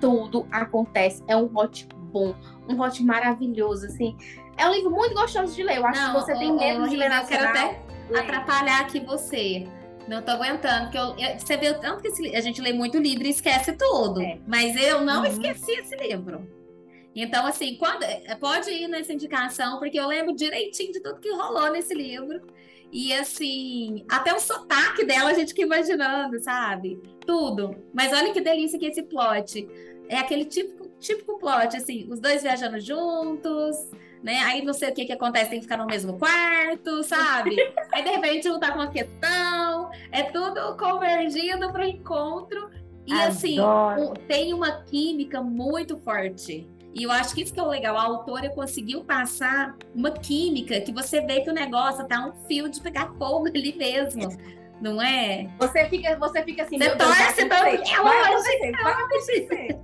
tudo 0.00 0.46
acontece. 0.50 1.22
É 1.28 1.36
um 1.36 1.50
hot 1.54 1.86
bom, 2.10 2.34
um 2.68 2.80
hot 2.80 3.02
maravilhoso, 3.04 3.86
assim. 3.86 4.16
É 4.56 4.66
um 4.66 4.72
livro 4.72 4.90
muito 4.90 5.14
gostoso 5.14 5.54
de 5.54 5.62
ler. 5.62 5.76
Eu 5.76 5.86
acho 5.86 6.00
Não, 6.00 6.14
que 6.14 6.20
você 6.20 6.34
tem 6.34 6.56
medo 6.56 6.88
de 6.88 6.96
ler 6.96 7.10
Rita, 7.10 7.22
eu 7.22 7.28
quero 7.28 7.48
até 7.48 7.82
atrapalhar 8.18 8.80
aqui 8.80 9.00
você. 9.00 9.66
Não 10.10 10.20
tô 10.22 10.32
aguentando, 10.32 10.86
porque 10.90 10.98
eu- 10.98 11.16
eu- 11.16 11.38
você 11.38 11.56
vê 11.56 11.72
tanto 11.74 12.02
que 12.02 12.08
esse 12.08 12.34
a 12.34 12.40
gente 12.40 12.60
lê 12.60 12.72
muito 12.72 12.98
livro 12.98 13.24
e 13.26 13.30
esquece 13.30 13.72
tudo. 13.74 14.20
É. 14.20 14.40
Mas 14.44 14.74
eu 14.74 15.02
não 15.04 15.20
Uhum. 15.20 15.26
esqueci 15.26 15.70
esse 15.70 15.94
livro. 15.96 16.50
Então, 17.14 17.46
assim, 17.46 17.76
quando, 17.76 18.02
eh, 18.02 18.36
pode 18.40 18.70
ir 18.70 18.88
nessa 18.88 19.12
indicação, 19.12 19.78
porque 19.78 19.98
eu 20.00 20.08
lembro 20.08 20.34
direitinho 20.34 20.92
de 20.92 21.00
tudo 21.00 21.20
que 21.20 21.30
rolou 21.30 21.70
nesse 21.70 21.94
livro. 21.94 22.40
E 22.92 23.12
assim, 23.14 24.04
até 24.10 24.34
o 24.34 24.40
sotaque 24.40 25.04
dela 25.04 25.30
a 25.30 25.34
gente 25.34 25.50
fica 25.50 25.62
imaginando, 25.62 26.40
sabe? 26.40 27.00
Tudo. 27.24 27.76
Mas 27.94 28.12
olha 28.12 28.32
que 28.32 28.40
delícia 28.40 28.80
que 28.80 28.86
esse 28.86 29.02
plot. 29.04 29.68
É 30.08 30.18
aquele 30.18 30.44
típico, 30.44 30.88
típico 30.98 31.38
plot, 31.38 31.76
assim, 31.76 32.08
os 32.10 32.18
dois 32.18 32.42
viajando 32.42 32.80
juntos, 32.80 33.76
né? 34.22 34.38
Aí 34.44 34.64
não 34.64 34.72
sei 34.72 34.90
o 34.90 34.94
que 34.94 35.04
que 35.04 35.12
acontece, 35.12 35.50
tem 35.50 35.58
que 35.60 35.64
ficar 35.66 35.76
no 35.78 35.86
mesmo 35.86 36.18
quarto, 36.18 37.02
sabe? 37.04 37.56
Aí 37.92 38.02
de 38.04 38.10
repente 38.10 38.48
um 38.50 38.58
tá 38.58 38.72
com 38.72 38.78
uma 38.78 38.90
questão, 38.90 39.90
é 40.12 40.22
tudo 40.24 40.76
convergindo 40.76 41.70
para 41.72 41.82
o 41.82 41.88
encontro. 41.88 42.70
E 43.06 43.12
assim, 43.14 43.58
Adoro. 43.58 44.10
o- 44.10 44.14
tem 44.14 44.52
uma 44.54 44.82
química 44.82 45.42
muito 45.42 45.98
forte. 45.98 46.68
E 46.94 47.04
eu 47.04 47.10
acho 47.12 47.34
que 47.34 47.42
isso 47.42 47.54
que 47.54 47.58
é 47.60 47.62
o 47.62 47.68
legal, 47.68 47.96
a 47.96 48.02
autora 48.02 48.50
conseguiu 48.50 49.04
passar 49.04 49.76
uma 49.94 50.10
química 50.10 50.80
que 50.80 50.92
você 50.92 51.20
vê 51.20 51.40
que 51.40 51.48
o 51.48 51.52
negócio 51.52 52.04
tá 52.06 52.26
um 52.26 52.32
fio 52.46 52.68
de 52.68 52.80
pegar 52.80 53.12
fogo 53.16 53.46
ali 53.46 53.74
mesmo, 53.76 54.28
não 54.80 55.00
é? 55.00 55.48
Você 55.58 55.84
fica, 55.86 56.16
você 56.16 56.42
fica 56.42 56.62
assim, 56.62 56.78
Você 56.78 56.96
torce 56.96 57.34
que 57.34 57.42
é 57.42 58.02
vai 58.02 58.22
acontecer, 58.22 58.72
vai 58.72 58.92
acontecer. 58.92 59.80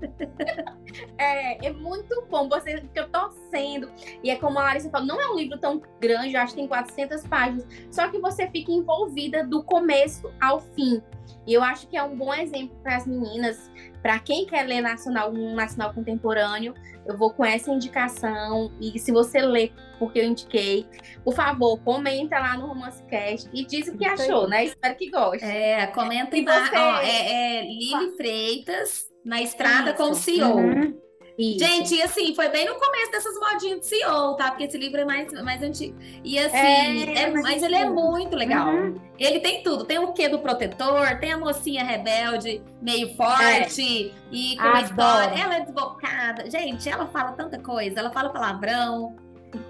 é, 1.18 1.66
é 1.66 1.72
muito 1.72 2.26
bom, 2.30 2.48
você 2.48 2.80
fica 2.80 3.06
torcendo. 3.08 3.90
E 4.22 4.30
é 4.30 4.36
como 4.36 4.58
a 4.58 4.62
Larissa 4.62 4.90
falou, 4.90 5.06
não 5.06 5.20
é 5.20 5.28
um 5.28 5.36
livro 5.36 5.58
tão 5.58 5.82
grande, 6.00 6.34
eu 6.34 6.40
acho 6.40 6.54
que 6.54 6.60
tem 6.60 6.68
400 6.68 7.26
páginas, 7.26 7.66
só 7.90 8.08
que 8.08 8.18
você 8.18 8.48
fica 8.48 8.72
envolvida 8.72 9.44
do 9.44 9.62
começo 9.62 10.32
ao 10.40 10.60
fim. 10.60 11.02
E 11.46 11.54
eu 11.54 11.62
acho 11.62 11.86
que 11.88 11.96
é 11.96 12.02
um 12.02 12.16
bom 12.16 12.32
exemplo 12.32 12.76
para 12.82 12.96
as 12.96 13.06
meninas, 13.06 13.70
para 14.06 14.20
quem 14.20 14.46
quer 14.46 14.62
ler 14.62 14.80
nacional, 14.80 15.32
um 15.32 15.56
nacional 15.56 15.92
contemporâneo, 15.92 16.72
eu 17.04 17.18
vou 17.18 17.32
com 17.32 17.44
essa 17.44 17.72
indicação. 17.72 18.70
E 18.80 18.96
se 19.00 19.10
você 19.10 19.40
ler 19.40 19.72
porque 19.98 20.20
eu 20.20 20.24
indiquei, 20.26 20.86
por 21.24 21.34
favor, 21.34 21.76
comenta 21.80 22.38
lá 22.38 22.56
no 22.56 22.68
Romance 22.68 23.02
Cast 23.08 23.50
e 23.52 23.66
diz 23.66 23.88
o 23.88 23.98
que 23.98 24.06
Isso 24.06 24.22
achou, 24.22 24.48
né? 24.48 24.66
Espero 24.66 24.94
que 24.94 25.10
goste. 25.10 25.44
É, 25.44 25.88
comenta 25.88 26.36
E 26.36 26.40
embaixo. 26.40 26.70
você? 26.70 26.76
Ó, 26.76 26.98
é, 27.00 27.32
é 27.32 27.62
Lili 27.62 28.16
Freitas, 28.16 29.08
na 29.24 29.42
estrada 29.42 29.92
com 29.92 30.04
o 30.04 30.12
Isso. 30.12 30.22
CEO. 30.22 30.56
Uhum. 30.56 30.96
Isso. 31.38 31.58
Gente, 31.58 31.94
e 31.94 32.02
assim, 32.02 32.34
foi 32.34 32.48
bem 32.48 32.64
no 32.64 32.76
começo 32.76 33.10
dessas 33.12 33.34
modinhas 33.38 33.80
de 33.80 33.86
CEO, 33.86 34.34
tá? 34.36 34.50
Porque 34.50 34.64
esse 34.64 34.78
livro 34.78 35.00
é 35.00 35.04
mais, 35.04 35.30
mais 35.42 35.62
antigo. 35.62 35.94
E 36.24 36.38
assim, 36.38 36.56
É, 36.56 37.22
é- 37.24 37.30
mais 37.30 37.42
mas 37.42 37.62
ele 37.62 37.74
é 37.74 37.84
muito 37.88 38.34
legal. 38.34 38.68
Uhum. 38.68 38.98
Ele 39.18 39.40
tem 39.40 39.62
tudo. 39.62 39.84
Tem 39.84 39.98
o 39.98 40.12
quê 40.12 40.28
do 40.28 40.38
protetor, 40.38 41.18
tem 41.20 41.32
a 41.32 41.38
mocinha 41.38 41.84
rebelde, 41.84 42.62
meio 42.80 43.14
forte, 43.16 44.14
e 44.32 44.56
com 44.56 44.62
uma 44.62 44.78
Adoro. 44.78 44.84
história. 44.86 45.42
Ela 45.42 45.56
é 45.56 45.60
desbocada. 45.60 46.50
Gente, 46.50 46.88
ela 46.88 47.06
fala 47.08 47.32
tanta 47.32 47.58
coisa, 47.58 48.00
ela 48.00 48.10
fala 48.10 48.30
palavrão. 48.30 49.14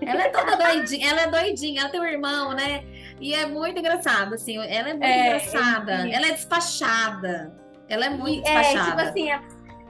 Ela 0.00 0.22
é 0.22 0.28
toda 0.30 0.56
doidinha, 0.56 1.10
ela 1.10 1.20
é 1.22 1.26
doidinha, 1.30 1.80
ela 1.82 1.90
tem 1.90 2.00
um 2.00 2.04
irmão, 2.04 2.52
né? 2.54 2.84
E 3.20 3.34
é 3.34 3.46
muito 3.46 3.78
engraçado, 3.78 4.34
assim, 4.34 4.56
ela 4.56 4.88
é 4.88 4.92
muito 4.94 5.04
É, 5.04 5.26
engraçada. 5.36 5.92
é- 6.08 6.12
Ela 6.12 6.26
é 6.28 6.32
despachada. 6.32 7.52
Ela 7.88 8.06
é 8.06 8.10
muito 8.10 8.46
é, 8.48 8.60
despachada. 8.62 8.90
tipo 8.90 9.00
assim, 9.08 9.30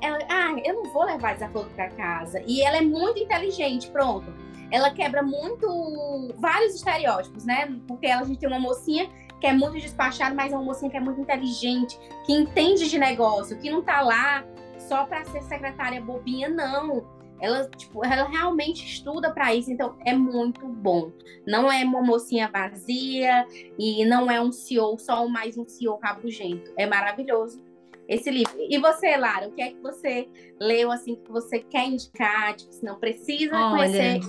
ela, 0.00 0.18
ah, 0.28 0.54
eu 0.64 0.74
não 0.74 0.92
vou 0.92 1.04
levar 1.04 1.34
desaforo 1.34 1.68
pra 1.70 1.88
casa. 1.90 2.42
E 2.46 2.62
ela 2.62 2.78
é 2.78 2.82
muito 2.82 3.18
inteligente, 3.18 3.90
pronto. 3.90 4.32
Ela 4.70 4.90
quebra 4.90 5.22
muito 5.22 6.34
vários 6.38 6.74
estereótipos, 6.74 7.44
né? 7.44 7.74
Porque 7.86 8.06
ela, 8.06 8.22
a 8.22 8.24
gente 8.24 8.38
tem 8.38 8.48
uma 8.48 8.58
mocinha 8.58 9.08
que 9.40 9.46
é 9.46 9.52
muito 9.52 9.74
despachada, 9.74 10.34
mas 10.34 10.52
é 10.52 10.56
uma 10.56 10.64
mocinha 10.64 10.90
que 10.90 10.96
é 10.96 11.00
muito 11.00 11.20
inteligente, 11.20 11.98
que 12.24 12.32
entende 12.32 12.88
de 12.88 12.98
negócio, 12.98 13.58
que 13.58 13.70
não 13.70 13.82
tá 13.82 14.00
lá 14.00 14.44
só 14.78 15.04
pra 15.04 15.24
ser 15.24 15.42
secretária 15.42 16.00
bobinha, 16.00 16.48
não. 16.48 17.04
Ela, 17.38 17.68
tipo, 17.68 18.04
ela 18.04 18.28
realmente 18.28 18.84
estuda 18.84 19.30
pra 19.30 19.54
isso, 19.54 19.70
então 19.70 19.94
é 20.04 20.14
muito 20.14 20.66
bom. 20.66 21.12
Não 21.46 21.70
é 21.70 21.84
uma 21.84 22.00
mocinha 22.00 22.48
vazia 22.48 23.46
e 23.78 24.04
não 24.06 24.30
é 24.30 24.40
um 24.40 24.50
CEO, 24.50 24.98
só 24.98 25.28
mais 25.28 25.56
um 25.58 25.68
CEO 25.68 25.98
rabugento. 26.02 26.72
É 26.78 26.86
maravilhoso 26.86 27.65
esse 28.08 28.30
livro. 28.30 28.54
E 28.58 28.78
você, 28.78 29.16
Lara, 29.16 29.48
o 29.48 29.52
que 29.52 29.62
é 29.62 29.70
que 29.70 29.80
você 29.80 30.28
leu 30.60 30.90
assim 30.90 31.16
que 31.16 31.30
você 31.30 31.58
quer 31.58 31.86
indicar? 31.86 32.54
Tipo, 32.54 32.72
se 32.72 32.84
não 32.84 32.96
precisa 32.96 33.56
Olha, 33.56 33.88
conhecer. 33.88 34.20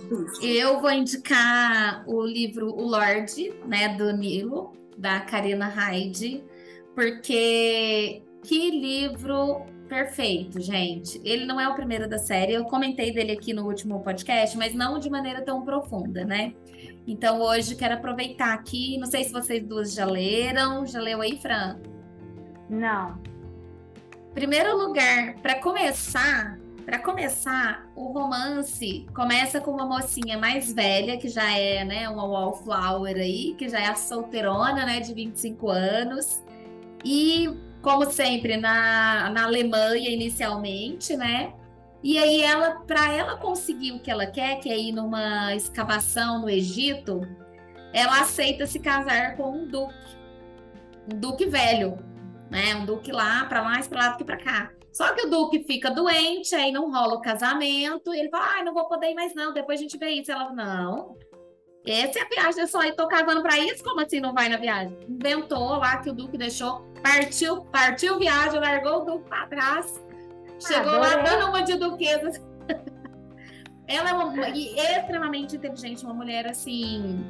Eu 0.41 0.79
vou 0.81 0.91
indicar 0.91 2.03
o 2.07 2.21
livro 2.21 2.67
O 2.67 2.87
Lorde, 2.87 3.53
né, 3.65 3.89
do 3.95 4.11
Nilo, 4.15 4.73
da 4.97 5.19
Karina 5.19 5.67
Hyde, 5.67 6.43
porque 6.95 8.23
que 8.43 8.71
livro 8.71 9.65
perfeito, 9.87 10.59
gente. 10.59 11.21
Ele 11.23 11.45
não 11.45 11.59
é 11.59 11.67
o 11.67 11.75
primeiro 11.75 12.09
da 12.09 12.17
série. 12.17 12.53
Eu 12.53 12.65
comentei 12.65 13.11
dele 13.11 13.31
aqui 13.31 13.53
no 13.53 13.65
último 13.65 14.01
podcast, 14.01 14.57
mas 14.57 14.73
não 14.73 14.99
de 14.99 15.09
maneira 15.09 15.41
tão 15.41 15.63
profunda, 15.63 16.25
né? 16.25 16.53
Então 17.07 17.41
hoje 17.41 17.75
quero 17.75 17.93
aproveitar 17.93 18.53
aqui. 18.53 18.97
Não 18.97 19.07
sei 19.07 19.23
se 19.23 19.31
vocês 19.31 19.63
duas 19.63 19.93
já 19.93 20.05
leram. 20.05 20.85
Já 20.85 20.99
leu 20.99 21.21
aí, 21.21 21.39
Fran? 21.39 21.79
Não. 22.69 23.36
Primeiro 24.37 24.77
lugar, 24.77 25.33
para 25.41 25.55
começar, 25.55 26.59
para 26.85 26.99
começar, 26.99 27.89
o 27.95 28.11
romance 28.11 29.07
começa 29.11 29.59
com 29.59 29.71
uma 29.71 29.83
mocinha 29.83 30.37
mais 30.37 30.71
velha, 30.71 31.17
que 31.17 31.27
já 31.27 31.57
é, 31.57 31.83
né, 31.83 32.07
uma 32.07 32.23
wallflower 32.23 33.15
aí, 33.15 33.55
que 33.57 33.67
já 33.67 33.79
é 33.79 33.87
a 33.87 33.95
solteirona, 33.95 34.85
né, 34.85 34.99
de 34.99 35.11
25 35.11 35.71
anos. 35.71 36.43
E, 37.03 37.49
como 37.81 38.11
sempre, 38.11 38.57
na, 38.57 39.31
na 39.31 39.45
Alemanha 39.45 40.07
inicialmente, 40.07 41.17
né? 41.17 41.51
E 42.03 42.19
aí 42.19 42.43
ela, 42.43 42.81
para 42.81 43.11
ela 43.11 43.37
conseguir 43.37 43.93
o 43.93 43.99
que 43.99 44.11
ela 44.11 44.27
quer, 44.27 44.59
que 44.59 44.69
é 44.69 44.77
ir 44.77 44.91
numa 44.91 45.55
escavação 45.55 46.41
no 46.41 46.47
Egito, 46.47 47.21
ela 47.91 48.21
aceita 48.21 48.67
se 48.67 48.79
casar 48.79 49.35
com 49.35 49.49
um 49.49 49.65
duque, 49.65 50.15
um 51.11 51.19
duque 51.19 51.47
velho, 51.47 51.97
né? 52.49 52.75
Um 52.75 52.85
Duque 52.85 53.11
lá, 53.11 53.45
para 53.45 53.63
mais 53.63 53.87
para 53.87 53.99
lá 53.99 54.09
do 54.09 54.17
que 54.17 54.23
para 54.23 54.37
cá. 54.37 54.71
Só 54.91 55.13
que 55.13 55.27
o 55.27 55.29
Duque 55.29 55.63
fica 55.63 55.91
doente, 55.91 56.55
aí 56.55 56.71
não 56.71 56.91
rola 56.91 57.15
o 57.15 57.21
casamento, 57.21 58.13
e 58.13 58.19
ele 58.19 58.29
fala: 58.29 58.47
ai, 58.55 58.63
não 58.63 58.73
vou 58.73 58.87
poder 58.87 59.11
ir 59.11 59.15
mais 59.15 59.35
não, 59.35 59.53
depois 59.53 59.79
a 59.79 59.83
gente 59.83 59.97
vê 59.97 60.09
isso. 60.09 60.31
Ela 60.31 60.51
não. 60.51 61.15
Essa 61.85 62.19
é 62.19 62.21
a 62.23 62.27
viagem, 62.27 62.61
eu 62.61 62.67
só 62.67 62.79
tô 62.91 63.07
casando 63.07 63.41
para 63.41 63.57
isso, 63.59 63.81
como 63.81 64.01
assim 64.01 64.19
não 64.19 64.33
vai 64.33 64.49
na 64.49 64.57
viagem? 64.57 64.97
Inventou 65.07 65.77
lá 65.77 65.97
que 65.97 66.09
o 66.09 66.13
Duque 66.13 66.37
deixou, 66.37 66.81
partiu, 67.01 67.61
partiu 67.65 68.19
viagem, 68.19 68.59
largou 68.59 69.01
o 69.01 69.05
Duque 69.05 69.29
para 69.29 69.47
trás, 69.47 70.05
chegou 70.59 70.95
Adorei. 70.95 71.15
lá 71.15 71.21
dando 71.21 71.49
uma 71.49 71.61
de 71.61 71.77
duquesa. 71.77 72.31
Ela 73.87 74.09
é 74.09 74.13
uma, 74.13 74.49
e 74.49 74.77
extremamente 74.77 75.55
inteligente, 75.55 76.03
uma 76.03 76.13
mulher 76.13 76.45
assim. 76.47 77.23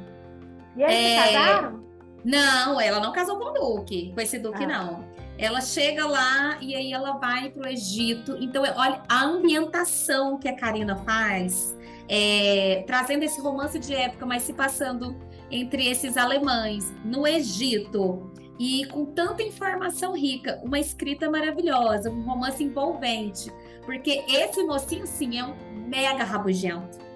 E 0.76 0.82
eles 0.82 0.94
é, 0.94 1.32
casaram? 1.34 1.84
Não, 2.24 2.80
ela 2.80 2.98
não 2.98 3.12
casou 3.12 3.38
com 3.38 3.44
o 3.44 3.52
Duque, 3.52 4.12
com 4.12 4.20
esse 4.20 4.40
Duque, 4.40 4.64
ah. 4.64 4.66
não. 4.66 5.07
Ela 5.38 5.60
chega 5.60 6.04
lá 6.04 6.58
e 6.60 6.74
aí 6.74 6.92
ela 6.92 7.12
vai 7.12 7.48
para 7.48 7.62
o 7.62 7.68
Egito. 7.68 8.36
Então, 8.40 8.62
olha 8.62 9.02
a 9.08 9.24
ambientação 9.24 10.36
que 10.36 10.48
a 10.48 10.56
Karina 10.56 10.96
faz, 10.96 11.76
é, 12.08 12.82
trazendo 12.86 13.22
esse 13.22 13.40
romance 13.40 13.78
de 13.78 13.94
época, 13.94 14.26
mas 14.26 14.42
se 14.42 14.52
passando 14.52 15.16
entre 15.48 15.88
esses 15.88 16.16
alemães 16.16 16.92
no 17.04 17.26
Egito 17.26 18.32
e 18.58 18.84
com 18.86 19.06
tanta 19.06 19.42
informação 19.42 20.16
rica, 20.16 20.60
uma 20.64 20.80
escrita 20.80 21.30
maravilhosa, 21.30 22.10
um 22.10 22.22
romance 22.22 22.62
envolvente, 22.62 23.52
porque 23.86 24.24
esse 24.28 24.62
mocinho 24.64 25.06
sim 25.06 25.38
é 25.38 25.44
um 25.44 25.54
mega 25.86 26.24
rabugento. 26.24 27.07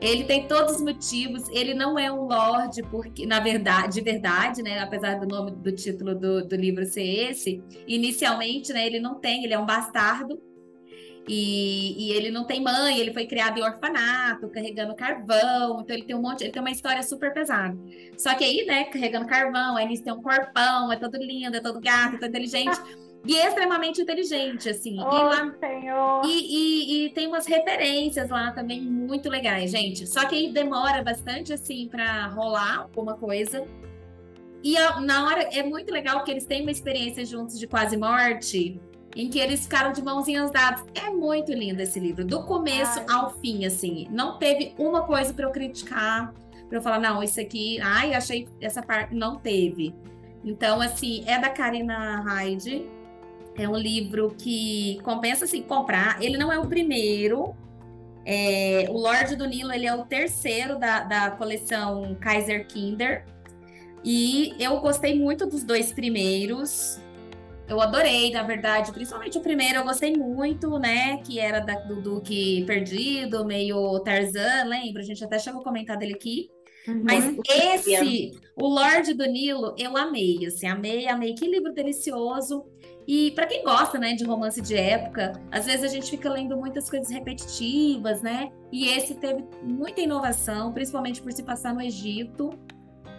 Ele 0.00 0.24
tem 0.24 0.48
todos 0.48 0.76
os 0.76 0.80
motivos, 0.80 1.48
ele 1.50 1.74
não 1.74 1.98
é 1.98 2.10
um 2.10 2.26
lord, 2.26 2.82
porque, 2.90 3.26
na 3.26 3.38
verdade, 3.38 3.94
de 3.94 4.00
verdade, 4.00 4.62
né? 4.62 4.78
Apesar 4.78 5.20
do 5.20 5.26
nome 5.26 5.50
do 5.50 5.72
título 5.72 6.14
do, 6.14 6.46
do 6.46 6.56
livro 6.56 6.86
ser 6.86 7.02
esse, 7.02 7.62
inicialmente, 7.86 8.72
né, 8.72 8.86
ele 8.86 8.98
não 8.98 9.20
tem, 9.20 9.44
ele 9.44 9.52
é 9.52 9.58
um 9.58 9.66
bastardo. 9.66 10.40
E, 11.28 12.08
e, 12.08 12.12
ele 12.12 12.30
não 12.30 12.44
tem 12.44 12.62
mãe, 12.62 12.98
ele 12.98 13.12
foi 13.12 13.26
criado 13.26 13.58
em 13.58 13.62
orfanato, 13.62 14.48
carregando 14.48 14.96
carvão, 14.96 15.80
então 15.80 15.94
ele 15.94 16.04
tem 16.04 16.16
um 16.16 16.22
monte, 16.22 16.42
ele 16.42 16.50
tem 16.50 16.62
uma 16.62 16.70
história 16.70 17.02
super 17.02 17.32
pesada. 17.32 17.78
Só 18.16 18.34
que 18.34 18.42
aí, 18.42 18.64
né, 18.64 18.84
carregando 18.84 19.26
carvão, 19.26 19.76
aí 19.76 19.84
ele 19.84 20.00
tem 20.00 20.12
um 20.12 20.22
corpão, 20.22 20.90
é 20.90 20.96
todo 20.96 21.18
lindo, 21.18 21.56
é 21.56 21.60
todo 21.60 21.78
gato, 21.78 22.16
é 22.16 22.18
todo 22.18 22.30
inteligente. 22.30 22.80
E 23.26 23.36
é 23.36 23.48
extremamente 23.48 24.00
inteligente, 24.00 24.68
assim. 24.68 24.96
Oh, 24.98 25.14
e, 25.14 25.22
lá, 25.22 25.54
Senhor. 25.60 26.22
E, 26.24 26.28
e, 26.28 27.06
e, 27.06 27.10
tem 27.10 27.26
umas 27.26 27.46
referências 27.46 28.30
lá 28.30 28.50
também 28.52 28.80
muito 28.80 29.28
legais, 29.28 29.70
gente. 29.70 30.06
Só 30.06 30.24
que 30.26 30.34
aí 30.34 30.52
demora 30.52 31.02
bastante, 31.02 31.52
assim, 31.52 31.88
para 31.88 32.28
rolar 32.28 32.78
alguma 32.78 33.14
coisa. 33.14 33.66
E 34.62 34.76
a, 34.76 35.00
na 35.00 35.26
hora 35.26 35.42
é 35.52 35.62
muito 35.62 35.92
legal 35.92 36.24
que 36.24 36.30
eles 36.30 36.46
têm 36.46 36.62
uma 36.62 36.70
experiência 36.70 37.24
juntos 37.24 37.58
de 37.58 37.66
quase 37.66 37.96
morte, 37.96 38.80
em 39.14 39.28
que 39.28 39.38
eles 39.38 39.62
ficaram 39.62 39.92
de 39.92 40.02
mãozinhas 40.02 40.50
dadas. 40.50 40.82
É 40.94 41.10
muito 41.10 41.52
lindo 41.52 41.82
esse 41.82 42.00
livro, 42.00 42.24
do 42.24 42.42
começo 42.44 43.00
ai. 43.00 43.06
ao 43.10 43.30
fim, 43.38 43.66
assim. 43.66 44.08
Não 44.10 44.38
teve 44.38 44.74
uma 44.78 45.02
coisa 45.02 45.34
para 45.34 45.44
eu 45.44 45.50
criticar, 45.50 46.32
para 46.68 46.78
eu 46.78 46.82
falar, 46.82 46.98
não, 46.98 47.22
isso 47.22 47.38
aqui, 47.38 47.78
ai, 47.82 48.14
achei 48.14 48.48
essa 48.62 48.82
parte. 48.82 49.14
Não 49.14 49.36
teve. 49.36 49.94
Então, 50.42 50.80
assim, 50.80 51.22
é 51.26 51.38
da 51.38 51.50
Karina 51.50 52.22
Hyde 52.22 52.88
é 53.56 53.68
um 53.68 53.76
livro 53.76 54.34
que 54.38 55.00
compensa 55.02 55.44
assim 55.44 55.62
comprar. 55.62 56.22
Ele 56.22 56.36
não 56.36 56.52
é 56.52 56.58
o 56.58 56.66
primeiro. 56.66 57.54
É, 58.24 58.86
o 58.90 58.98
Lorde 58.98 59.34
do 59.34 59.46
Nilo 59.46 59.72
ele 59.72 59.86
é 59.86 59.94
o 59.94 60.04
terceiro 60.04 60.78
da, 60.78 61.00
da 61.00 61.30
coleção 61.32 62.16
Kaiser 62.20 62.66
Kinder. 62.66 63.24
E 64.04 64.54
eu 64.58 64.80
gostei 64.80 65.18
muito 65.18 65.46
dos 65.46 65.62
dois 65.62 65.92
primeiros. 65.92 67.00
Eu 67.68 67.80
adorei, 67.80 68.32
na 68.32 68.42
verdade, 68.42 68.90
principalmente 68.90 69.38
o 69.38 69.40
primeiro 69.40 69.76
eu 69.76 69.84
gostei 69.84 70.12
muito, 70.12 70.78
né? 70.78 71.18
Que 71.18 71.38
era 71.38 71.60
da, 71.60 71.74
do 71.74 72.00
Duque 72.00 72.64
Perdido, 72.66 73.44
meio 73.44 74.00
Tarzan, 74.00 74.64
lembra? 74.64 75.02
A 75.02 75.04
gente 75.04 75.22
até 75.22 75.38
chegou 75.38 75.60
a 75.60 75.64
comentar 75.64 75.96
dele 75.96 76.14
aqui. 76.14 76.50
Uhum. 76.88 77.02
Mas 77.04 77.36
esse, 77.48 78.32
o 78.56 78.66
Lorde 78.66 79.14
do 79.14 79.24
Nilo, 79.26 79.74
eu 79.78 79.96
amei, 79.96 80.44
assim, 80.46 80.66
amei, 80.66 81.06
amei. 81.06 81.34
Que 81.34 81.46
livro 81.46 81.72
delicioso. 81.72 82.64
E 83.06 83.32
para 83.32 83.46
quem 83.46 83.64
gosta, 83.64 83.98
né, 83.98 84.14
de 84.14 84.24
romance 84.24 84.60
de 84.60 84.76
época, 84.76 85.32
às 85.50 85.66
vezes 85.66 85.84
a 85.84 85.88
gente 85.88 86.10
fica 86.10 86.30
lendo 86.30 86.56
muitas 86.56 86.88
coisas 86.88 87.10
repetitivas, 87.10 88.22
né? 88.22 88.50
E 88.70 88.88
esse 88.88 89.14
teve 89.14 89.44
muita 89.62 90.00
inovação, 90.00 90.72
principalmente 90.72 91.20
por 91.20 91.32
se 91.32 91.42
passar 91.42 91.74
no 91.74 91.82
Egito. 91.82 92.50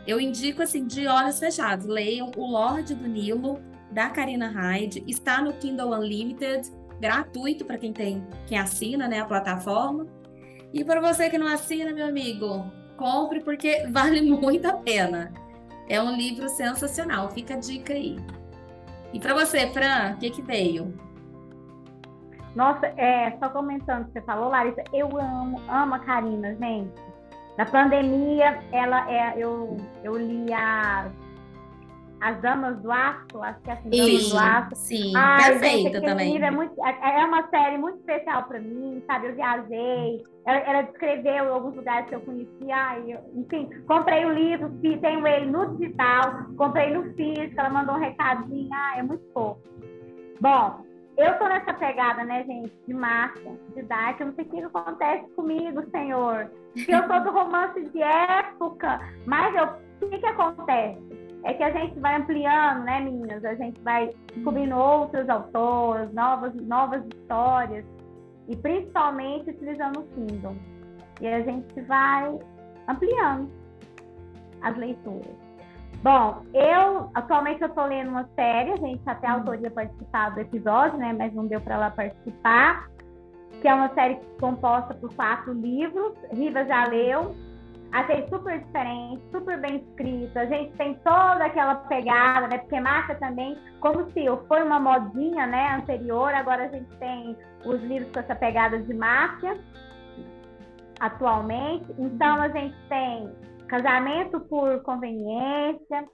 Eu 0.08 0.20
indico 0.20 0.62
assim 0.62 0.86
de 0.86 1.08
olhos 1.08 1.40
fechados, 1.40 1.86
leiam 1.86 2.32
O 2.38 2.46
Lorde 2.46 2.96
do 2.96 3.08
Nilo 3.08 3.60
da 3.92 4.10
Karina 4.10 4.48
Hyde, 4.48 5.04
está 5.06 5.42
no 5.42 5.54
Kindle 5.54 5.94
Unlimited, 5.94 6.72
gratuito 7.00 7.66
para 7.66 7.78
quem 7.78 7.92
tem, 7.92 8.26
quem 8.48 8.58
assina, 8.58 9.08
né, 9.08 9.20
a 9.20 9.26
plataforma. 9.26 10.08
E 10.74 10.84
para 10.84 11.02
você 11.02 11.30
que 11.30 11.38
não 11.38 11.48
assina, 11.48 11.92
meu 11.92 12.06
amigo, 12.06 12.72
compre 12.96 13.42
porque 13.42 13.86
vale 13.92 14.22
muito 14.22 14.66
a 14.66 14.74
pena. 14.74 15.34
É 15.90 16.02
um 16.02 16.16
livro 16.16 16.48
sensacional, 16.48 17.30
fica 17.32 17.56
a 17.56 17.58
dica 17.58 17.94
aí. 17.94 18.16
E 19.14 19.20
para 19.20 19.34
você, 19.34 19.68
Fran, 19.68 20.14
o 20.14 20.18
que, 20.18 20.30
que 20.30 20.42
veio? 20.42 20.94
Nossa, 22.56 22.88
é, 22.98 23.38
só 23.40 23.50
comentando 23.50 24.06
que 24.08 24.14
você 24.14 24.22
falou, 24.22 24.50
Larissa, 24.50 24.84
eu 24.94 25.08
amo, 25.18 25.62
amo 25.70 25.96
a 25.96 26.00
Karina, 26.00 26.56
gente. 26.56 26.92
Na 27.58 27.66
pandemia, 27.66 28.64
ela 28.72 29.10
é, 29.12 29.34
eu, 29.38 29.78
eu 30.04 30.18
li 30.18 30.52
as, 30.54 31.12
as 32.22 32.40
Damas 32.40 32.80
do 32.82 32.92
Aço, 32.92 33.42
acho 33.42 33.60
que 33.62 33.70
é 33.72 33.74
assim, 33.74 33.90
Damas 33.90 34.30
do 34.30 34.38
Aço. 34.38 34.76
Sim, 34.76 35.14
Ai, 35.16 35.50
perfeita 35.50 36.00
gente, 36.00 36.06
também. 36.06 36.42
É, 36.42 36.52
muito, 36.52 36.86
é, 36.86 37.22
é 37.22 37.26
uma 37.26 37.50
série 37.50 37.78
muito 37.80 37.98
especial 37.98 38.44
para 38.44 38.60
mim, 38.60 39.04
sabe? 39.08 39.28
Eu 39.28 39.36
viajei, 39.36 40.24
ela, 40.46 40.58
ela, 40.60 40.82
descreveu 40.84 41.54
alguns 41.54 41.76
lugares 41.76 42.08
que 42.08 42.16
eu 42.16 42.22
conhecia, 42.22 42.76
ai, 42.76 43.04
eu, 43.08 43.20
enfim, 43.42 43.70
comprei 43.88 44.24
o 44.26 44.34
livro, 44.34 44.70
tenho 44.82 45.26
ele 45.26 45.48
no 45.48 45.76
digital, 45.78 46.46
comprei 46.56 46.94
no 46.94 47.12
físico, 47.16 47.60
ela 47.60 47.70
mandou 47.70 47.96
um 47.96 48.00
recadinho, 48.00 48.70
ai, 48.72 49.00
é 49.00 49.04
muito 49.04 49.24
fofo. 49.34 49.60
Bom, 50.40 50.86
eu 51.18 51.38
tô 51.40 51.48
nessa 51.48 51.74
pegada, 51.74 52.24
né, 52.24 52.44
gente, 52.44 52.72
de 52.88 52.94
marca, 52.94 53.40
de 53.76 53.82
Dark, 53.84 54.20
eu 54.20 54.28
não 54.28 54.36
sei 54.36 54.46
o 54.46 54.50
que 54.50 54.62
acontece 54.62 55.28
comigo, 55.36 55.84
senhor, 55.90 56.52
que 56.74 56.92
eu 56.92 57.06
sou 57.08 57.24
do 57.24 57.32
romance 57.32 57.82
de 57.90 58.02
época, 58.02 59.00
mas 59.26 59.56
eu, 59.56 59.66
o 59.66 60.10
que 60.10 60.20
que 60.20 60.26
acontece? 60.26 61.21
É 61.44 61.54
que 61.54 61.64
a 61.64 61.72
gente 61.72 62.00
vai 62.00 62.18
ampliando, 62.18 62.84
né, 62.84 63.00
meninas? 63.00 63.44
A 63.44 63.56
gente 63.56 63.82
vai 63.82 64.12
descobrindo 64.34 64.76
outros 64.76 65.28
autores, 65.28 66.14
novas, 66.14 66.54
novas 66.56 67.04
histórias, 67.06 67.84
e 68.48 68.56
principalmente 68.56 69.50
utilizando 69.50 70.02
o 70.02 70.04
Kindle. 70.08 70.56
E 71.20 71.28
a 71.28 71.42
gente 71.42 71.82
vai 71.82 72.40
ampliando 72.88 73.50
as 74.62 74.78
leituras. 74.78 75.36
Bom, 76.04 76.44
eu 76.54 77.12
atualmente 77.14 77.62
eu 77.62 77.68
estou 77.68 77.86
lendo 77.86 78.10
uma 78.10 78.28
série, 78.36 78.72
a 78.72 78.78
gente 78.78 79.02
até 79.06 79.28
a 79.28 79.34
autoria 79.34 79.70
participar 79.70 80.32
do 80.32 80.40
episódio, 80.40 80.98
né? 80.98 81.14
Mas 81.14 81.34
não 81.34 81.46
deu 81.46 81.62
para 81.62 81.76
ela 81.76 81.92
participar, 81.92 82.90
que 83.62 83.68
é 83.68 83.74
uma 83.74 83.94
série 83.94 84.20
composta 84.40 84.96
por 84.96 85.14
quatro 85.14 85.54
livros. 85.54 86.14
Riva 86.32 86.66
já 86.66 86.88
leu, 86.88 87.36
Achei 87.92 88.26
super 88.30 88.58
diferente, 88.64 89.22
super 89.32 89.60
bem 89.60 89.78
escrito. 89.78 90.40
A 90.40 90.46
gente 90.46 90.72
tem 90.78 90.94
toda 91.04 91.44
aquela 91.44 91.76
pegada, 91.76 92.48
né? 92.48 92.60
Porque 92.60 92.80
marca 92.80 93.16
também, 93.16 93.58
como 93.82 94.10
se 94.12 94.26
foi 94.48 94.64
uma 94.64 94.80
modinha, 94.80 95.46
né, 95.46 95.76
anterior, 95.76 96.34
agora 96.34 96.66
a 96.66 96.68
gente 96.70 96.90
tem 96.98 97.38
os 97.66 97.82
livros 97.84 98.10
com 98.14 98.20
essa 98.22 98.36
pegada 98.36 98.80
de 98.82 98.94
máfia 98.94 99.60
atualmente. 101.02 101.86
Então 101.98 102.42
a 102.42 102.48
gente 102.48 102.76
tem 102.88 103.36
casamento 103.68 104.40
por 104.42 104.82
conveniência, 104.84 106.08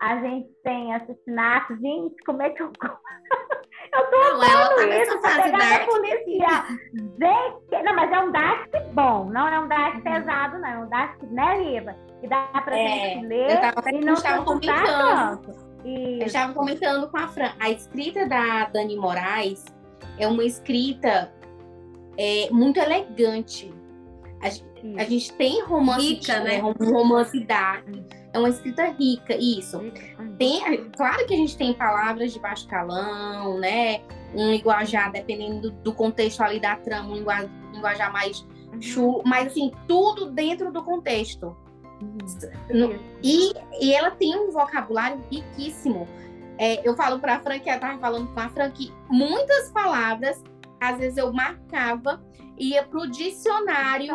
a 0.00 0.18
gente 0.18 0.48
tem 0.62 0.94
assassinato. 0.94 1.74
Gente, 1.76 2.16
como 2.26 2.42
é 2.42 2.50
que 2.50 2.62
eu 2.62 2.70
Eu 3.94 4.10
tô 4.10 4.16
Não, 4.18 4.42
ela 4.42 4.68
tá 4.74 4.86
nessa 4.86 5.12
isso, 5.12 5.20
fase 5.22 5.52
dark. 5.52 5.82
a 5.82 5.86
policial. 5.86 6.62
Gente, 6.92 7.84
não, 7.84 7.94
mas 7.94 8.12
é 8.12 8.18
um 8.20 8.32
dark 8.32 8.68
bom, 8.92 9.24
não 9.26 9.48
é 9.48 9.60
um 9.60 9.68
dark 9.68 9.94
Uhum. 9.96 10.00
pesado, 10.02 10.58
não. 10.58 10.68
É 10.68 10.78
um 10.78 10.88
dark, 10.88 11.22
né, 11.24 11.54
Riva? 11.62 11.96
Que 12.20 12.28
dá 12.28 12.42
pra 12.64 12.76
É, 12.76 12.88
gente 12.88 13.22
Eu 13.24 13.28
ler 13.28 13.60
tava 13.60 13.80
até 13.80 13.90
e 13.90 14.00
não 14.00 14.16
se 14.16 14.22
comentando. 14.44 14.84
tanto. 14.84 15.50
Eu 15.84 15.90
Isso. 15.92 16.26
estava 16.26 16.54
comentando 16.54 17.08
com 17.10 17.18
a 17.18 17.28
Fran. 17.28 17.52
A 17.60 17.70
escrita 17.70 18.26
da 18.26 18.64
Dani 18.66 18.96
Moraes 18.96 19.64
é 20.18 20.26
uma 20.26 20.42
escrita 20.44 21.32
é, 22.16 22.48
muito 22.50 22.78
elegante. 22.80 23.72
A, 24.40 24.48
isso. 24.48 24.64
a 24.98 25.04
gente 25.04 25.32
tem 25.34 25.62
romance, 25.62 26.06
Rica, 26.14 26.40
né? 26.40 26.58
é, 26.58 26.64
um 26.64 26.72
romance 26.72 27.38
dark. 27.44 27.84
É 28.34 28.38
uma 28.38 28.48
escrita 28.48 28.86
rica, 28.90 29.34
isso. 29.36 29.80
Tem, 30.38 30.90
claro 30.90 31.24
que 31.26 31.32
a 31.34 31.36
gente 31.36 31.56
tem 31.56 31.72
palavras 31.72 32.32
de 32.32 32.40
baixo 32.40 32.66
calão, 32.68 33.58
né? 33.60 34.00
Um 34.34 34.50
linguajar, 34.50 35.12
dependendo 35.12 35.70
do, 35.70 35.94
contexto 35.94 36.42
ali 36.42 36.58
da 36.58 36.74
trama, 36.76 37.10
um 37.10 37.24
linguajar, 37.72 38.12
mais 38.12 38.44
Uhum. 38.74 38.82
chu, 38.82 39.22
mas 39.24 39.46
assim, 39.48 39.70
tudo 39.86 40.30
dentro 40.32 40.72
do 40.72 40.82
contexto. 40.82 41.56
No- 42.70 42.92
Isso. 43.22 43.54
e, 43.80 43.86
e 43.86 43.94
ela 43.94 44.10
tem 44.10 44.36
um 44.36 44.50
vocabulário 44.50 45.22
riquíssimo. 45.30 46.08
É, 46.58 46.86
eu 46.86 46.96
falo 46.96 47.20
para 47.20 47.36
a 47.36 47.40
Fran, 47.40 47.58
que 47.60 47.68
ela 47.68 47.76
estava 47.78 47.98
falando 47.98 48.32
com 48.34 48.40
a 48.40 48.48
Fran, 48.48 48.70
que 48.70 48.92
muitas 49.08 49.70
palavras, 49.70 50.42
às 50.80 50.98
vezes 50.98 51.16
eu 51.18 51.32
marcava, 51.32 52.20
ia 52.58 52.82
para 52.82 52.98
o 53.00 53.06
Dicionário. 53.08 54.08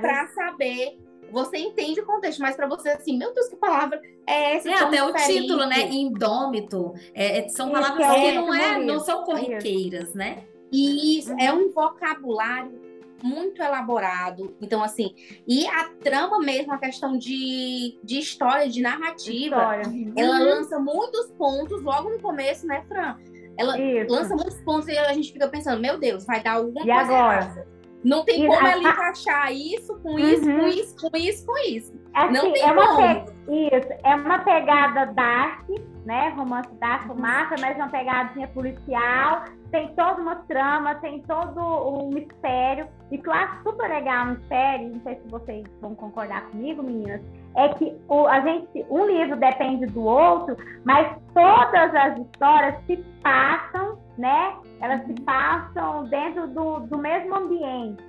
para 0.00 0.28
saber. 0.28 0.98
Você 1.30 1.58
entende 1.58 2.00
o 2.00 2.06
contexto, 2.06 2.40
mas 2.40 2.56
para 2.56 2.66
você, 2.66 2.88
assim, 2.90 3.16
meu 3.18 3.32
Deus, 3.34 3.48
que 3.48 3.56
palavra 3.56 4.00
é 4.26 4.56
essa? 4.56 4.68
É, 4.70 4.74
até 4.74 5.02
o 5.02 5.06
diferente? 5.12 5.40
título, 5.42 5.66
né? 5.66 5.88
Indômito. 5.90 6.94
É, 7.14 7.38
é- 7.40 7.48
são 7.48 7.70
palavras 7.70 8.06
é 8.06 8.20
que 8.20 8.26
isso, 8.26 8.34
não, 8.40 8.54
é, 8.54 8.78
não 8.78 8.96
isso, 8.96 9.06
são 9.06 9.24
corriqueiras, 9.24 10.14
né? 10.14 10.44
E 10.72 11.18
isso 11.18 11.32
Uhum. 11.32 11.40
é 11.40 11.52
um 11.52 11.70
vocabulário 11.72 12.80
muito 13.22 13.62
elaborado. 13.62 14.54
Então, 14.60 14.82
assim, 14.82 15.14
e 15.48 15.66
a 15.66 15.88
trama 16.02 16.38
mesmo, 16.38 16.72
a 16.72 16.78
questão 16.78 17.16
de, 17.16 17.98
de 18.04 18.18
história, 18.18 18.68
de 18.68 18.80
narrativa, 18.82 19.56
História. 19.56 19.92
ela 20.16 20.38
Uhum. 20.38 20.44
lança 20.44 20.78
muitos 20.78 21.30
pontos 21.32 21.82
logo 21.82 22.10
no 22.10 22.18
começo, 22.20 22.66
né, 22.66 22.84
Fran? 22.86 23.16
Ela 23.58 23.78
Isso. 23.80 24.12
lança 24.12 24.34
muitos 24.34 24.60
pontos 24.62 24.86
e 24.88 24.98
a 24.98 25.12
gente 25.14 25.32
fica 25.32 25.48
pensando, 25.48 25.80
meu 25.80 25.98
Deus, 25.98 26.26
vai 26.26 26.42
dar 26.42 26.52
alguma 26.54 26.82
E 26.82 26.84
coisa 26.86 27.00
agora? 27.00 27.36
errada. 27.42 27.66
Não 28.06 28.24
tem 28.24 28.44
E 28.44 28.46
como 28.46 28.64
ela 28.66 28.78
encaixar 28.78 29.52
isso 29.52 29.98
com 30.00 30.16
isso, 30.16 30.48
Uhum. 30.48 30.60
com 30.60 30.66
isso, 30.68 30.96
com 31.10 31.16
isso, 31.16 31.44
com 31.46 31.58
isso. 31.58 31.92
Assim, 32.14 32.32
Não 32.32 32.52
tem 32.52 32.62
é 32.62 32.72
uma 32.72 32.86
como. 32.86 32.96
pe- 33.24 33.36
Isso, 33.48 33.88
é 34.04 34.14
uma 34.14 34.38
pegada 34.40 35.06
dark, 35.12 35.68
né? 36.04 36.28
Romance 36.36 36.72
dark, 36.76 37.08
Uhum. 37.10 37.16
massa, 37.20 37.54
mas 37.60 37.76
uma 37.76 37.88
pegadinha 37.88 38.46
policial. 38.48 39.44
Tem 39.72 39.88
toda 39.94 40.20
uma 40.22 40.36
trama, 40.36 40.94
tem 40.96 41.20
todo 41.22 41.60
um 41.60 42.08
mistério. 42.10 42.86
E 43.10 43.18
que 43.18 43.28
eu 43.28 43.32
acho 43.32 43.62
super 43.64 43.88
legal 43.88 44.26
no 44.26 44.34
mistério, 44.36 44.88
não 44.94 45.00
sei 45.02 45.14
se 45.16 45.28
vocês 45.28 45.64
vão 45.80 45.94
concordar 45.96 46.42
comigo, 46.50 46.82
meninas, 46.84 47.20
é 47.56 47.68
que 47.70 47.92
o, 48.08 48.26
a 48.26 48.40
gente, 48.40 48.86
um 48.90 49.06
livro 49.06 49.36
depende 49.36 49.86
do 49.86 50.04
outro, 50.04 50.56
mas 50.84 51.08
todas 51.34 51.94
as 51.94 52.18
histórias 52.18 52.76
se 52.86 52.96
passam, 53.22 53.98
né? 54.18 54.56
Elas 54.80 55.04
se 55.06 55.14
passam 55.22 56.04
dentro 56.04 56.48
do, 56.48 56.80
do 56.80 56.98
mesmo 56.98 57.34
ambiente. 57.34 58.02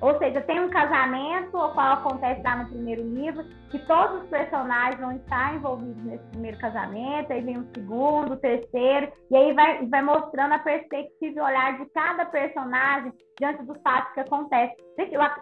Ou 0.00 0.16
seja, 0.18 0.42
tem 0.42 0.60
um 0.60 0.68
casamento, 0.68 1.56
o 1.56 1.72
qual 1.72 1.94
acontece 1.94 2.42
lá 2.42 2.56
no 2.56 2.68
primeiro 2.68 3.02
livro, 3.02 3.44
que 3.70 3.78
todos 3.86 4.22
os 4.22 4.28
personagens 4.28 5.00
vão 5.00 5.12
estar 5.12 5.54
envolvidos 5.54 6.04
nesse 6.04 6.24
primeiro 6.26 6.58
casamento, 6.58 7.32
aí 7.32 7.40
vem 7.40 7.58
o 7.58 7.66
segundo, 7.74 8.34
o 8.34 8.36
terceiro, 8.36 9.10
e 9.30 9.36
aí 9.36 9.54
vai, 9.54 9.86
vai 9.86 10.02
mostrando 10.02 10.52
a 10.52 10.58
perspectiva 10.58 11.38
e 11.38 11.40
olhar 11.40 11.78
de 11.78 11.86
cada 11.90 12.26
personagem 12.26 13.12
diante 13.38 13.62
dos 13.64 13.80
fatos 13.82 14.12
que 14.12 14.20
acontecem. 14.20 14.76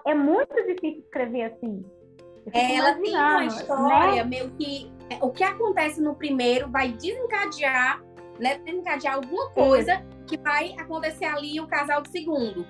É 0.06 0.14
muito 0.14 0.54
difícil 0.54 1.00
escrever 1.00 1.44
assim. 1.44 1.84
É, 2.52 2.76
ela 2.76 2.94
tem 2.94 3.16
uma 3.16 3.42
imaginando, 3.42 3.54
história 3.54 4.22
né? 4.22 4.24
meio 4.24 4.50
que 4.50 4.92
é, 5.10 5.18
o 5.24 5.30
que 5.30 5.42
acontece 5.42 6.00
no 6.00 6.14
primeiro 6.14 6.70
vai 6.70 6.92
desencadear, 6.92 8.00
né? 8.38 8.58
Desencadear 8.64 9.14
alguma 9.16 9.50
coisa 9.50 10.02
que 10.26 10.36
vai 10.38 10.74
acontecer 10.78 11.26
ali 11.26 11.60
o 11.60 11.66
casal 11.66 12.00
do 12.02 12.08
segundo. 12.08 12.66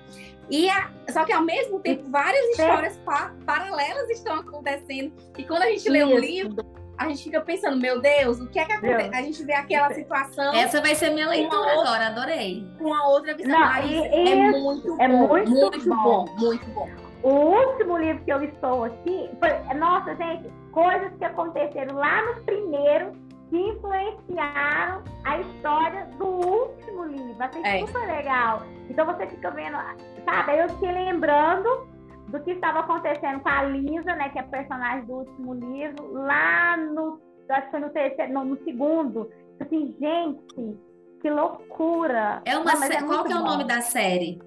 E 0.49 0.69
a- 0.69 0.91
só 1.09 1.23
que 1.25 1.33
ao 1.33 1.41
mesmo 1.41 1.79
tempo 1.79 2.09
várias 2.09 2.45
histórias 2.49 2.97
pa- 2.97 3.33
paralelas 3.45 4.09
estão 4.09 4.35
acontecendo. 4.35 5.11
E 5.37 5.43
quando 5.43 5.63
a 5.63 5.67
gente 5.71 5.89
lê 5.89 6.03
um 6.03 6.17
livro, 6.17 6.63
a 6.97 7.07
gente 7.09 7.23
fica 7.23 7.41
pensando, 7.41 7.77
meu 7.77 7.99
Deus, 7.99 8.39
o 8.39 8.47
que 8.47 8.59
é 8.59 8.65
que 8.65 8.71
acontece? 8.73 9.09
Deus. 9.09 9.13
A 9.15 9.21
gente 9.21 9.43
vê 9.43 9.53
aquela 9.53 9.93
situação 9.93 10.53
Essa 10.53 10.81
vai 10.81 10.93
ser 10.95 11.09
minha 11.11 11.27
leitura 11.27 11.57
outra- 11.59 11.73
agora, 11.81 12.07
adorei. 12.07 12.65
com 12.77 12.93
a 12.93 13.07
outra 13.07 13.33
visão. 13.35 13.51
Não, 13.51 13.59
Mas 13.59 13.91
é 13.91 14.51
muito 14.51 15.01
é 15.01 15.07
bom, 15.07 15.27
muito 15.27 15.51
muito 15.51 15.89
bom. 15.89 16.03
bom, 16.03 16.25
muito 16.37 16.65
bom. 16.69 16.89
O 17.23 17.29
último 17.29 17.97
livro 17.97 18.23
que 18.23 18.31
eu 18.31 18.43
estou 18.43 18.83
aqui, 18.83 19.29
foi, 19.39 19.75
nossa, 19.75 20.15
gente, 20.15 20.47
coisas 20.71 21.11
que 21.17 21.25
aconteceram 21.25 21.95
lá 21.95 22.21
no 22.23 22.43
primeiro 22.43 23.13
que 23.49 23.57
influenciaram 23.57 25.03
a 25.23 25.39
história 25.39 26.05
do 26.17 26.25
último 26.25 27.03
livro. 27.05 27.35
Achei 27.39 27.61
É. 27.63 27.85
super 27.85 28.07
legal. 28.07 28.63
Então 28.89 29.05
você 29.05 29.27
fica 29.27 29.51
vendo, 29.51 29.77
sabe? 30.25 30.57
Eu 30.57 30.69
fiquei 30.69 30.91
lembrando 30.91 31.87
do 32.29 32.39
que 32.41 32.51
estava 32.51 32.79
acontecendo 32.79 33.39
com 33.41 33.49
a 33.49 33.63
Lisa, 33.63 34.15
né, 34.15 34.29
que 34.29 34.39
é 34.39 34.41
a 34.41 34.45
personagem 34.45 35.05
do 35.05 35.13
último 35.13 35.53
livro, 35.53 36.11
lá 36.13 36.75
no, 36.77 37.19
acho 37.49 37.65
que 37.65 37.71
foi 37.71 37.79
no 37.79 37.89
terceiro, 37.91 38.33
no, 38.33 38.45
no 38.45 38.63
segundo. 38.63 39.29
Assim, 39.59 39.95
gente, 39.99 40.77
que 41.21 41.29
loucura! 41.29 42.41
É 42.45 42.57
uma 42.57 42.71
Não, 42.73 42.81
sé- 42.81 43.01
Qual 43.03 43.23
que 43.23 43.31
é 43.31 43.35
o 43.35 43.39
bom. 43.39 43.45
nome 43.45 43.63
da 43.63 43.81
série? 43.81 44.41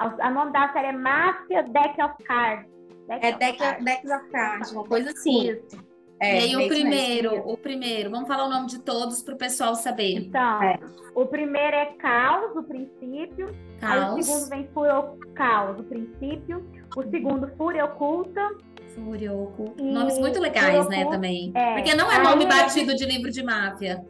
O 0.00 0.30
nome 0.30 0.52
da 0.52 0.72
série 0.72 0.88
é 0.88 0.92
Máfia 0.92 1.62
Deck 1.64 2.00
of 2.02 2.22
Cards. 2.24 2.66
Deck 3.08 3.26
É 3.26 3.30
of 3.30 3.38
Deck, 3.38 3.58
Cards. 3.58 3.84
Decks 3.84 4.10
of 4.10 4.30
Cards, 4.30 4.72
uma 4.72 4.84
coisa 4.84 5.10
assim. 5.10 5.50
Isso. 5.50 5.87
É, 6.20 6.34
e 6.34 6.44
aí 6.44 6.52
é 6.52 6.56
o 6.56 6.58
mesmo. 6.58 6.74
primeiro, 6.74 7.48
o 7.48 7.56
primeiro, 7.56 8.10
vamos 8.10 8.26
falar 8.26 8.46
o 8.46 8.50
nome 8.50 8.66
de 8.66 8.80
todos 8.80 9.22
para 9.22 9.34
o 9.34 9.38
pessoal 9.38 9.74
saber. 9.76 10.14
Então, 10.16 10.62
É. 10.62 10.78
o 11.14 11.24
primeiro 11.26 11.76
é 11.76 11.86
Caos, 11.98 12.56
o 12.56 12.62
princípio. 12.64 13.48
Aí 13.80 13.98
o 13.98 14.02
Caos, 14.06 14.26
segundo 14.26 14.48
vem 14.50 14.68
Fúria 14.74 15.04
Caos, 15.34 15.78
o 15.78 15.84
princípio. 15.84 16.66
O 16.96 17.02
segundo, 17.04 17.48
Fúria 17.56 17.84
Oculta. 17.84 18.50
Fúria, 18.96 19.32
Oculto. 19.32 19.80
E 19.80 19.92
Nomes 19.92 20.18
muito 20.18 20.40
legais, 20.40 20.88
né, 20.88 20.96
Oculto, 20.98 21.10
também. 21.12 21.52
é. 21.54 21.74
Porque 21.74 21.94
não 21.94 22.10
é 22.10 22.16
Aí 22.16 22.22
nome 22.24 22.44
ele- 22.44 22.52
batido 22.52 22.94
de 22.96 23.04
livro 23.06 23.30
de 23.30 23.42
máfia. 23.44 24.04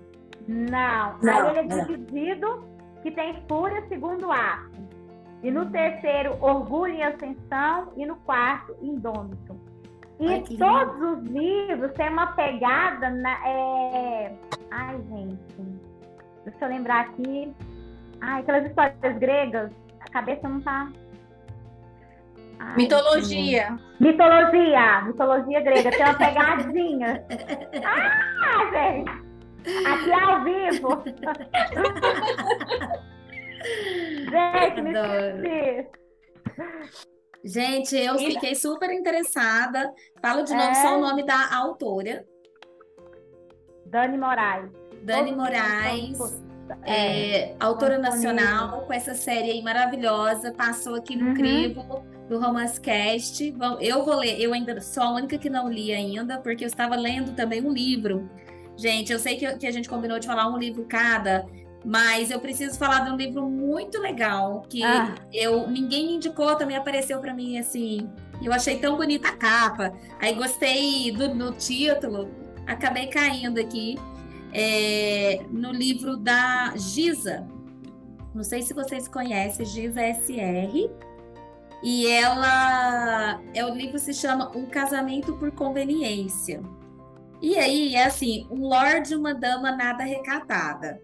Não. 0.46 1.18
Não, 1.22 1.48
Aí 1.48 1.58
ele 1.58 1.58
é 1.58 1.62
não. 1.76 1.84
dividido, 1.86 2.64
que 3.02 3.10
tem 3.10 3.42
Fúria, 3.46 3.86
segundo 3.88 4.32
ato. 4.32 4.78
E 5.42 5.50
no 5.50 5.66
terceiro, 5.70 6.36
Orgulho 6.40 6.94
e 6.94 7.02
Ascensão. 7.02 7.92
E 7.96 8.06
no 8.06 8.16
quarto, 8.16 8.74
Indômito. 8.82 9.60
E 10.20 10.26
Ai, 10.26 10.42
que 10.42 10.56
todos 10.56 11.00
os 11.00 11.24
livros 11.30 11.92
têm 11.92 12.08
uma 12.10 12.32
pegada 12.32 13.08
na. 13.10 13.46
é, 13.46 14.32
Ai, 14.70 15.00
gente. 15.10 15.38
Deixa 16.44 16.64
eu 16.64 16.68
lembrar 16.68 17.00
aqui. 17.02 17.54
Ai, 18.20 18.40
aquelas 18.40 18.66
histórias 18.66 19.18
gregas. 19.18 19.70
A 20.00 20.10
cabeça 20.10 20.48
não 20.48 20.60
tá. 20.60 20.90
Ai, 22.58 22.76
Mitologia. 22.76 23.78
Mitologia, 24.00 25.02
mitologia 25.02 25.60
grega, 25.60 25.90
tem 25.90 26.02
uma 26.02 26.14
pegadinha. 26.14 27.24
ah, 27.84 28.70
gente! 28.72 29.28
Aqui 29.86 30.12
ao 30.12 30.44
vivo. 30.44 31.02
gente, 34.30 34.82
me 34.82 34.92
esqueci. 34.92 35.98
Gente, 37.44 37.96
eu 37.96 38.16
E- 38.16 38.32
fiquei 38.32 38.54
super 38.54 38.90
interessada. 38.90 39.92
Fala 40.20 40.42
de 40.42 40.52
É. 40.52 40.56
novo 40.56 40.74
só 40.76 40.98
o 40.98 41.00
nome 41.00 41.22
da 41.24 41.54
autora, 41.56 42.24
Dani 43.86 44.18
Moraes. 44.18 44.70
Dani 45.02 45.30
Todos 45.30 45.36
Moraes. 45.36 46.18
É, 46.84 47.40
É, 47.52 47.56
autora 47.58 47.96
nacional, 47.96 48.82
com 48.82 48.92
essa 48.92 49.14
série 49.14 49.50
aí 49.52 49.62
maravilhosa, 49.62 50.52
passou 50.52 50.94
aqui 50.96 51.16
no 51.16 51.28
Uhum. 51.28 51.34
crivo 51.34 52.04
do 52.28 52.38
Romance 52.38 52.78
Cast. 52.78 53.54
Eu 53.80 54.04
vou 54.04 54.16
ler, 54.16 54.38
eu 54.38 54.52
ainda 54.52 54.78
sou 54.82 55.02
a 55.02 55.10
única 55.14 55.38
que 55.38 55.48
não 55.48 55.70
li 55.70 55.94
ainda, 55.94 56.38
porque 56.40 56.64
eu 56.64 56.68
estava 56.68 56.94
lendo 56.94 57.34
também 57.34 57.64
um 57.64 57.72
livro. 57.72 58.28
Gente, 58.76 59.10
eu 59.12 59.18
sei 59.18 59.36
que, 59.36 59.50
que 59.56 59.66
a 59.66 59.70
gente 59.70 59.88
combinou 59.88 60.18
de 60.18 60.26
falar 60.26 60.46
um 60.48 60.58
livro 60.58 60.84
cada, 60.86 61.46
mas 61.84 62.30
eu 62.30 62.40
preciso 62.40 62.78
falar 62.78 63.00
de 63.00 63.10
um 63.10 63.16
livro 63.16 63.48
muito 63.48 63.98
legal 64.00 64.64
que 64.68 64.82
Ah. 64.82 65.14
eu 65.32 65.68
ninguém 65.68 66.06
me 66.06 66.14
indicou, 66.14 66.54
também 66.56 66.76
apareceu 66.76 67.20
para 67.20 67.32
mim 67.34 67.58
assim. 67.58 68.08
Eu 68.42 68.52
achei 68.52 68.78
tão 68.78 68.96
bonita 68.96 69.28
a 69.28 69.36
capa, 69.36 69.92
aí 70.20 70.34
gostei 70.34 71.10
do 71.12 71.34
no 71.34 71.52
título, 71.52 72.30
acabei 72.66 73.08
caindo 73.08 73.58
aqui 73.58 73.96
é, 74.52 75.44
no 75.50 75.72
livro 75.72 76.16
da 76.16 76.72
Giza. 76.76 77.46
Não 78.34 78.44
sei 78.44 78.62
se 78.62 78.72
vocês 78.74 79.08
conhecem, 79.08 79.66
Giza 79.66 80.00
SR. 80.00 80.90
E 81.82 82.06
ela. 82.08 83.40
É, 83.54 83.64
o 83.64 83.74
livro 83.74 83.98
se 83.98 84.12
chama 84.12 84.50
Um 84.56 84.66
Casamento 84.66 85.34
por 85.34 85.50
Conveniência. 85.52 86.60
E 87.40 87.56
aí 87.56 87.94
é 87.94 88.04
assim: 88.04 88.46
um 88.50 88.68
lord 88.68 89.12
e 89.12 89.16
uma 89.16 89.34
dama 89.34 89.72
nada 89.72 90.04
recatada. 90.04 91.00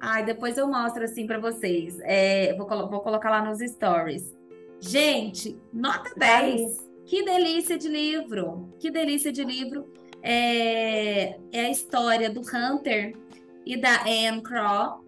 Ai, 0.00 0.24
depois 0.24 0.58
eu 0.58 0.68
mostro 0.68 1.04
assim 1.04 1.26
para 1.26 1.38
vocês. 1.38 1.98
É, 2.02 2.54
vou, 2.54 2.66
vou 2.88 3.00
colocar 3.00 3.30
lá 3.30 3.42
nos 3.42 3.58
stories. 3.58 4.36
Gente, 4.80 5.58
nota 5.72 6.10
10. 6.16 6.86
Que 7.06 7.24
delícia 7.24 7.78
de 7.78 7.88
livro! 7.88 8.68
Que 8.78 8.90
delícia 8.90 9.32
de 9.32 9.44
livro. 9.44 9.90
É, 10.22 11.38
é 11.52 11.60
a 11.66 11.70
história 11.70 12.28
do 12.28 12.40
Hunter 12.40 13.16
e 13.64 13.76
da 13.76 14.02
Anne 14.02 14.42
Crow. 14.42 15.04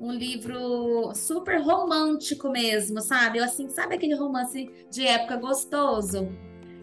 Um 0.00 0.12
livro 0.12 1.12
super 1.14 1.60
romântico 1.60 2.48
mesmo, 2.50 3.00
sabe? 3.00 3.38
Eu, 3.38 3.44
assim, 3.44 3.68
sabe 3.68 3.94
aquele 3.94 4.14
romance 4.14 4.70
de 4.90 5.06
época 5.06 5.36
gostoso? 5.36 6.28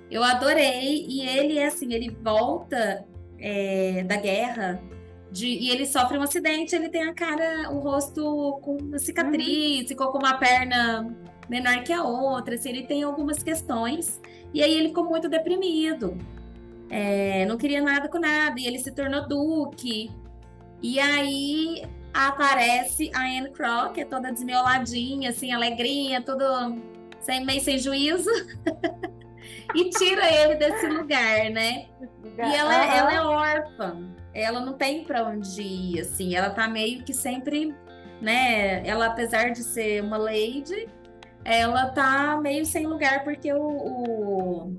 Eu 0.09 0.23
adorei. 0.23 1.05
E 1.07 1.21
ele, 1.21 1.61
assim, 1.61 1.93
ele 1.93 2.09
volta 2.09 3.05
é, 3.39 4.03
da 4.03 4.17
guerra 4.17 4.81
de, 5.35 5.47
e 5.47 5.69
ele 5.69 5.85
sofre 5.85 6.17
um 6.17 6.21
acidente. 6.21 6.73
Ele 6.73 6.87
tem 6.87 7.03
a 7.03 7.13
cara, 7.13 7.69
o 7.69 7.79
rosto 7.79 8.57
com 8.61 8.77
uma 8.77 8.97
cicatriz, 8.97 9.81
uhum. 9.81 9.87
ficou 9.87 10.07
com 10.11 10.17
uma 10.17 10.37
perna 10.37 11.13
menor 11.49 11.83
que 11.83 11.91
a 11.91 12.03
outra. 12.03 12.55
Assim, 12.55 12.69
ele 12.69 12.83
tem 12.83 13.03
algumas 13.03 13.43
questões. 13.43 14.21
E 14.53 14.63
aí 14.63 14.73
ele 14.73 14.87
ficou 14.87 15.03
muito 15.03 15.27
deprimido. 15.27 16.17
É, 16.89 17.45
não 17.45 17.57
queria 17.57 17.81
nada 17.81 18.07
com 18.07 18.17
nada. 18.17 18.57
E 18.59 18.65
ele 18.65 18.79
se 18.79 18.91
tornou 18.91 19.27
duque. 19.27 20.09
E 20.81 20.99
aí 20.99 21.83
aparece 22.13 23.11
a 23.13 23.21
Anne 23.21 23.49
Crow, 23.49 23.91
que 23.91 24.01
é 24.01 24.05
toda 24.05 24.31
desmioladinha, 24.31 25.31
assim, 25.31 25.51
alegrinha, 25.51 26.21
tudo 26.21 26.45
sem, 27.19 27.43
meio 27.45 27.61
sem 27.61 27.77
juízo. 27.77 28.29
e 29.73 29.89
tira 29.89 30.29
ele 30.31 30.55
desse 30.55 30.87
lugar, 30.87 31.49
né? 31.49 31.87
E 32.37 32.55
ela, 32.55 32.85
uhum. 32.85 32.91
ela 32.91 33.13
é 33.13 33.21
órfã. 33.21 34.15
Ela 34.33 34.59
não 34.59 34.73
tem 34.73 35.03
para 35.03 35.23
onde 35.25 35.61
ir, 35.61 36.01
assim. 36.01 36.35
Ela 36.35 36.49
tá 36.49 36.67
meio 36.67 37.03
que 37.03 37.13
sempre, 37.13 37.73
né? 38.21 38.85
Ela, 38.85 39.07
apesar 39.07 39.51
de 39.51 39.63
ser 39.63 40.03
uma 40.03 40.17
lady, 40.17 40.87
ela 41.43 41.89
tá 41.89 42.37
meio 42.41 42.65
sem 42.65 42.85
lugar 42.85 43.23
porque 43.23 43.53
o, 43.53 43.61
o, 43.61 44.73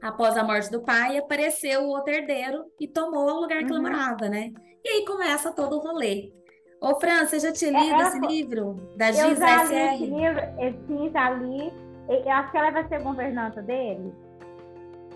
após 0.00 0.36
a 0.36 0.44
morte 0.44 0.70
do 0.70 0.82
pai 0.82 1.18
apareceu 1.18 1.82
o 1.82 1.88
outro 1.88 2.12
herdeiro 2.12 2.64
e 2.80 2.86
tomou 2.86 3.28
o 3.28 3.40
lugar 3.40 3.58
que 3.64 3.70
ela 3.70 3.76
uhum. 3.76 3.82
morava, 3.82 4.28
né? 4.28 4.52
E 4.84 4.88
aí 4.88 5.04
começa 5.04 5.52
todo 5.52 5.76
o 5.76 5.80
rolê. 5.80 6.32
Ô, 6.80 6.94
Fran, 7.00 7.26
você 7.26 7.40
já 7.40 7.52
tinha 7.52 7.70
lido 7.70 8.00
esse 8.02 8.20
livro? 8.20 8.92
Da 8.96 9.10
Giz 9.10 9.24
Eu 9.24 9.36
já 9.36 9.64
li 9.64 9.74
esse 9.74 10.06
livro, 10.06 10.40
sim, 10.86 11.10
já 11.10 11.30
li. 11.30 11.85
Eu 12.08 12.30
acho 12.30 12.50
que 12.50 12.56
ela 12.56 12.70
vai 12.70 12.86
ser 12.88 13.02
governanta 13.02 13.62
dele. 13.62 14.14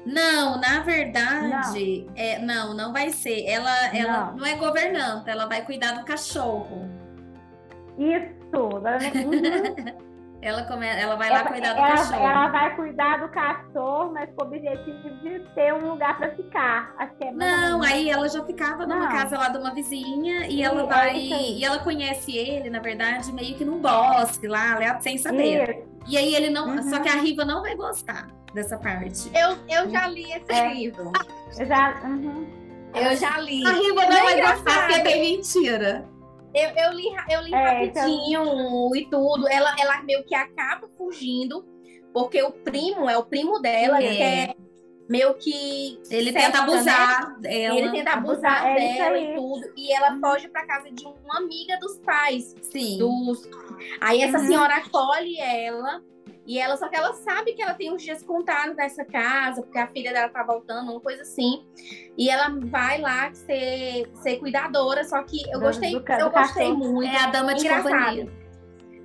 Não, 0.05 0.59
na 0.59 0.81
verdade, 0.81 2.07
não, 2.07 2.15
é, 2.17 2.39
não, 2.39 2.75
não 2.75 2.93
vai 2.93 3.11
ser. 3.11 3.45
Ela, 3.47 3.95
ela 3.95 4.27
não. 4.27 4.39
não 4.39 4.47
é 4.47 4.57
governanta, 4.57 5.31
ela 5.31 5.47
vai 5.47 5.65
cuidar 5.65 5.93
do 5.93 6.05
cachorro. 6.05 6.89
Isso. 7.99 8.41
Uhum. 8.53 10.01
Ela, 10.43 10.63
come... 10.65 10.87
ela 10.87 11.17
vai 11.17 11.29
lá 11.29 11.45
cuidar 11.45 11.75
do 11.75 11.81
ela, 11.81 11.89
cachorro. 11.89 12.27
Ela 12.27 12.49
vai 12.49 12.77
cuidar 12.77 13.21
do 13.21 13.29
cachorro, 13.29 14.13
mas 14.13 14.31
com 14.35 14.45
o 14.45 14.47
objetivo 14.47 15.11
de 15.21 15.41
ter 15.55 15.75
um 15.75 15.91
lugar 15.91 16.17
para 16.17 16.31
ficar. 16.35 16.95
Acho 16.99 17.15
que 17.17 17.25
é 17.25 17.33
não, 17.33 17.83
aí 17.83 18.09
ela 18.09 18.27
já 18.29 18.43
ficava 18.45 18.87
numa 18.87 19.01
não. 19.01 19.09
casa 19.09 19.39
lá 19.39 19.51
de 19.51 19.59
uma 19.59 19.75
vizinha 19.75 20.47
e, 20.47 20.57
e 20.57 20.63
ela 20.63 20.87
vai. 20.87 21.11
É 21.11 21.51
e 21.53 21.65
ela 21.65 21.79
conhece 21.81 22.37
ele, 22.37 22.71
na 22.71 22.79
verdade, 22.81 23.31
meio 23.33 23.55
que 23.55 23.65
num 23.65 23.81
bosque 23.81 24.49
lá, 24.49 24.99
sem 25.01 25.19
saber. 25.19 25.79
Isso. 25.79 25.91
E 26.09 26.17
aí 26.17 26.35
ele 26.35 26.49
não. 26.49 26.69
Uhum. 26.69 26.83
Só 26.85 27.01
que 27.01 27.09
a 27.09 27.17
Riva 27.17 27.45
não 27.45 27.61
vai 27.61 27.75
gostar 27.75 28.29
dessa 28.55 28.79
parte. 28.79 29.31
Eu, 29.35 29.59
eu 29.69 29.91
já 29.91 30.07
li 30.07 30.33
esse 30.33 30.53
é. 30.53 30.73
livro. 30.73 31.13
Eu 31.59 31.67
já. 31.67 32.01
Uhum. 32.03 32.47
Eu 32.95 33.17
já 33.17 33.39
li. 33.39 33.65
A 33.67 33.73
Riva 33.73 34.03
não, 34.03 34.11
não 34.11 34.25
vai 34.25 34.41
gostar 34.41 34.87
porque 34.87 35.01
tem 35.03 35.21
mentira. 35.21 36.09
Eu, 36.55 36.71
eu 36.71 36.93
li, 36.93 37.07
eu 37.31 37.43
li 37.43 37.55
é, 37.55 37.85
então 37.85 38.03
rapidinho 38.03 38.43
então... 38.43 38.97
e 38.97 39.11
tudo. 39.11 39.49
Ela, 39.49 39.75
ela 39.79 40.03
meio 40.03 40.25
que 40.25 40.35
acaba 40.35 40.89
fugindo, 40.99 41.65
porque 42.13 42.43
o 42.43 42.51
primo 42.51 43.09
é 43.09 43.17
o 43.17 43.25
primo 43.25 43.61
dela, 43.61 44.03
é. 44.03 44.09
que 44.09 44.23
é 44.23 44.55
meio 45.09 45.35
que. 45.35 46.01
Ele 46.11 46.33
certa, 46.33 46.47
tenta 46.47 46.59
abusar 46.63 47.31
né? 47.31 47.39
dela. 47.41 47.79
Ele 47.79 47.91
tenta 47.91 48.11
abusar, 48.13 48.67
abusar 48.67 48.77
é 48.77 48.95
dela 48.95 49.19
e 49.19 49.35
tudo. 49.35 49.73
E 49.77 49.93
ela 49.93 50.13
uhum. 50.13 50.21
foge 50.21 50.49
para 50.49 50.67
casa 50.67 50.91
de 50.91 51.05
uma 51.05 51.39
amiga 51.39 51.79
dos 51.79 51.99
pais. 51.99 52.55
Sim. 52.63 52.99
Dos... 52.99 53.49
Aí 54.01 54.23
essa 54.23 54.39
uhum. 54.39 54.47
senhora 54.47 54.77
acolhe 54.77 55.39
ela 55.39 56.03
e 56.47 56.59
ela, 56.59 56.77
só 56.77 56.89
que 56.89 56.97
ela 56.97 57.13
sabe 57.13 57.53
que 57.53 57.63
ela 57.63 57.75
tem 57.75 57.93
uns 57.93 58.03
dias 58.03 58.23
contados 58.23 58.75
nessa 58.77 59.05
casa, 59.05 59.63
porque 59.63 59.79
a 59.79 59.87
filha 59.87 60.13
dela 60.13 60.29
tá 60.29 60.43
voltando, 60.43 60.91
uma 60.91 61.01
coisa 61.01 61.23
assim. 61.23 61.65
E 62.17 62.29
ela 62.29 62.49
vai 62.65 63.01
lá 63.01 63.33
ser, 63.33 64.11
ser 64.15 64.37
cuidadora, 64.39 65.05
só 65.05 65.23
que 65.23 65.43
eu 65.53 65.61
gostei, 65.61 65.93
do, 65.93 66.01
do, 66.01 66.13
eu 66.13 66.31
gostei 66.31 66.73
muito. 66.73 67.09
É 67.09 67.17
a 67.17 67.27
dama 67.27 67.55
de 67.55 67.61
Engraçado. 67.61 67.93
companhia. 67.93 68.41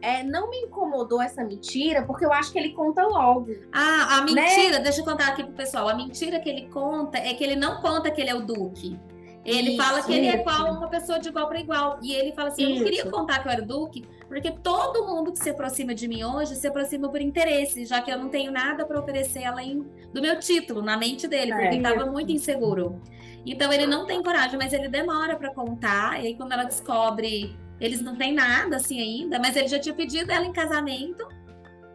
É, 0.02 0.24
não 0.24 0.50
me 0.50 0.58
incomodou 0.60 1.22
essa 1.22 1.44
mentira, 1.44 2.04
porque 2.04 2.26
eu 2.26 2.32
acho 2.32 2.52
que 2.52 2.60
ele 2.60 2.74
conta 2.74 3.04
logo. 3.04 3.52
Ah, 3.74 4.18
a 4.18 4.26
né? 4.26 4.34
mentira, 4.34 4.78
né? 4.78 4.84
deixa 4.84 5.02
eu 5.02 5.06
contar 5.06 5.30
aqui 5.30 5.44
pro 5.44 5.54
pessoal. 5.54 5.90
A 5.90 5.96
mentira 5.96 6.40
que 6.40 6.50
ele 6.50 6.68
conta 6.68 7.18
é 7.18 7.34
que 7.34 7.44
ele 7.44 7.56
não 7.56 7.82
conta 7.82 8.12
que 8.12 8.22
ele 8.22 8.30
é 8.30 8.36
o 8.36 8.42
Duque. 8.42 9.00
Ele 9.46 9.70
isso, 9.70 9.78
fala 9.78 10.02
que 10.02 10.12
ele 10.12 10.28
é 10.28 10.42
igual 10.42 10.74
uma 10.74 10.90
pessoa 10.90 11.20
de 11.20 11.30
igual 11.30 11.48
para 11.48 11.60
igual. 11.60 12.00
E 12.02 12.14
ele 12.14 12.32
fala 12.32 12.50
assim: 12.50 12.64
isso. 12.64 12.72
eu 12.72 12.76
não 12.78 12.84
queria 12.84 13.12
contar 13.12 13.40
que 13.40 13.48
eu 13.48 13.52
era 13.52 13.62
Duque, 13.62 14.04
porque 14.28 14.52
todo 14.52 15.06
mundo 15.06 15.32
que 15.32 15.38
se 15.38 15.52
aproxima 15.52 15.94
de 15.94 16.08
mim 16.08 16.24
hoje 16.24 16.56
se 16.56 16.68
aproxima 16.68 17.08
por 17.10 17.22
interesse, 17.22 17.86
já 17.86 18.02
que 18.02 18.12
eu 18.12 18.18
não 18.18 18.28
tenho 18.28 18.52
nada 18.52 18.86
para 18.86 19.00
oferecer 19.00 19.46
além 19.46 19.86
do 20.12 20.20
meu 20.20 20.40
título 20.40 20.82
na 20.82 20.98
mente 20.98 21.28
dele, 21.28 21.52
porque 21.52 21.68
é, 21.68 21.76
estava 21.76 22.08
muito 22.08 22.32
inseguro. 22.32 23.00
Então 23.46 23.72
ele 23.72 23.86
não 23.86 24.08
tem 24.08 24.24
coragem, 24.24 24.58
mas 24.58 24.74
ele 24.74 24.90
demora 24.90 25.36
para 25.36 25.54
contar. 25.54 26.24
E 26.24 26.28
aí 26.28 26.36
quando 26.36 26.54
ela 26.54 26.64
descobre, 26.64 27.56
eles 27.80 28.02
não 28.02 28.16
têm 28.16 28.34
nada 28.34 28.78
assim 28.78 29.00
ainda, 29.00 29.38
mas 29.38 29.56
ele 29.56 29.68
já 29.68 29.78
tinha 29.78 29.94
pedido 29.94 30.32
ela 30.32 30.46
em 30.46 30.54
casamento. 30.54 31.28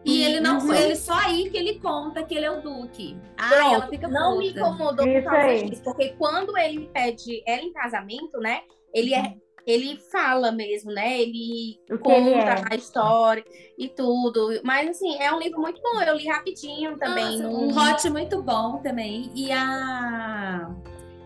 E 0.03 0.23
ele 0.23 0.39
não 0.39 0.59
foi, 0.59 0.77
uhum. 0.77 0.83
ele 0.83 0.95
só 0.95 1.13
aí 1.13 1.49
que 1.49 1.57
ele 1.57 1.79
conta 1.79 2.23
que 2.23 2.33
ele 2.33 2.45
é 2.45 2.51
o 2.51 2.61
Duque. 2.61 3.15
Ah, 3.37 3.73
ela 3.73 3.87
fica 3.87 4.07
Não 4.07 4.33
puta. 4.33 4.39
me 4.39 4.49
incomodou 4.49 5.05
por 5.05 5.23
causa 5.23 5.65
disso, 5.65 5.83
porque 5.83 6.09
quando 6.17 6.57
ele 6.57 6.89
pede 6.91 7.43
ela 7.45 7.61
em 7.61 7.71
casamento, 7.71 8.39
né? 8.39 8.61
Ele 8.93 9.13
é 9.13 9.35
ele 9.65 9.95
fala 10.11 10.51
mesmo, 10.51 10.91
né? 10.91 11.21
Ele 11.21 11.79
conta 12.01 12.17
ele 12.17 12.31
é. 12.31 12.63
a 12.71 12.75
história 12.75 13.43
e 13.77 13.87
tudo. 13.87 14.59
Mas 14.63 14.89
assim, 14.89 15.21
é 15.21 15.31
um 15.31 15.39
livro 15.39 15.61
muito 15.61 15.79
bom. 15.81 16.01
Eu 16.01 16.17
li 16.17 16.27
rapidinho 16.27 16.97
também. 16.97 17.39
Nossa, 17.39 17.47
Um 17.47 17.77
hot 17.77 18.09
muito 18.09 18.41
bom 18.41 18.77
também. 18.77 19.31
E 19.35 19.51
a 19.51 20.67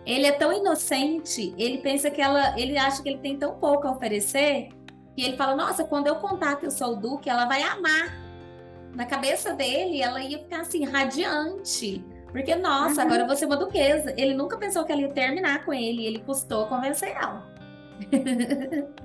ele 0.06 0.28
é 0.28 0.32
tão 0.32 0.54
inocente, 0.54 1.56
ele 1.58 1.80
pensa 1.80 2.12
que 2.12 2.22
ela, 2.22 2.54
ele 2.60 2.78
acha 2.78 3.02
que 3.02 3.10
ele 3.10 3.18
tem 3.18 3.38
tão 3.38 3.56
pouco 3.56 3.88
a 3.88 3.92
oferecer, 3.92 4.70
que 5.16 5.24
ele 5.24 5.36
fala: 5.36 5.56
"Nossa, 5.56 5.84
quando 5.84 6.08
eu 6.08 6.18
contar 6.18 6.58
que 6.58 6.66
eu 6.66 6.72
sou 6.72 6.94
o 6.94 6.96
duque, 6.96 7.30
ela 7.30 7.46
vai 7.46 7.64
amar" 7.64 8.25
na 8.96 9.06
cabeça 9.06 9.54
dele, 9.54 10.02
ela 10.02 10.22
ia 10.22 10.40
ficar 10.40 10.62
assim, 10.62 10.86
radiante. 10.86 12.04
Porque, 12.32 12.56
nossa, 12.56 13.02
uhum. 13.02 13.08
agora 13.08 13.22
eu 13.24 13.28
vou 13.28 13.36
ser 13.36 13.46
uma 13.46 13.58
duquesa. 13.58 14.14
Ele 14.18 14.34
nunca 14.34 14.58
pensou 14.58 14.84
que 14.84 14.92
ela 14.92 15.02
ia 15.02 15.10
terminar 15.10 15.64
com 15.66 15.74
ele, 15.74 16.06
ele 16.06 16.20
custou 16.20 16.66
convencer 16.68 17.10
ela. 17.10 17.46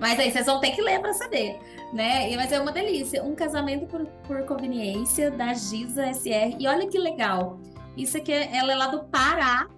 Mas 0.00 0.18
aí 0.18 0.30
vocês 0.30 0.46
vão 0.46 0.60
ter 0.60 0.72
que 0.72 0.82
ler 0.82 1.00
para 1.00 1.12
saber, 1.12 1.58
né? 1.92 2.34
Mas 2.36 2.52
é 2.52 2.60
uma 2.60 2.72
delícia. 2.72 3.22
Um 3.22 3.34
casamento 3.34 3.86
por, 3.86 4.04
por 4.26 4.44
conveniência 4.44 5.30
da 5.30 5.54
Giza 5.54 6.12
SR. 6.12 6.56
E 6.58 6.66
olha 6.66 6.88
que 6.88 6.98
legal. 6.98 7.58
Isso 7.96 8.16
aqui, 8.16 8.32
ela 8.32 8.72
é 8.72 8.76
lá 8.76 8.88
do 8.88 9.04
Pará, 9.04 9.68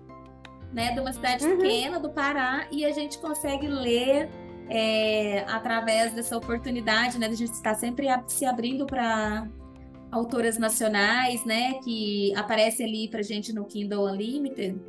né? 0.72 0.92
De 0.92 1.00
uma 1.00 1.12
cidade 1.12 1.46
uhum. 1.46 1.58
pequena 1.58 2.00
do 2.00 2.10
Pará. 2.10 2.66
E 2.70 2.84
a 2.84 2.92
gente 2.92 3.18
consegue 3.18 3.66
ler 3.66 4.30
é, 4.68 5.44
através 5.48 6.12
dessa 6.12 6.36
oportunidade, 6.36 7.18
né, 7.18 7.28
de 7.28 7.34
a 7.34 7.36
gente 7.36 7.52
estar 7.52 7.74
sempre 7.74 8.06
se 8.26 8.44
abrindo 8.44 8.86
para 8.86 9.48
autoras 10.10 10.58
nacionais, 10.58 11.44
né, 11.44 11.74
que 11.84 12.34
aparecem 12.36 12.86
ali 12.86 13.08
para 13.08 13.22
gente 13.22 13.52
no 13.52 13.64
Kindle 13.64 14.06
Unlimited. 14.06 14.80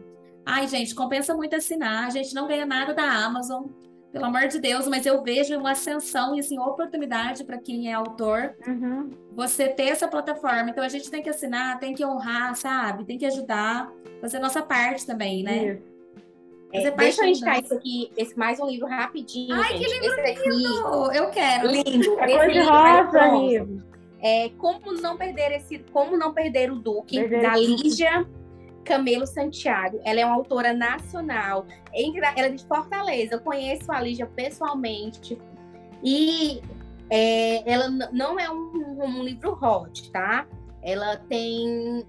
Ai, 0.46 0.68
gente, 0.68 0.96
compensa 0.96 1.36
muito 1.36 1.56
assinar. 1.56 2.08
A 2.08 2.10
gente 2.10 2.34
não 2.34 2.48
ganha 2.48 2.66
nada 2.66 2.94
da 2.94 3.04
Amazon, 3.04 3.66
pelo 4.14 4.26
amor 4.26 4.48
de 4.48 4.60
Deus, 4.60 4.88
mas 4.88 5.06
eu 5.06 5.22
vejo 5.22 5.58
uma 5.58 5.72
ascensão 5.72 6.36
e 6.36 6.40
assim 6.40 6.58
oportunidade 6.58 7.44
para 7.44 7.58
quem 7.58 7.90
é 7.90 7.94
autor. 7.94 8.56
Uhum. 8.66 9.10
Você 9.36 9.68
ter 9.68 9.90
essa 9.90 10.08
plataforma, 10.08 10.70
então 10.70 10.84
a 10.84 10.90
gente 10.90 11.12
tem 11.12 11.22
que 11.22 11.30
assinar, 11.30 11.80
tem 11.80 11.94
que 11.94 12.06
honrar, 12.06 12.56
sabe? 12.56 13.06
Tem 13.06 13.18
que 13.18 13.26
ajudar, 13.26 13.92
fazer 14.22 14.40
nossa 14.40 14.62
parte 14.62 15.06
também, 15.06 15.44
né? 15.44 15.74
Isso. 15.74 15.97
É, 16.74 16.92
deixa 16.92 17.24
eu 17.24 17.30
indicar 17.30 17.64
isso 17.64 17.74
aqui, 17.74 18.12
esse 18.18 18.38
mais 18.38 18.60
um 18.60 18.68
livro 18.68 18.88
rapidinho. 18.88 19.56
Ai, 19.56 19.78
gente. 19.78 19.86
que 19.86 20.00
livro 20.00 20.22
esse 20.22 20.50
lindo! 20.50 21.12
Eu 21.14 21.30
quero. 21.30 21.68
Lindo. 21.68 22.20
É 22.20 22.28
cor 22.28 22.48
de 22.50 22.60
rosa, 22.60 23.26
livro. 23.38 23.84
É, 24.22 24.50
como 24.58 24.92
não 24.94 25.16
perder 25.16 25.52
esse, 25.54 25.80
como 25.92 26.18
não 26.18 26.34
perder 26.34 26.72
o 26.72 26.76
Duque, 26.76 27.20
perder 27.20 27.42
da 27.42 27.56
Lígia 27.56 28.28
Camelo 28.84 29.28
Santiago. 29.28 30.00
Ela 30.04 30.22
é 30.22 30.26
uma 30.26 30.36
autora 30.36 30.74
nacional. 30.74 31.66
Ela 31.94 32.48
é 32.48 32.50
de 32.50 32.66
Fortaleza. 32.66 33.36
Eu 33.36 33.42
conheço 33.42 33.92
a 33.92 34.02
Lígia 34.02 34.26
pessoalmente. 34.26 35.38
E 36.04 36.62
é, 37.10 37.72
ela 37.72 37.90
não 37.90 38.40
é 38.40 38.50
um, 38.50 38.98
um 39.04 39.24
livro 39.24 39.58
hot, 39.62 40.12
tá? 40.12 40.48
Ela 40.82 41.18
tem 41.30 42.06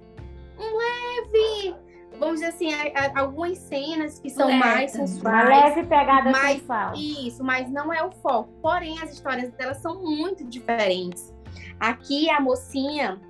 um 0.58 0.76
leve 0.76 1.74
vamos 2.18 2.40
dizer 2.40 2.46
assim, 2.46 2.70
algumas 3.14 3.58
cenas 3.58 4.18
que 4.18 4.30
são 4.30 4.50
mais 4.52 4.92
sensuais. 4.92 5.48
Uma 5.48 5.66
leve 5.66 5.82
pegada 5.84 6.30
mas, 6.30 6.58
sensual. 6.58 6.94
Isso, 6.94 7.44
mas 7.44 7.70
não 7.70 7.92
é 7.92 8.02
o 8.04 8.10
foco. 8.10 8.50
Porém, 8.60 8.98
as 9.00 9.12
histórias 9.12 9.50
delas 9.52 9.78
são 9.78 10.02
muito 10.02 10.44
diferentes. 10.44 11.34
Aqui, 11.78 12.28
a 12.30 12.40
mocinha, 12.40 13.20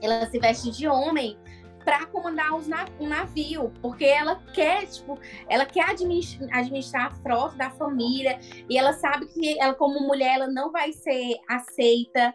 ela 0.00 0.26
se 0.26 0.38
veste 0.38 0.70
de 0.70 0.86
homem 0.86 1.36
para 1.84 2.06
comandar 2.06 2.52
um 2.54 3.08
navio, 3.08 3.72
porque 3.80 4.04
ela 4.04 4.36
quer, 4.54 4.86
tipo, 4.86 5.18
ela 5.48 5.64
quer 5.64 5.90
administrar, 5.90 6.48
administrar 6.56 7.06
a 7.06 7.10
frota 7.16 7.56
da 7.56 7.70
família 7.70 8.38
e 8.68 8.78
ela 8.78 8.92
sabe 8.92 9.26
que 9.26 9.58
ela 9.58 9.74
como 9.74 10.06
mulher 10.06 10.36
ela 10.36 10.46
não 10.46 10.70
vai 10.70 10.92
ser 10.92 11.36
aceita. 11.48 12.34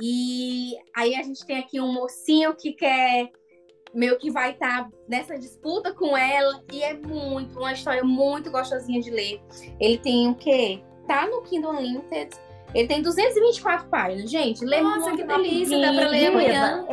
E 0.00 0.76
aí 0.96 1.16
a 1.16 1.22
gente 1.22 1.44
tem 1.44 1.58
aqui 1.58 1.80
um 1.80 1.92
mocinho 1.92 2.54
que 2.54 2.72
quer 2.72 3.30
meio 3.94 4.18
que 4.18 4.30
vai 4.30 4.52
estar 4.52 4.84
tá 4.84 4.90
nessa 5.08 5.38
disputa 5.38 5.92
com 5.92 6.16
ela 6.16 6.62
e 6.72 6.82
é 6.82 6.94
muito 6.94 7.58
uma 7.58 7.72
história 7.72 8.04
muito 8.04 8.50
gostosinha 8.50 9.00
de 9.00 9.10
ler. 9.10 9.40
Ele 9.78 9.98
tem 9.98 10.28
o 10.28 10.34
quê? 10.34 10.82
Tá 11.06 11.26
no 11.26 11.42
Kindle 11.42 11.72
Unlimited. 11.72 12.30
Ele 12.74 12.86
tem 12.86 13.02
224 13.02 13.88
páginas, 13.88 14.30
gente. 14.30 14.64
Lê 14.64 14.80
Nossa, 14.80 15.10
muito 15.10 15.16
que 15.16 15.24
delícia, 15.24 15.80
dá 15.80 15.92
para 15.92 16.08
ler 16.08 16.26
amanhã. 16.26 16.86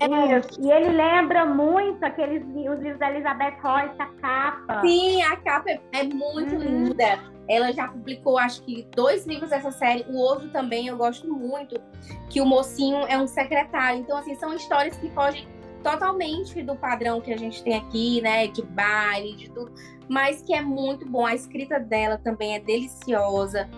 Ele, 0.00 0.14
é. 0.14 0.38
isso, 0.38 0.60
e 0.60 0.70
ele 0.70 0.90
lembra 0.90 1.46
muito 1.46 2.02
aqueles 2.02 2.42
os 2.42 2.80
livros 2.80 2.98
da 2.98 3.10
Elizabeth 3.10 3.56
Royce, 3.62 3.94
a 4.00 4.06
capa. 4.06 4.80
Sim, 4.80 5.22
a 5.22 5.36
capa 5.36 5.70
é, 5.70 5.80
é 5.92 6.02
muito 6.02 6.54
uhum. 6.56 6.60
linda. 6.60 7.20
Ela 7.48 7.72
já 7.72 7.88
publicou, 7.88 8.38
acho 8.38 8.62
que, 8.62 8.86
dois 8.94 9.26
livros 9.26 9.50
dessa 9.50 9.70
série. 9.70 10.04
O 10.08 10.16
outro 10.16 10.48
também 10.50 10.88
eu 10.88 10.96
gosto 10.96 11.28
muito, 11.28 11.80
que 12.28 12.40
o 12.40 12.46
mocinho 12.46 13.04
é 13.06 13.16
um 13.16 13.26
secretário. 13.26 14.00
Então, 14.00 14.16
assim, 14.16 14.34
são 14.34 14.54
histórias 14.54 14.96
que 14.96 15.08
fogem 15.10 15.46
totalmente 15.82 16.62
do 16.62 16.76
padrão 16.76 17.20
que 17.20 17.32
a 17.32 17.36
gente 17.36 17.62
tem 17.62 17.76
aqui, 17.76 18.20
né? 18.20 18.46
De 18.46 18.62
baile, 18.62 19.34
de 19.34 19.50
tudo, 19.50 19.72
mas 20.08 20.42
que 20.42 20.54
é 20.54 20.62
muito 20.62 21.08
bom. 21.08 21.26
A 21.26 21.34
escrita 21.34 21.78
dela 21.78 22.18
também 22.18 22.54
é 22.54 22.60
deliciosa, 22.60 23.68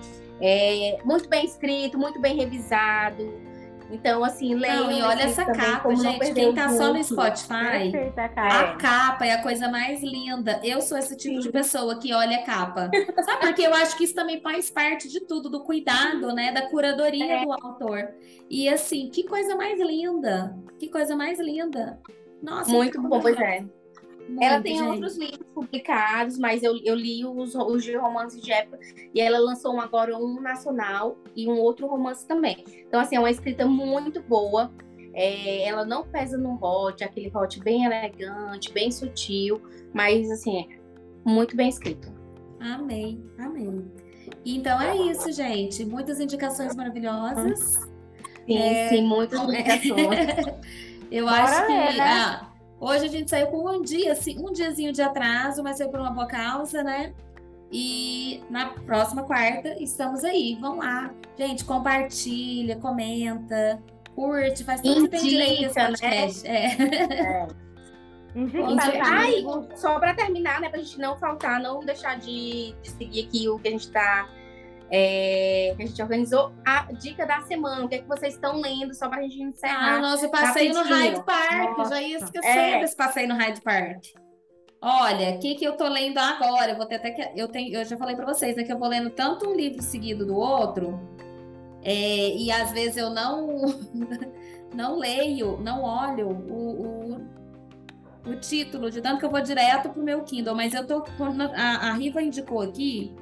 é 0.41 0.99
muito 1.05 1.29
bem 1.29 1.45
escrito, 1.45 1.99
muito 1.99 2.21
bem 2.21 2.37
revisado. 2.37 3.33
Então, 3.95 4.25
assim, 4.25 4.55
leia. 4.55 4.93
e 4.93 5.03
olha 5.03 5.23
essa 5.23 5.45
capa, 5.45 5.95
gente. 5.95 6.35
Quem 6.35 6.53
tá 6.53 6.69
só 6.71 6.93
no 6.93 7.03
Spotify, 7.03 7.91
Perfeita, 7.93 8.25
a 8.25 8.77
capa 8.77 9.25
é 9.25 9.33
a 9.33 9.43
coisa 9.43 9.69
mais 9.69 10.03
linda. 10.03 10.61
Eu 10.65 10.81
sou 10.83 10.99
esse 10.99 11.17
tipo 11.17 11.37
Sim. 11.37 11.41
de 11.41 11.51
pessoa 11.51 11.99
que 11.99 12.13
olha 12.13 12.39
a 12.39 12.43
capa. 12.43 12.91
Sabe? 13.25 13.47
Porque 13.47 13.63
eu 13.63 13.73
acho 13.75 13.97
que 13.97 14.05
isso 14.05 14.15
também 14.15 14.41
faz 14.41 14.71
parte 14.71 15.09
de 15.09 15.21
tudo, 15.21 15.49
do 15.49 15.63
cuidado, 15.63 16.33
né? 16.35 16.53
Da 16.53 16.63
curadoria 16.63 17.37
é. 17.37 17.45
do 17.45 17.53
autor. 17.53 18.09
E 18.51 18.69
assim, 18.69 19.09
que 19.11 19.23
coisa 19.25 19.55
mais 19.55 19.79
linda. 19.79 20.57
Que 20.79 20.89
coisa 20.89 21.15
mais 21.15 21.39
linda. 21.39 22.01
Nossa, 22.43 22.71
muito 22.71 23.01
bom, 23.01 23.21
pois 23.21 23.39
é. 23.39 23.65
Muito, 24.29 24.43
ela 24.43 24.61
tem 24.61 24.79
gente. 24.79 24.89
outros 24.89 25.17
livros 25.17 25.47
publicados, 25.55 26.39
mas 26.39 26.63
eu, 26.63 26.77
eu 26.83 26.95
li 26.95 27.25
os, 27.25 27.55
os 27.55 27.85
de 27.85 27.97
romances 27.97 28.41
de 28.41 28.53
época 28.53 28.79
e 29.15 29.21
ela 29.21 29.39
lançou 29.39 29.75
um, 29.75 29.81
agora 29.81 30.17
um 30.17 30.41
nacional 30.41 31.19
e 31.37 31.47
um 31.47 31.59
outro 31.59 31.87
romance 31.87 32.27
também. 32.27 32.65
Então, 32.87 33.01
assim, 33.01 33.17
é 33.17 33.19
uma 33.19 33.31
escrita 33.31 33.67
muito 33.67 34.23
boa. 34.23 34.73
É, 35.13 35.69
ela 35.69 35.85
não 35.85 36.05
pesa 36.05 36.37
no 36.37 36.59
hot, 36.61 37.05
aquele 37.05 37.31
hot 37.35 37.61
bem 37.61 37.85
elegante, 37.85 38.73
bem 38.73 38.91
sutil, 38.91 39.61
mas, 39.93 40.31
assim, 40.31 40.61
é 40.61 40.67
muito 41.25 41.57
bem 41.57 41.69
escrito. 41.69 42.13
Amei, 42.59 43.23
amei. 43.39 43.85
Então 44.45 44.81
é 44.81 44.97
isso, 44.97 45.31
gente. 45.33 45.85
Muitas 45.85 46.19
indicações 46.19 46.75
maravilhosas. 46.75 47.79
Sim, 48.47 48.59
é... 48.59 48.89
sim, 48.89 49.03
muitas 49.03 49.41
indicações. 49.45 50.19
eu 51.11 51.27
Bora 51.27 51.43
acho 51.43 51.67
que. 51.67 51.73
Né? 51.73 52.01
ah, 52.01 52.54
Hoje 52.81 53.07
a 53.07 53.09
gente 53.09 53.31
saiu 53.31 53.47
com 53.49 53.69
um 53.69 53.83
dia, 53.83 54.13
assim, 54.13 54.39
um 54.39 54.53
diazinho 54.53 54.93
de 54.93 55.01
atraso, 55.01 55.63
mas 55.63 55.79
foi 55.79 55.89
por 55.89 56.01
uma 56.01 56.11
boa 56.11 56.27
causa, 56.27 56.83
né? 56.83 57.15
E 57.73 58.43
na 58.51 58.67
próxima 58.67 59.23
quarta 59.23 59.77
estamos 59.83 60.23
aí. 60.23 60.57
Vão 60.61 60.79
lá. 60.79 61.13
Gente, 61.37 61.65
compartilha, 61.65 62.77
comenta, 62.77 63.83
curte, 64.15 64.65
faz 64.65 64.81
tudo 64.81 65.03
que 65.03 65.09
tem 65.09 65.23
direito 65.23 65.65
esse 65.65 65.79
né? 65.79 65.87
podcast. 65.87 66.43
Né? 66.45 66.51
É. 66.51 67.21
é. 67.21 67.49
Ai, 69.03 69.45
só 69.77 69.99
para 69.99 70.13
terminar, 70.15 70.61
né, 70.61 70.69
pra 70.69 70.81
gente 70.81 70.99
não 70.99 71.17
faltar, 71.17 71.61
não 71.61 71.81
deixar 71.85 72.19
de, 72.19 72.75
de 72.83 72.91
seguir 72.91 73.27
aqui 73.27 73.49
o 73.49 73.59
que 73.61 73.69
a 73.69 73.71
gente 73.71 73.87
está 73.87 74.29
é, 74.91 75.75
que 75.77 75.83
a 75.83 75.87
gente 75.87 76.03
organizou 76.03 76.53
a 76.65 76.93
dica 76.93 77.27
da 77.27 77.41
semana. 77.43 77.85
O 77.85 77.89
que 77.89 77.97
é 77.97 77.99
que 77.99 78.09
vocês 78.09 78.35
estão 78.35 78.61
lendo, 78.61 78.95
só 78.95 79.09
para 79.09 79.21
a 79.21 79.23
gente 79.23 79.43
encerrar. 79.43 79.97
Ah, 79.97 80.01
nossa, 80.01 80.27
eu 80.27 80.31
passei 80.31 80.73
no 80.73 80.83
Hyde 80.83 81.23
Park, 81.25 81.79
nossa. 81.79 81.95
já 81.95 82.03
ia 82.03 82.19
esquecer 82.19 82.49
é. 82.49 82.81
desse 82.81 82.97
passeio 82.97 83.29
no 83.29 83.35
Hyde 83.35 83.61
Park. 83.61 84.05
Olha, 84.81 85.31
o 85.31 85.39
que, 85.39 85.55
que 85.55 85.65
eu 85.65 85.77
tô 85.77 85.89
lendo 85.89 86.19
agora? 86.19 86.73
Eu 86.73 86.77
vou 86.77 86.85
ter 86.85 86.97
até 86.97 87.11
que. 87.11 87.41
Eu, 87.41 87.49
tenho, 87.49 87.75
eu 87.75 87.85
já 87.85 87.97
falei 87.97 88.15
para 88.15 88.27
vocês, 88.27 88.55
né? 88.55 88.65
Que 88.65 88.73
eu 88.73 88.79
vou 88.79 88.89
lendo 88.89 89.09
tanto 89.11 89.49
um 89.49 89.55
livro 89.55 89.81
seguido 89.83 90.27
do 90.27 90.37
outro, 90.37 91.01
é, 91.83 92.37
e 92.37 92.53
às 92.53 92.71
vezes 92.71 92.99
eu 92.99 93.09
não, 93.09 93.65
não 94.75 94.99
leio, 94.99 95.59
não 95.63 95.83
olho 95.83 96.29
o, 96.29 97.17
o, 97.17 98.31
o, 98.31 98.37
título, 98.37 98.91
de 98.91 99.01
tanto 99.01 99.21
que 99.21 99.25
eu 99.25 99.31
vou 99.31 99.41
direto 99.41 99.89
pro 99.89 100.03
meu 100.03 100.23
Kindle, 100.23 100.55
mas 100.55 100.75
eu 100.75 100.87
tô. 100.87 101.03
A, 101.57 101.89
a 101.89 101.93
Riva 101.95 102.23
indicou 102.23 102.61
aqui 102.61 103.15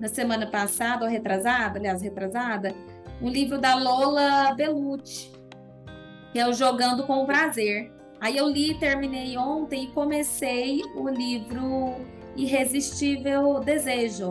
na 0.00 0.08
semana 0.08 0.46
passada, 0.46 1.04
ou 1.04 1.10
retrasada, 1.10 1.78
aliás, 1.78 2.00
retrasada, 2.00 2.74
um 3.20 3.28
livro 3.28 3.58
da 3.58 3.74
Lola 3.74 4.54
Belucci, 4.54 5.30
que 6.32 6.38
é 6.38 6.48
o 6.48 6.52
Jogando 6.54 7.04
com 7.04 7.22
o 7.22 7.26
Prazer. 7.26 7.92
Aí 8.18 8.36
eu 8.36 8.48
li, 8.48 8.78
terminei 8.78 9.36
ontem 9.36 9.84
e 9.84 9.86
comecei 9.88 10.82
o 10.96 11.08
livro 11.08 11.96
Irresistível 12.36 13.60
Desejo. 13.60 14.30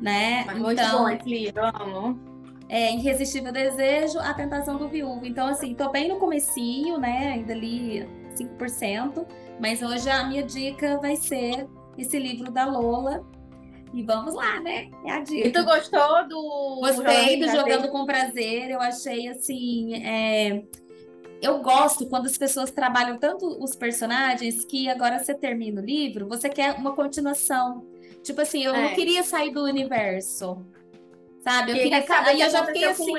Né? 0.00 0.44
Muito 0.56 0.72
então, 0.72 1.02
bom 1.02 1.08
esse 1.08 1.28
livro, 1.28 1.62
amo. 1.64 2.20
É, 2.68 2.94
Irresistível 2.94 3.52
Desejo, 3.52 4.18
A 4.18 4.34
Tentação 4.34 4.76
do 4.76 4.88
Viúvo. 4.88 5.24
Então, 5.24 5.46
assim, 5.46 5.74
tô 5.74 5.90
bem 5.90 6.08
no 6.08 6.16
comecinho, 6.16 6.98
né? 6.98 7.32
Ainda 7.34 7.54
li 7.54 8.08
5%, 8.34 9.26
mas 9.60 9.82
hoje 9.82 10.08
a 10.08 10.24
minha 10.24 10.42
dica 10.42 10.98
vai 10.98 11.16
ser 11.16 11.68
esse 11.98 12.18
livro 12.18 12.50
da 12.50 12.64
Lola, 12.64 13.24
e 13.92 14.02
vamos 14.02 14.34
lá, 14.34 14.60
né? 14.60 14.90
É 15.04 15.12
a 15.12 15.20
dica. 15.20 15.48
E 15.48 15.52
tu 15.52 15.64
gostou 15.64 16.26
do. 16.28 16.80
Gostei 16.80 17.38
do 17.38 17.48
Jogando 17.48 17.88
com 17.88 18.06
Prazer. 18.06 18.70
Eu 18.70 18.80
achei 18.80 19.28
assim. 19.28 19.94
É... 20.02 20.62
Eu 21.42 21.60
gosto 21.60 22.06
quando 22.06 22.26
as 22.26 22.38
pessoas 22.38 22.70
trabalham 22.70 23.18
tanto 23.18 23.46
os 23.62 23.74
personagens 23.74 24.64
que 24.64 24.88
agora 24.88 25.18
você 25.18 25.34
termina 25.34 25.80
o 25.80 25.84
livro, 25.84 26.28
você 26.28 26.48
quer 26.48 26.74
uma 26.74 26.94
continuação. 26.94 27.84
Tipo 28.22 28.40
assim, 28.42 28.62
eu 28.62 28.72
é. 28.74 28.82
não 28.82 28.94
queria 28.94 29.24
sair 29.24 29.52
do 29.52 29.64
universo. 29.64 30.64
Sabe? 31.42 31.72
Eu 31.72 31.76
queria 31.76 32.04
Aí 32.24 32.40
eu 32.40 32.50
já 32.50 32.64
fiquei 32.64 32.84
assim, 32.84 33.12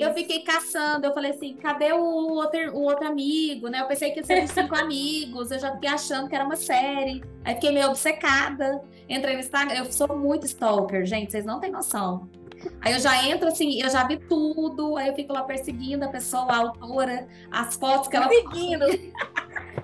eu 0.00 0.14
fiquei 0.14 0.40
caçando, 0.42 1.04
eu 1.04 1.12
falei 1.12 1.32
assim, 1.32 1.54
cadê 1.56 1.92
o 1.92 2.00
outro, 2.00 2.60
o 2.72 2.82
outro 2.82 3.08
amigo, 3.08 3.68
né? 3.68 3.80
Eu 3.80 3.86
pensei 3.86 4.12
que 4.12 4.20
ia 4.20 4.24
ser 4.24 4.42
de 4.42 4.48
cinco 4.48 4.74
amigos, 4.78 5.50
eu 5.50 5.58
já 5.58 5.72
fiquei 5.72 5.90
achando 5.90 6.28
que 6.28 6.34
era 6.36 6.44
uma 6.44 6.54
série. 6.54 7.24
Aí 7.44 7.54
fiquei 7.54 7.72
meio 7.72 7.88
obcecada. 7.88 8.80
Entrei 9.08 9.34
no 9.34 9.40
Instagram, 9.40 9.78
eu 9.78 9.92
sou 9.92 10.16
muito 10.16 10.46
stalker, 10.46 11.04
gente, 11.04 11.32
vocês 11.32 11.44
não 11.44 11.58
têm 11.58 11.70
noção. 11.70 12.28
Aí 12.80 12.92
eu 12.92 13.00
já 13.00 13.24
entro 13.24 13.48
assim, 13.48 13.82
eu 13.82 13.90
já 13.90 14.06
vi 14.06 14.16
tudo, 14.16 14.96
aí 14.96 15.08
eu 15.08 15.14
fico 15.14 15.32
lá 15.32 15.42
perseguindo 15.42 16.04
a 16.04 16.08
pessoa, 16.08 16.46
a 16.52 16.56
autora, 16.58 17.26
as 17.50 17.74
fotos 17.74 18.08
que 18.08 18.16
ela. 18.16 18.28
Seguindo. 18.28 18.86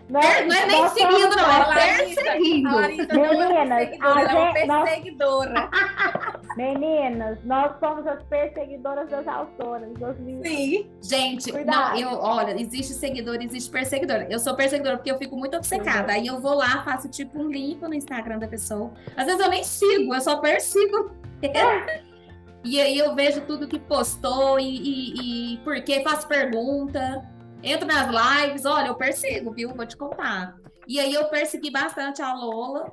Não, 0.08 0.20
é, 0.20 0.44
não 0.44 0.54
é 0.54 0.66
nem 0.66 0.88
seguindo, 0.90 1.36
não, 1.36 1.72
é 1.72 2.04
perseguindo. 2.04 2.70
Meninas, 2.70 3.98
ela 3.98 4.20
é 4.20 4.64
uma 4.64 4.84
perseguidora. 4.84 5.70
Meninas, 6.56 7.38
nós 7.44 7.78
somos 7.80 8.06
as 8.06 8.22
perseguidoras 8.24 9.08
das 9.08 9.26
autoras 9.26 9.92
dos 9.94 10.18
livros. 10.18 10.48
Sim. 10.48 10.90
Gente, 11.00 11.52
não, 11.64 11.96
eu, 11.96 12.10
olha, 12.18 12.60
existe 12.60 12.92
seguidor, 12.92 13.38
existe 13.40 13.70
perseguidor. 13.70 14.26
Eu 14.28 14.38
sou 14.38 14.54
perseguidora 14.54 14.96
porque 14.96 15.10
eu 15.10 15.18
fico 15.18 15.36
muito 15.36 15.56
obcecada. 15.56 16.12
Aí 16.12 16.26
eu 16.26 16.40
vou 16.40 16.54
lá, 16.54 16.82
faço 16.84 17.08
tipo 17.08 17.38
um 17.38 17.48
limpo 17.48 17.88
no 17.88 17.94
Instagram 17.94 18.38
da 18.38 18.48
pessoa. 18.48 18.92
Às 19.16 19.26
vezes 19.26 19.40
eu 19.40 19.48
nem 19.48 19.64
sigo, 19.64 20.14
eu 20.14 20.20
só 20.20 20.38
persigo. 20.38 21.10
e 22.64 22.80
aí 22.80 22.98
eu 22.98 23.14
vejo 23.14 23.40
tudo 23.42 23.66
que 23.66 23.78
postou 23.78 24.60
e, 24.60 24.64
e, 24.64 25.54
e 25.54 25.58
por 25.58 25.80
quê, 25.82 26.02
faço 26.02 26.28
pergunta. 26.28 27.26
Entro 27.62 27.86
nas 27.86 28.08
lives, 28.08 28.64
olha, 28.64 28.88
eu 28.88 28.94
persigo, 28.94 29.52
viu? 29.52 29.74
Vou 29.74 29.86
te 29.86 29.96
contar. 29.96 30.56
E 30.86 30.98
aí 30.98 31.14
eu 31.14 31.26
persegui 31.26 31.70
bastante 31.70 32.20
a 32.20 32.34
Lola, 32.34 32.92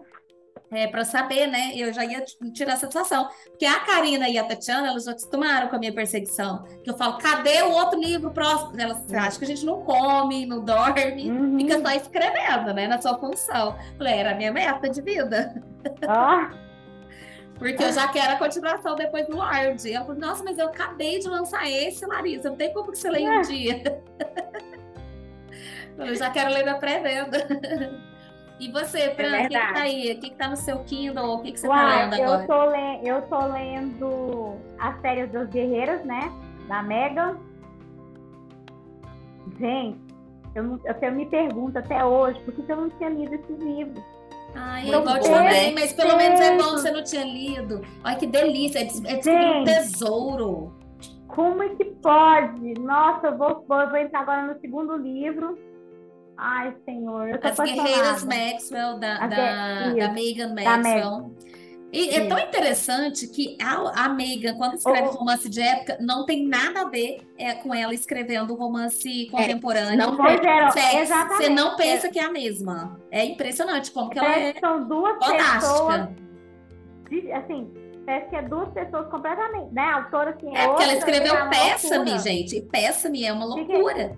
é, 0.72 0.88
para 0.88 1.03
saber, 1.03 1.47
né? 1.47 1.72
Eu 1.76 1.91
já 1.91 2.05
ia 2.05 2.24
tirar 2.53 2.74
a 2.74 2.78
satisfação. 2.78 3.30
Porque 3.45 3.65
a 3.65 3.80
Karina 3.80 4.30
e 4.30 4.38
a 4.38 4.43
Tatiana, 4.43 4.89
elas 4.89 5.03
já 5.03 5.11
acostumaram 5.11 5.67
com 5.67 5.76
a 5.76 5.80
minha 5.80 5.93
perseguição. 5.93 6.63
Que 6.84 6.89
eu 6.89 6.97
falo, 6.97 7.17
cadê 7.17 7.61
o 7.63 7.72
outro 7.72 7.99
livro 7.99 8.32
próximo? 8.32 8.80
Elas 8.80 9.11
acham 9.13 9.39
que 9.39 9.45
a 9.45 9.47
gente 9.47 9.65
não 9.65 9.82
come, 9.82 10.45
não 10.45 10.63
dorme, 10.63 11.30
uhum. 11.30 11.57
fica 11.57 11.82
só 11.82 11.91
escrevendo, 11.91 12.74
né? 12.74 12.88
Na 12.88 13.01
sua 13.01 13.17
função. 13.17 13.76
Falei, 13.97 14.13
era 14.13 14.32
a 14.32 14.36
minha 14.36 14.51
meta 14.51 14.89
de 14.89 15.01
vida. 15.01 15.61
Ah. 16.07 16.51
Porque 17.57 17.84
eu 17.84 17.91
já 17.91 18.07
quero 18.07 18.34
a 18.34 18.38
continuação 18.38 18.95
depois 18.95 19.28
do 19.28 19.36
Lorde. 19.36 19.91
Eu 19.91 20.05
falei, 20.05 20.22
nossa, 20.22 20.41
mas 20.43 20.57
eu 20.57 20.67
acabei 20.67 21.20
de 21.20 21.28
lançar 21.28 21.70
esse, 21.70 22.05
Larissa. 22.05 22.49
Não 22.49 22.55
tem 22.55 22.74
como 22.74 22.89
que 22.89 22.97
você 22.97 23.09
leia 23.09 23.30
um 23.30 23.34
é. 23.34 23.41
dia. 23.41 24.03
eu 25.99 26.15
já 26.15 26.30
quero 26.30 26.51
ler 26.51 26.65
na 26.65 26.76
pré-venda. 26.76 27.45
E 28.60 28.70
você, 28.72 29.12
Fran, 29.16 29.28
É 29.38 29.45
o 29.45 29.47
que, 29.47 29.57
que 29.60 29.74
tá 29.74 29.82
aí? 29.82 30.12
O 30.12 30.20
que, 30.20 30.30
que 30.32 30.36
tá 30.36 30.49
no 30.49 30.57
seu 30.57 30.80
Kindle? 30.84 31.36
O 31.36 31.41
que, 31.41 31.51
que 31.53 31.60
você 31.60 31.68
tá 31.68 31.74
Uai, 31.74 32.10
lendo 32.10 32.16
eu 32.22 32.34
agora? 32.34 32.47
tô, 32.47 32.66
le... 32.72 33.07
eu 33.07 33.22
tô 33.24 33.45
lendo 33.47 34.57
as 34.78 34.99
séries 35.01 35.32
dos 35.32 35.47
Guerreiros, 35.47 36.03
né? 36.05 36.30
Da 36.68 36.84
Megan. 36.84 37.38
Gente, 39.60 39.99
eu, 40.55 40.64
não, 40.64 40.80
eu 41.01 41.12
me 41.14 41.26
pergunto 41.26 41.78
até 41.80 42.03
hoje 42.03 42.39
por 42.41 42.53
que 42.53 42.62
que 42.64 42.72
eu 42.72 42.76
não 42.78 42.89
tinha 42.91 43.10
lido 43.10 43.34
esse 43.36 43.53
livro. 43.53 44.03
Ai, 44.55 44.82
Muito 44.84 44.93
eu 44.95 45.03
gosto 45.03 45.30
também, 45.30 45.74
mas 45.74 45.93
pelo 45.93 46.18
menos 46.18 46.39
é 46.39 46.49
bom 46.51 46.57
Perfeito. 46.57 46.78
você 46.80 46.91
não 46.91 47.03
tinha 47.03 47.24
lido. 47.24 47.82
Olha 48.03 48.16
que 48.16 48.28
delícia, 48.28 48.80
é, 48.80 48.84
des- 48.84 49.05
é 49.05 49.16
descobrir 49.16 49.45
um 49.62 49.64
tesouro. 49.64 50.74
Como 51.28 51.64
é 51.64 51.70
que 51.70 51.86
pode? 51.86 52.74
Nossa, 52.80 53.28
eu 53.28 53.38
vou, 53.38 53.64
vou, 53.68 53.80
eu 53.82 53.89
vou 53.89 53.97
entrar 53.97 54.22
agora 54.22 54.53
no 54.53 54.60
segundo 54.60 54.97
livro. 54.97 55.57
Ai, 56.41 56.73
senhor, 56.85 57.29
eu 57.29 57.37
tô 57.39 57.47
As 57.49 57.57
Guerreiras 57.57 58.23
apaixonada. 58.23 58.25
Maxwell, 58.53 58.99
da, 58.99 59.13
As 59.17 59.29
da, 59.29 59.93
da 60.07 60.13
Megan 60.13 60.55
da 60.55 60.77
Maxwell. 60.77 61.35
E 61.91 62.11
é 62.11 62.27
tão 62.27 62.37
interessante 62.37 63.27
que 63.27 63.57
a, 63.61 64.05
a 64.05 64.09
Megan, 64.09 64.55
quando 64.55 64.75
escreve 64.75 65.07
Oh. 65.07 65.11
romance 65.11 65.49
de 65.49 65.59
época, 65.59 65.97
não 65.99 66.23
tem 66.23 66.45
nada 66.47 66.81
a 66.81 66.85
ver 66.85 67.17
é, 67.37 67.55
com 67.55 67.73
ela 67.73 67.93
escrevendo 67.93 68.53
romance 68.53 69.27
contemporâneo. 69.31 69.97
não 69.97 70.15
Pois 70.15 70.39
é, 70.39 71.01
exatamente. 71.01 71.37
Você 71.43 71.49
não 71.49 71.75
pensa 71.75 72.07
que 72.09 72.19
é 72.19 72.25
a 72.25 72.31
mesma. 72.31 72.97
É 73.11 73.25
impressionante 73.25 73.91
como 73.91 74.09
que 74.11 74.19
ela 74.19 74.33
é 74.37 74.53
são 74.59 74.87
duas 74.87 75.17
pessoas, 75.17 75.41
fantástica. 75.41 76.11
de- 77.09 77.31
assim, 77.31 77.73
parece 78.05 78.29
que 78.29 78.35
é 78.35 78.41
duas 78.43 78.69
pessoas 78.69 79.09
completamente, 79.09 79.73
né? 79.73 79.81
A 79.81 79.95
autora 80.03 80.29
assim, 80.29 80.55
É 80.55 80.67
porque 80.67 80.83
ela 80.83 80.93
escreveu 80.93 81.33
é 81.35 81.39
loucura. 81.39 82.19
gente. 82.19 82.55
E 82.57 82.61
Peça-me 82.61 83.25
é 83.25 83.33
uma 83.33 83.45
loucura. 83.45 84.15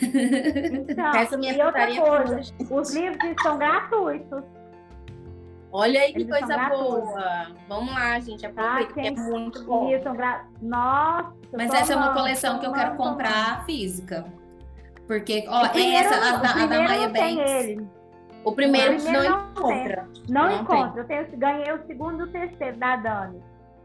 Então, 0.00 1.14
Essa 1.14 1.36
minha 1.36 1.52
e 1.52 1.62
outra 1.62 1.86
coisa, 1.86 2.40
os 2.70 2.94
livros 2.94 3.34
são 3.42 3.58
gratuitos. 3.58 4.42
Olha 5.72 6.02
aí 6.02 6.12
que 6.12 6.20
Eles 6.20 6.38
coisa 6.38 6.68
boa. 6.68 7.46
Vamos 7.66 7.94
lá, 7.94 8.20
gente. 8.20 8.46
Tá, 8.48 8.74
Aproveita, 8.74 8.92
que 8.92 9.00
é 9.00 9.10
muito 9.10 9.64
bom. 9.64 9.90
Gra... 10.14 10.44
Nossa, 10.60 11.32
Mas 11.52 11.72
essa 11.72 11.94
é 11.94 11.96
uma 11.96 12.12
coleção 12.12 12.58
que 12.58 12.66
eu 12.66 12.72
quero 12.72 12.90
amando. 12.92 13.02
comprar 13.02 13.64
física. 13.64 14.26
Porque, 15.06 15.46
ó, 15.48 15.68
primeiro, 15.68 16.08
essa, 16.08 16.14
a, 16.14 16.36
da, 16.36 16.50
a 16.50 16.66
da 16.66 17.08
tem 17.10 17.36
Banks. 17.36 17.92
O 18.44 18.52
primeiro, 18.52 18.96
O 18.96 19.02
primeiro 19.02 19.04
não 19.04 19.12
não 19.12 19.50
encontra. 19.50 20.08
Não, 20.28 20.42
Não 20.42 20.60
encontro. 20.60 21.00
Eu 21.00 21.06
tenho, 21.06 21.26
ganhei 21.38 21.72
o 21.72 21.86
segundo 21.86 22.20
e 22.20 22.22
o 22.24 22.32
terceiro 22.32 22.76
da 22.76 22.96
Dani. 22.96 23.42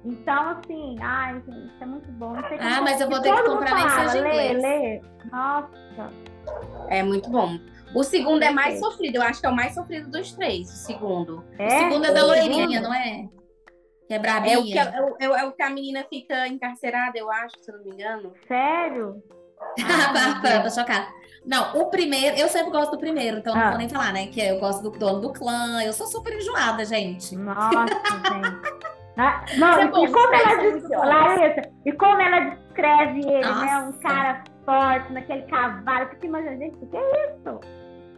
Então, 0.09 0.49
assim, 0.51 0.95
ai, 1.01 1.33
gente, 1.45 1.49
isso 1.67 1.83
é 1.83 1.85
muito 1.85 2.09
bom. 2.13 2.33
Não 2.33 2.43
Ah, 2.59 2.81
mas 2.81 3.01
eu 3.01 3.09
vou 3.09 3.17
e 3.17 3.21
ter 3.21 3.35
que 3.35 3.43
comprar 3.43 3.89
seja 4.07 4.21
lê, 4.23 4.29
inglês. 4.51 4.61
lê. 4.63 5.01
Nossa, 5.31 6.09
É 6.87 7.03
muito 7.03 7.29
bom. 7.29 7.59
O 7.93 8.03
segundo 8.03 8.41
é 8.43 8.49
mais 8.51 8.79
sofrido. 8.79 9.15
Eu 9.17 9.21
acho 9.23 9.41
que 9.41 9.45
é 9.47 9.49
o 9.49 9.55
mais 9.55 9.73
sofrido 9.73 10.09
dos 10.09 10.31
três. 10.33 10.69
O 10.69 10.75
segundo. 10.85 11.43
O 11.59 11.69
segundo 11.69 12.05
é 12.05 12.11
da 12.13 12.23
loirinha, 12.25 12.79
não 12.81 12.93
é? 12.93 13.27
Que 14.07 14.13
é 14.13 14.15
É 14.15 14.17
o, 14.17 14.21
que, 14.21 14.73
brabinha. 14.73 14.81
é, 14.81 15.01
o- 15.01 15.35
é 15.35 15.41
é 15.41 15.43
o 15.45 15.51
que 15.51 15.61
a 15.63 15.69
menina 15.69 16.05
fica 16.09 16.47
encarcerada, 16.47 17.17
eu 17.17 17.29
acho, 17.29 17.59
se 17.61 17.69
eu 17.69 17.77
não 17.77 17.83
me 17.83 17.91
engano. 17.91 18.31
Sério? 18.47 19.21
Ah, 19.79 20.39
tá, 20.41 20.61
tô 20.63 20.69
chocada. 20.69 21.07
Não, 21.45 21.81
o 21.81 21.85
primeiro, 21.89 22.37
eu 22.37 22.47
sempre 22.49 22.71
gosto 22.71 22.91
do 22.91 22.97
primeiro, 22.97 23.37
então 23.39 23.53
não 23.55 23.61
Ah. 23.61 23.69
vou 23.69 23.77
nem 23.77 23.87
falar, 23.89 24.11
né? 24.13 24.27
Que 24.27 24.39
eu 24.41 24.59
gosto 24.59 24.81
do 24.83 24.91
dono 24.97 25.19
do 25.21 25.33
clã, 25.33 25.81
eu 25.83 25.91
sou 25.93 26.05
super 26.07 26.33
enjoada, 26.33 26.83
gente. 26.85 27.35
Nossa, 27.35 27.85
gente. 28.31 28.76
Ah, 29.17 29.43
Não, 29.57 29.79
é 29.79 29.83
e 29.85 29.87
bom, 29.87 30.11
como 30.11 30.33
isso 30.35 30.93
é 30.93 30.95
ela. 30.95 31.05
Larissa, 31.05 31.69
e 31.85 31.91
como 31.93 32.21
ela 32.21 32.39
descreve 32.51 33.19
ele, 33.21 33.41
né? 33.41 33.77
Um 33.79 33.85
Nossa. 33.87 33.99
cara 33.99 34.43
forte, 34.65 35.11
naquele 35.13 35.41
cavalo. 35.43 35.99
Eu 36.01 36.09
fico 36.09 36.25
imaginando, 36.27 36.59
gente, 36.59 36.75
o 36.75 36.87
que 36.87 36.97
é 36.97 37.31
isso? 37.33 37.59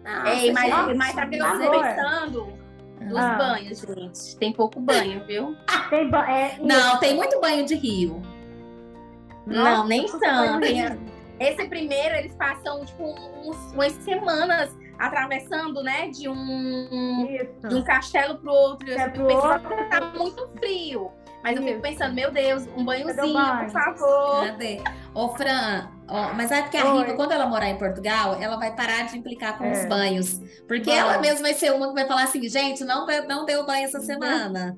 Nossa, 0.04 0.30
Ei, 0.30 0.52
mas, 0.52 0.74
gente, 0.76 0.98
mas 0.98 1.16
que 1.16 1.38
favor. 1.38 1.72
pensando? 1.72 2.54
Dos 3.02 3.18
Ah. 3.18 3.36
banhos, 3.38 3.80
gente. 3.80 4.38
Tem 4.40 4.52
pouco 4.52 4.80
banho, 4.82 5.24
viu? 5.26 5.56
Tem, 5.90 6.10
ba- 6.10 6.30
é, 6.30 6.58
Não, 6.60 6.98
tem 7.00 7.16
muito 7.16 7.40
banho 7.40 7.66
de 7.66 7.76
rio. 7.76 8.22
Não, 9.46 9.88
nem 9.88 10.02
Nossa, 10.02 10.20
tanto. 10.20 10.66
Esse 11.40 11.66
primeiro, 11.70 12.16
eles 12.18 12.36
passam, 12.36 12.84
tipo, 12.86 13.04
uns- 13.46 13.72
umas 13.74 13.94
semanas 13.94 14.78
atravessando, 15.00 15.82
né? 15.82 16.10
De 16.10 16.28
um, 16.30 17.28
Isso. 17.30 17.68
de 17.68 17.76
um 17.76 17.84
castelo 17.84 18.38
pro 18.40 18.52
outro. 18.52 18.90
Eu 18.90 19.00
É 19.00 19.10
fico 19.12 19.26
pensando, 19.28 19.72
outro. 19.72 19.90
tá 19.90 20.02
muito 20.16 20.48
frio. 20.60 21.12
Mas 21.42 21.56
eu 21.56 21.64
fico 21.64 21.74
Isso. 21.76 21.82
pensando, 21.82 22.14
meu 22.16 22.32
Deus, 22.32 22.68
um 22.76 22.84
banhozinho, 22.84 23.34
banho? 23.34 23.60
por 23.66 23.72
favor. 23.72 24.46
Cadê? 24.46 24.82
Ô, 25.14 25.30
Fran, 25.30 25.88
ó, 26.10 26.34
mas 26.34 26.52
é 26.52 26.62
porque 26.62 26.76
a 26.78 26.92
Oi. 26.94 27.00
Riva, 27.00 27.14
quando 27.16 27.32
ela 27.32 27.46
morar 27.46 27.70
em 27.70 27.78
Portugal, 27.78 28.36
ela 28.42 28.58
vai 28.58 28.76
parar 28.76 29.06
de 29.06 29.18
implicar 29.18 29.58
com 29.58 29.64
É. 29.64 29.72
os 29.72 29.86
banhos. 29.86 30.38
Porque 30.68 30.90
Vai. 30.90 31.00
ela 31.00 31.18
mesma 31.20 31.44
vai 31.44 31.54
ser 31.54 31.72
uma 31.72 31.88
que 31.88 31.94
vai 31.94 32.06
falar 32.06 32.24
assim, 32.24 32.48
gente, 32.50 32.84
não, 32.84 33.08
não 33.28 33.46
deu 33.46 33.66
banho 33.66 33.86
essa 33.86 34.02
semana. 34.02 34.78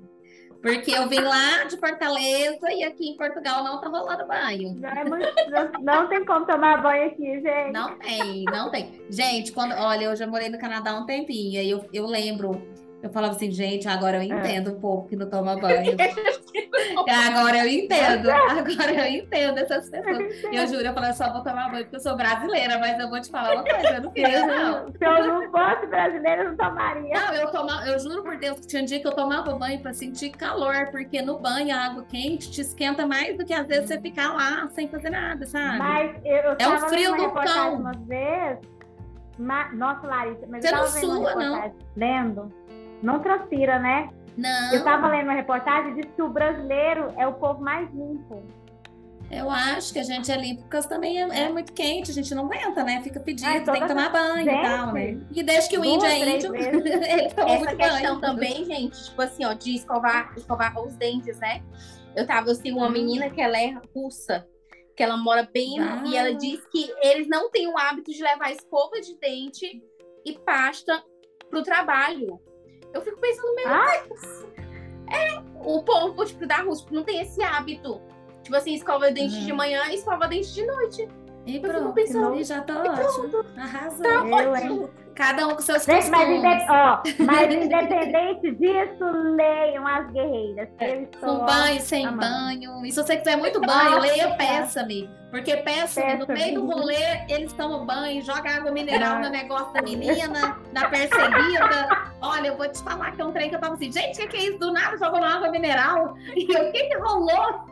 Porque 0.62 0.92
eu 0.92 1.08
vim 1.10 1.20
lá 1.22 1.64
de 1.64 1.76
Fortaleza 1.78 2.72
e 2.72 2.84
aqui 2.84 3.10
em 3.10 3.18
Portugal 3.18 3.64
não 3.64 3.82
tá 3.82 3.88
rolando 3.88 4.28
banho. 4.28 4.76
Não, 4.80 4.90
é 4.90 5.04
muito- 5.04 5.28
não- 5.50 5.82
não 5.82 6.08
tem 6.08 6.24
como 6.26 6.46
tomar 6.46 6.82
banho 6.82 7.08
aqui, 7.08 7.42
gente. 7.42 7.72
Não 7.74 7.98
tem, 7.98 8.44
não 8.46 8.70
tem. 8.70 9.02
Gente, 9.10 9.52
quando, 9.52 9.74
olha, 9.74 10.06
eu 10.06 10.16
já 10.16 10.28
morei 10.28 10.50
no 10.50 10.60
Canadá 10.60 10.92
há 10.92 11.00
um 11.00 11.06
tempinho, 11.06 11.62
e 11.62 11.70
eu, 11.70 11.84
eu 11.92 12.06
lembro, 12.06 12.62
eu 13.02 13.10
falava 13.10 13.34
assim, 13.36 13.52
gente, 13.52 13.88
agora 13.88 14.18
eu 14.18 14.22
entendo 14.24 14.72
o 14.72 14.80
povo 14.80 15.08
que 15.08 15.16
não 15.16 15.30
toma 15.30 15.56
banho. 15.58 15.98
agora 17.28 17.58
eu 17.60 17.68
entendo, 17.68 18.30
agora 18.30 19.08
eu 19.08 19.16
entendo 19.24 19.58
essas 19.58 19.90
pessoas. 19.90 20.44
Eu 20.52 20.68
juro, 20.68 20.82
eu 20.86 20.94
falei, 20.94 21.10
eu 21.10 21.14
só 21.14 21.32
vou 21.32 21.42
tomar 21.44 21.70
banho 21.70 21.84
porque 21.84 21.96
eu 21.96 22.00
sou 22.00 22.16
brasileira, 22.16 22.78
mas 22.80 23.00
eu 23.00 23.10
vou 23.10 23.20
te 23.22 23.30
falar 23.30 23.54
uma 23.56 23.64
coisa, 23.64 23.96
eu 23.96 24.02
não 24.04 24.12
queria, 24.12 24.46
não. 24.46 24.88
Se 24.92 25.04
eu 25.06 25.28
não 25.28 25.52
fosse 25.52 25.88
brasileira, 25.88 26.44
eu 26.44 26.50
não 26.50 26.58
tomaria. 26.58 27.14
Não, 27.14 27.34
eu 27.34 27.52
tomava, 27.52 27.88
eu 27.88 28.00
juro 28.00 28.24
por 28.24 28.38
Deus 28.38 28.60
que 28.60 28.68
tinha 28.68 28.82
um 28.82 28.86
dia 28.86 29.00
que 29.00 29.08
eu 29.08 29.16
tomava 29.16 29.54
banho 29.56 29.80
para 29.82 29.94
sentir 29.94 30.30
calor, 30.32 30.88
porque 30.92 31.22
no 31.22 31.40
banho 31.40 31.76
a 31.76 31.86
água 31.86 32.06
quente 32.08 32.52
te 32.52 32.62
esquenta 32.62 33.06
mais 33.08 33.38
do 33.38 33.46
que 33.46 33.54
às 33.54 33.66
vezes 33.68 33.88
você 33.88 34.00
ficar 34.00 34.34
lá 34.34 34.68
sem 34.70 34.88
fazer 34.88 35.10
nada, 35.10 35.46
sabe? 35.46 35.78
Mas 35.80 36.16
eu, 36.26 36.36
eu 36.36 36.56
É 36.60 36.68
o 36.68 36.78
frio 36.88 37.16
do 37.16 37.32
cão. 37.32 37.76
uma 37.80 37.92
vez. 37.94 38.60
ma- 39.38 39.72
Nossa, 39.74 40.06
Larissa, 40.06 40.46
mas 40.48 40.64
Você 40.64 40.74
eu 40.74 40.78
não 40.78 40.88
sua, 40.88 41.36
não. 41.36 41.72
lendo. 41.96 42.61
Não 43.02 43.20
transpira, 43.20 43.80
né? 43.80 44.10
Não, 44.38 44.74
Eu 44.74 44.84
tava 44.84 45.08
lendo 45.10 45.26
uma 45.26 45.34
reportagem 45.34 45.92
e 45.92 45.96
disse 45.96 46.14
que 46.16 46.22
o 46.22 46.30
brasileiro 46.30 47.14
é 47.18 47.28
o 47.28 47.34
povo 47.34 47.62
mais 47.62 47.90
limpo. 47.94 48.42
eu 49.30 49.50
acho 49.50 49.92
que 49.94 50.00
a 50.00 50.04
gente 50.04 50.32
é 50.32 50.36
limpo 50.38 50.62
porque 50.64 50.88
também 50.88 51.22
é, 51.22 51.44
é 51.46 51.50
muito 51.50 51.72
quente, 51.74 52.12
a 52.12 52.14
gente 52.14 52.34
não 52.36 52.46
aguenta, 52.46 52.84
né? 52.84 53.02
Fica 53.02 53.20
pedindo, 53.20 53.48
Ai, 53.48 53.62
tem 53.64 53.82
que 53.82 53.88
tomar 53.88 54.10
banho 54.10 54.42
e 54.42 54.44
Gente, 54.46 54.62
tal, 54.62 54.94
né? 54.94 55.18
E 55.34 55.44
desde 55.44 55.70
que 55.70 55.78
o 55.78 55.86
índio 55.86 56.06
é 56.08 56.36
índio, 56.36 56.54
ele 56.56 57.30
toma 57.34 57.50
Essa 57.52 57.60
muito 57.66 57.78
questão 57.78 58.02
banho. 58.02 58.20
também, 58.22 58.66
gente, 58.66 59.04
tipo 59.06 59.22
assim, 59.22 59.46
ó, 59.46 59.54
de 59.54 59.76
escovar, 59.76 60.34
escovar 60.38 60.80
os 60.82 60.96
dentes, 60.96 61.38
né? 61.40 61.62
Eu 62.16 62.26
tava, 62.28 62.50
eu 62.50 62.56
sigo 62.56 62.78
uma 62.80 62.88
Hum. 62.88 62.92
menina 62.92 63.30
que 63.30 63.42
ela 63.42 63.58
é 63.60 63.74
russa, 63.96 64.46
que 64.96 65.04
ela 65.04 65.16
mora 65.18 65.48
bem, 65.54 65.80
Ah. 65.80 66.04
e 66.06 66.16
ela 66.16 66.34
diz 66.36 66.60
que 66.68 66.90
eles 67.02 67.28
não 67.28 67.50
têm 67.52 67.68
o 67.68 67.78
hábito 67.78 68.12
de 68.12 68.22
levar 68.22 68.52
escova 68.52 69.00
de 69.02 69.18
dente 69.18 69.82
e 70.26 70.34
pasta 70.40 71.02
pro 71.50 71.64
trabalho. 71.64 72.40
Eu 72.94 73.02
fico 73.02 73.18
pensando, 73.20 73.56
meu 73.56 73.68
Ah. 73.68 74.04
Deus. 74.08 74.46
É, 75.12 75.42
o 75.64 75.84
povo, 75.84 76.26
tipo, 76.26 76.46
da 76.48 76.58
Rússia 76.62 76.88
não 76.92 77.04
tem 77.04 77.22
esse 77.22 77.42
hábito. 77.44 78.02
Tipo 78.44 78.56
assim, 78.56 78.74
escova 78.74 79.12
dente 79.12 79.36
Hum. 79.36 79.46
de 79.46 79.54
manhã 79.54 79.84
e 79.90 79.96
escova 79.96 80.28
dente 80.28 80.54
de 80.54 80.66
noite. 80.66 81.08
E 81.46 81.54
fico 81.54 81.68
pronto, 81.68 81.94
pensando, 81.94 82.36
e 82.40 82.44
já 82.44 82.62
tá 82.62 82.82
ótimo. 82.84 83.44
Arrasou. 83.58 84.06
Eu, 84.06 84.56
hein? 84.56 84.90
Cada 85.16 85.48
um 85.48 85.56
com 85.56 85.62
seus 85.62 85.84
Gente, 85.84 86.10
mas, 86.10 86.30
inde- 86.30 86.66
ó, 86.70 87.02
mas 87.26 87.54
independente 87.54 88.52
disso, 88.56 89.04
leiam 89.36 89.86
as 89.88 90.10
guerreiras. 90.12 90.70
Com 91.20 91.28
ó, 91.42 91.46
banho, 91.46 91.82
sem 91.82 92.06
amando. 92.06 92.22
banho. 92.22 92.86
E 92.86 92.92
se 92.92 93.04
você 93.04 93.18
quiser 93.18 93.38
muito 93.38 93.60
banho, 93.60 94.00
leia 94.00 94.36
Peça-me. 94.36 95.10
Porque 95.30 95.56
Peça-me, 95.58 96.16
no 96.16 96.28
meio 96.28 96.56
do 96.56 96.66
rolê, 96.66 96.96
eles 97.30 97.54
tomam 97.54 97.86
banho, 97.86 98.22
joga 98.22 98.50
água 98.58 98.72
mineral 98.72 99.20
no 99.20 99.30
negócio 99.30 99.72
da 99.74 99.82
menina, 99.82 100.58
na 100.74 100.90
perseguida. 100.90 101.88
Olha, 102.22 102.48
eu 102.48 102.58
vou 102.58 102.68
te 102.70 102.84
falar 102.84 103.12
que 103.12 103.22
é 103.22 103.26
um 103.26 103.32
trem 103.32 103.50
que 103.50 103.56
eu 103.56 103.60
tava 103.60 103.76
assim, 103.76 103.92
gente, 103.92 104.16
o 104.16 104.22
que, 104.22 104.28
que 104.28 104.38
é 104.38 104.50
isso? 104.50 104.60
Do 104.60 104.72
nada 104.74 104.98
jogando 104.98 105.24
água 105.26 105.50
mineral. 105.50 106.16
E 106.36 106.44
o 106.46 106.72
que 106.72 106.84
que 106.86 106.98
rolou? 106.98 107.72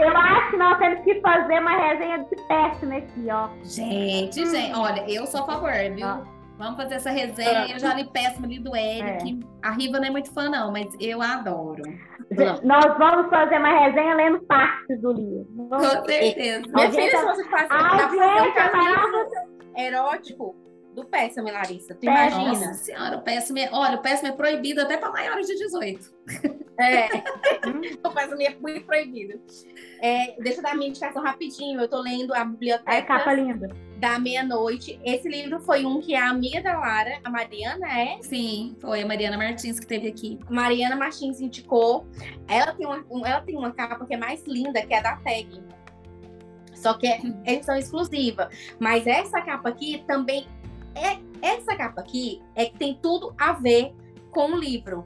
Eu 0.00 0.16
acho 0.16 0.50
que 0.50 0.56
nós 0.56 0.78
temos 0.78 1.04
que 1.04 1.20
fazer 1.20 1.60
uma 1.60 1.70
resenha 1.76 2.18
de 2.24 2.36
péssima 2.48 2.96
aqui, 2.96 3.26
ó. 3.30 3.48
Gente, 3.62 4.42
Hum. 4.42 4.46
gente, 4.50 4.74
olha, 4.76 5.04
eu 5.08 5.26
sou 5.26 5.42
a 5.42 5.46
favor, 5.46 5.70
viu? 5.94 6.06
Ah. 6.06 6.22
Vamos 6.56 6.76
fazer 6.76 6.94
essa 6.94 7.10
resenha. 7.10 7.66
Eu 7.72 7.78
já 7.78 7.94
li 7.94 8.04
Péssimo, 8.04 8.46
li 8.46 8.58
do 8.58 8.74
Eric. 8.76 9.40
A 9.62 9.70
Riva 9.72 9.98
não 9.98 10.06
é 10.06 10.10
muito 10.10 10.32
fã, 10.32 10.48
não, 10.48 10.70
mas 10.70 10.86
eu 11.00 11.20
adoro. 11.20 11.82
Nós 12.62 12.98
vamos 12.98 13.28
fazer 13.28 13.58
uma 13.58 13.80
resenha 13.86 14.14
lendo 14.14 14.40
partes 14.46 15.00
do 15.00 15.12
livro. 15.12 15.46
Vamos- 15.68 15.86
Com 15.96 16.04
certeza. 16.06 16.62
Minha 16.72 16.90
filha, 16.90 17.10
tá- 17.10 17.18
se 17.18 17.24
você 17.42 17.44
faz, 17.50 17.68
Ah, 17.70 17.98
fazer 17.98 18.16
um 18.16 18.22
é 18.22 18.52
capítulo 18.52 19.26
erótico 19.76 20.56
do 20.94 21.04
Péssame, 21.04 21.50
Larissa. 21.50 21.94
Tu 21.94 22.00
Péssimo. 22.06 22.42
imagina? 22.42 22.66
Nossa 22.68 22.84
senhora, 22.84 23.16
o 23.16 23.22
péssimo 23.22 23.58
é... 23.58 23.68
Olha, 23.72 23.96
o 23.96 24.02
péssimo 24.02 24.28
é 24.28 24.32
proibido 24.32 24.80
até 24.80 24.96
para 24.96 25.10
maiores 25.10 25.46
de 25.48 25.56
18. 25.56 26.08
É, 26.78 27.08
confesso 28.02 28.34
é 28.40 28.56
muito 28.60 28.86
proibido. 28.86 29.40
É, 30.00 30.36
deixa 30.40 30.60
eu 30.60 30.62
dar 30.62 30.76
minha 30.76 30.88
indicação 30.88 31.20
rapidinho. 31.22 31.80
Eu 31.80 31.88
tô 31.88 32.00
lendo 32.00 32.32
a 32.32 32.44
biblioteca. 32.44 32.92
É 32.94 33.02
capa 33.02 33.32
linda. 33.32 33.68
Da 33.98 34.18
meia-noite. 34.18 35.00
Esse 35.04 35.28
livro 35.28 35.60
foi 35.60 35.84
um 35.84 36.00
que 36.00 36.14
a 36.14 36.28
amiga 36.28 36.62
da 36.62 36.78
Lara, 36.78 37.20
a 37.24 37.30
Mariana, 37.30 37.86
é? 37.86 38.18
Sim, 38.22 38.76
foi 38.80 39.02
a 39.02 39.06
Mariana 39.06 39.38
Martins 39.38 39.78
que 39.78 39.86
teve 39.86 40.08
aqui. 40.08 40.38
Mariana 40.50 40.96
Martins 40.96 41.40
indicou. 41.40 42.06
Ela 42.48 42.72
tem 42.74 42.86
uma, 42.86 43.04
ela 43.26 43.40
tem 43.40 43.56
uma 43.56 43.72
capa 43.72 44.04
que 44.04 44.14
é 44.14 44.16
mais 44.16 44.44
linda, 44.46 44.84
que 44.84 44.92
é 44.92 45.00
da 45.00 45.16
Tag. 45.16 45.62
Só 46.74 46.94
que 46.94 47.06
é 47.06 47.20
edição 47.46 47.76
exclusiva. 47.76 48.50
Mas 48.78 49.06
essa 49.06 49.40
capa 49.40 49.70
aqui 49.70 50.04
também 50.06 50.46
é. 50.94 51.18
Essa 51.40 51.76
capa 51.76 52.00
aqui 52.00 52.42
é 52.54 52.66
que 52.66 52.78
tem 52.78 52.98
tudo 53.00 53.34
a 53.38 53.52
ver 53.52 53.94
com 54.30 54.52
o 54.52 54.56
livro. 54.56 55.04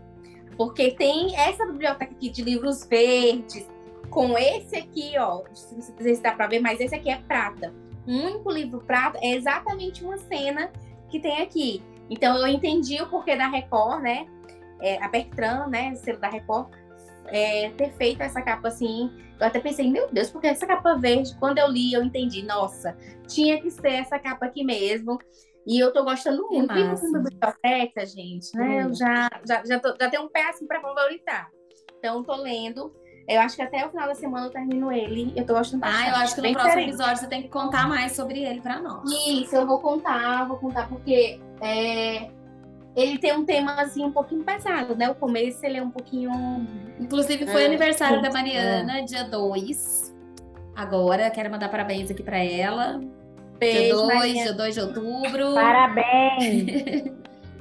Porque 0.56 0.90
tem 0.90 1.36
essa 1.36 1.64
biblioteca 1.66 2.12
aqui 2.12 2.28
de 2.28 2.42
livros 2.42 2.84
verdes, 2.84 3.66
com 4.10 4.36
esse 4.36 4.74
aqui, 4.74 5.12
ó. 5.18 5.44
Não 5.44 5.54
sei 5.54 6.14
se 6.16 6.22
dá 6.22 6.32
para 6.32 6.48
ver, 6.48 6.60
mas 6.60 6.80
esse 6.80 6.94
aqui 6.94 7.10
é 7.10 7.16
prata. 7.16 7.72
O 8.08 8.10
único 8.10 8.50
livro 8.50 8.80
prata 8.80 9.18
é 9.20 9.34
exatamente 9.34 10.02
uma 10.02 10.16
cena 10.16 10.72
que 11.10 11.20
tem 11.20 11.42
aqui. 11.42 11.82
Então 12.08 12.38
eu 12.38 12.46
entendi 12.46 13.00
o 13.02 13.06
porquê 13.06 13.36
da 13.36 13.48
Record, 13.48 14.02
né? 14.02 14.26
É, 14.80 15.02
a 15.04 15.08
Bertrand, 15.08 15.68
né? 15.68 15.94
Selo 15.94 16.18
da 16.18 16.30
Record, 16.30 16.70
é, 17.26 17.68
ter 17.70 17.92
feito 17.92 18.22
essa 18.22 18.40
capa 18.40 18.68
assim. 18.68 19.10
Eu 19.38 19.46
até 19.46 19.60
pensei, 19.60 19.90
meu 19.90 20.10
Deus, 20.10 20.30
porque 20.30 20.46
essa 20.46 20.66
capa 20.66 20.96
verde, 20.96 21.36
quando 21.38 21.58
eu 21.58 21.68
li, 21.68 21.92
eu 21.92 22.02
entendi, 22.02 22.42
nossa, 22.42 22.96
tinha 23.26 23.60
que 23.60 23.70
ser 23.70 23.92
essa 23.92 24.18
capa 24.18 24.46
aqui 24.46 24.64
mesmo. 24.64 25.18
E 25.66 25.78
eu 25.78 25.92
tô 25.92 26.02
gostando 26.02 26.48
muito. 26.48 26.72
E 26.74 26.84
no 27.12 27.22
biblioteca, 27.22 28.06
gente, 28.06 28.56
né? 28.56 28.66
Hum. 28.66 28.88
Eu 28.88 28.94
já, 28.94 29.28
já, 29.46 29.62
já, 29.66 29.78
tô, 29.78 29.94
já 30.00 30.08
tenho 30.08 30.22
um 30.22 30.28
pé 30.30 30.48
assim 30.48 30.66
pra 30.66 30.80
favoritar. 30.80 31.50
Então, 31.98 32.24
tô 32.24 32.36
lendo. 32.36 32.90
Eu 33.28 33.40
acho 33.42 33.56
que 33.56 33.62
até 33.62 33.84
o 33.84 33.90
final 33.90 34.08
da 34.08 34.14
semana 34.14 34.46
eu 34.46 34.50
termino 34.50 34.90
ele. 34.90 35.34
Eu 35.36 35.44
tô 35.44 35.52
gostando 35.52 35.82
bastante. 35.82 36.08
Ah, 36.08 36.10
eu 36.10 36.16
acho 36.16 36.34
que 36.34 36.40
no 36.40 36.52
próximo 36.52 36.70
diferente. 36.70 36.88
episódio 36.88 37.16
você 37.18 37.26
tem 37.26 37.42
que 37.42 37.48
contar 37.48 37.86
mais 37.86 38.12
sobre 38.12 38.42
ele 38.42 38.60
pra 38.62 38.80
nós. 38.80 39.04
Isso, 39.28 39.54
eu 39.54 39.66
vou 39.66 39.78
contar, 39.80 40.48
vou 40.48 40.56
contar, 40.56 40.88
porque 40.88 41.38
é, 41.60 42.30
ele 42.96 43.18
tem 43.18 43.34
um 43.34 43.44
tema 43.44 43.74
assim 43.74 44.02
um 44.02 44.10
pouquinho 44.10 44.42
pesado, 44.42 44.96
né? 44.96 45.10
O 45.10 45.14
começo 45.14 45.64
ele 45.64 45.76
é 45.76 45.82
um 45.82 45.90
pouquinho. 45.90 46.32
Inclusive, 46.98 47.46
foi 47.46 47.64
é, 47.64 47.66
aniversário 47.66 48.22
da 48.22 48.30
Mariana, 48.30 49.00
é. 49.00 49.02
dia 49.02 49.24
2. 49.24 50.16
Agora, 50.74 51.30
quero 51.30 51.50
mandar 51.50 51.68
parabéns 51.68 52.10
aqui 52.10 52.22
para 52.22 52.38
ela. 52.38 52.98
Beijo, 53.58 54.06
dia 54.06 54.18
2, 54.18 54.32
dia 54.32 54.52
2 54.54 54.74
de 54.74 54.80
outubro. 54.80 55.54
Parabéns! 55.54 57.12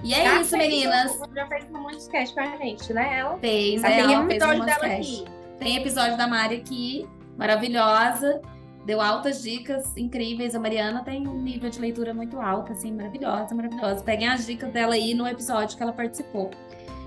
e 0.03 0.13
é 0.13 0.23
já 0.23 0.41
isso, 0.41 0.57
fez, 0.57 0.69
meninas. 0.69 1.19
Já 1.35 1.47
fez 1.47 1.65
um 1.65 1.83
podcast 1.83 2.33
com 2.33 2.41
a 2.41 2.55
gente, 2.55 2.93
né? 2.93 3.19
Ela 3.19 3.37
fez, 3.37 3.83
é, 3.83 3.89
tem 3.89 4.13
episódio 4.13 4.63
dela 4.63 4.85
aqui. 4.85 5.36
Tem 5.59 5.77
episódio 5.77 6.17
da 6.17 6.27
Mari 6.27 6.55
aqui, 6.57 7.07
maravilhosa. 7.37 8.41
Deu 8.85 9.01
altas 9.01 9.41
dicas 9.41 9.95
incríveis. 9.97 10.55
A 10.55 10.59
Mariana 10.59 11.03
tem 11.03 11.27
um 11.27 11.41
nível 11.41 11.69
de 11.69 11.79
leitura 11.79 12.13
muito 12.13 12.39
alto, 12.39 12.71
assim, 12.71 12.93
maravilhosa, 12.93 13.53
maravilhosa. 13.53 14.03
Peguem 14.03 14.29
as 14.29 14.45
dicas 14.45 14.71
dela 14.71 14.93
aí 14.93 15.13
no 15.13 15.27
episódio 15.27 15.75
que 15.75 15.83
ela 15.83 15.91
participou. 15.91 16.51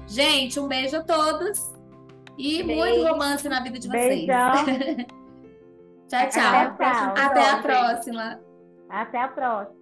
Gente, 0.07 0.61
um 0.61 0.68
beijo 0.68 0.96
a 0.96 1.03
todos. 1.03 1.72
E 2.36 2.62
beijo. 2.62 2.80
muito 2.80 3.07
romance 3.07 3.48
na 3.48 3.62
vida 3.62 3.78
de 3.78 3.88
vocês. 3.88 4.26
Tchau, 6.09 6.28
tchau. 6.28 6.42
Até, 6.42 6.90
tchau. 6.90 7.14
Até 7.16 7.51
a 7.51 7.62
próxima. 7.62 8.40
Até 8.88 9.22
a 9.22 9.28
próxima. 9.28 9.80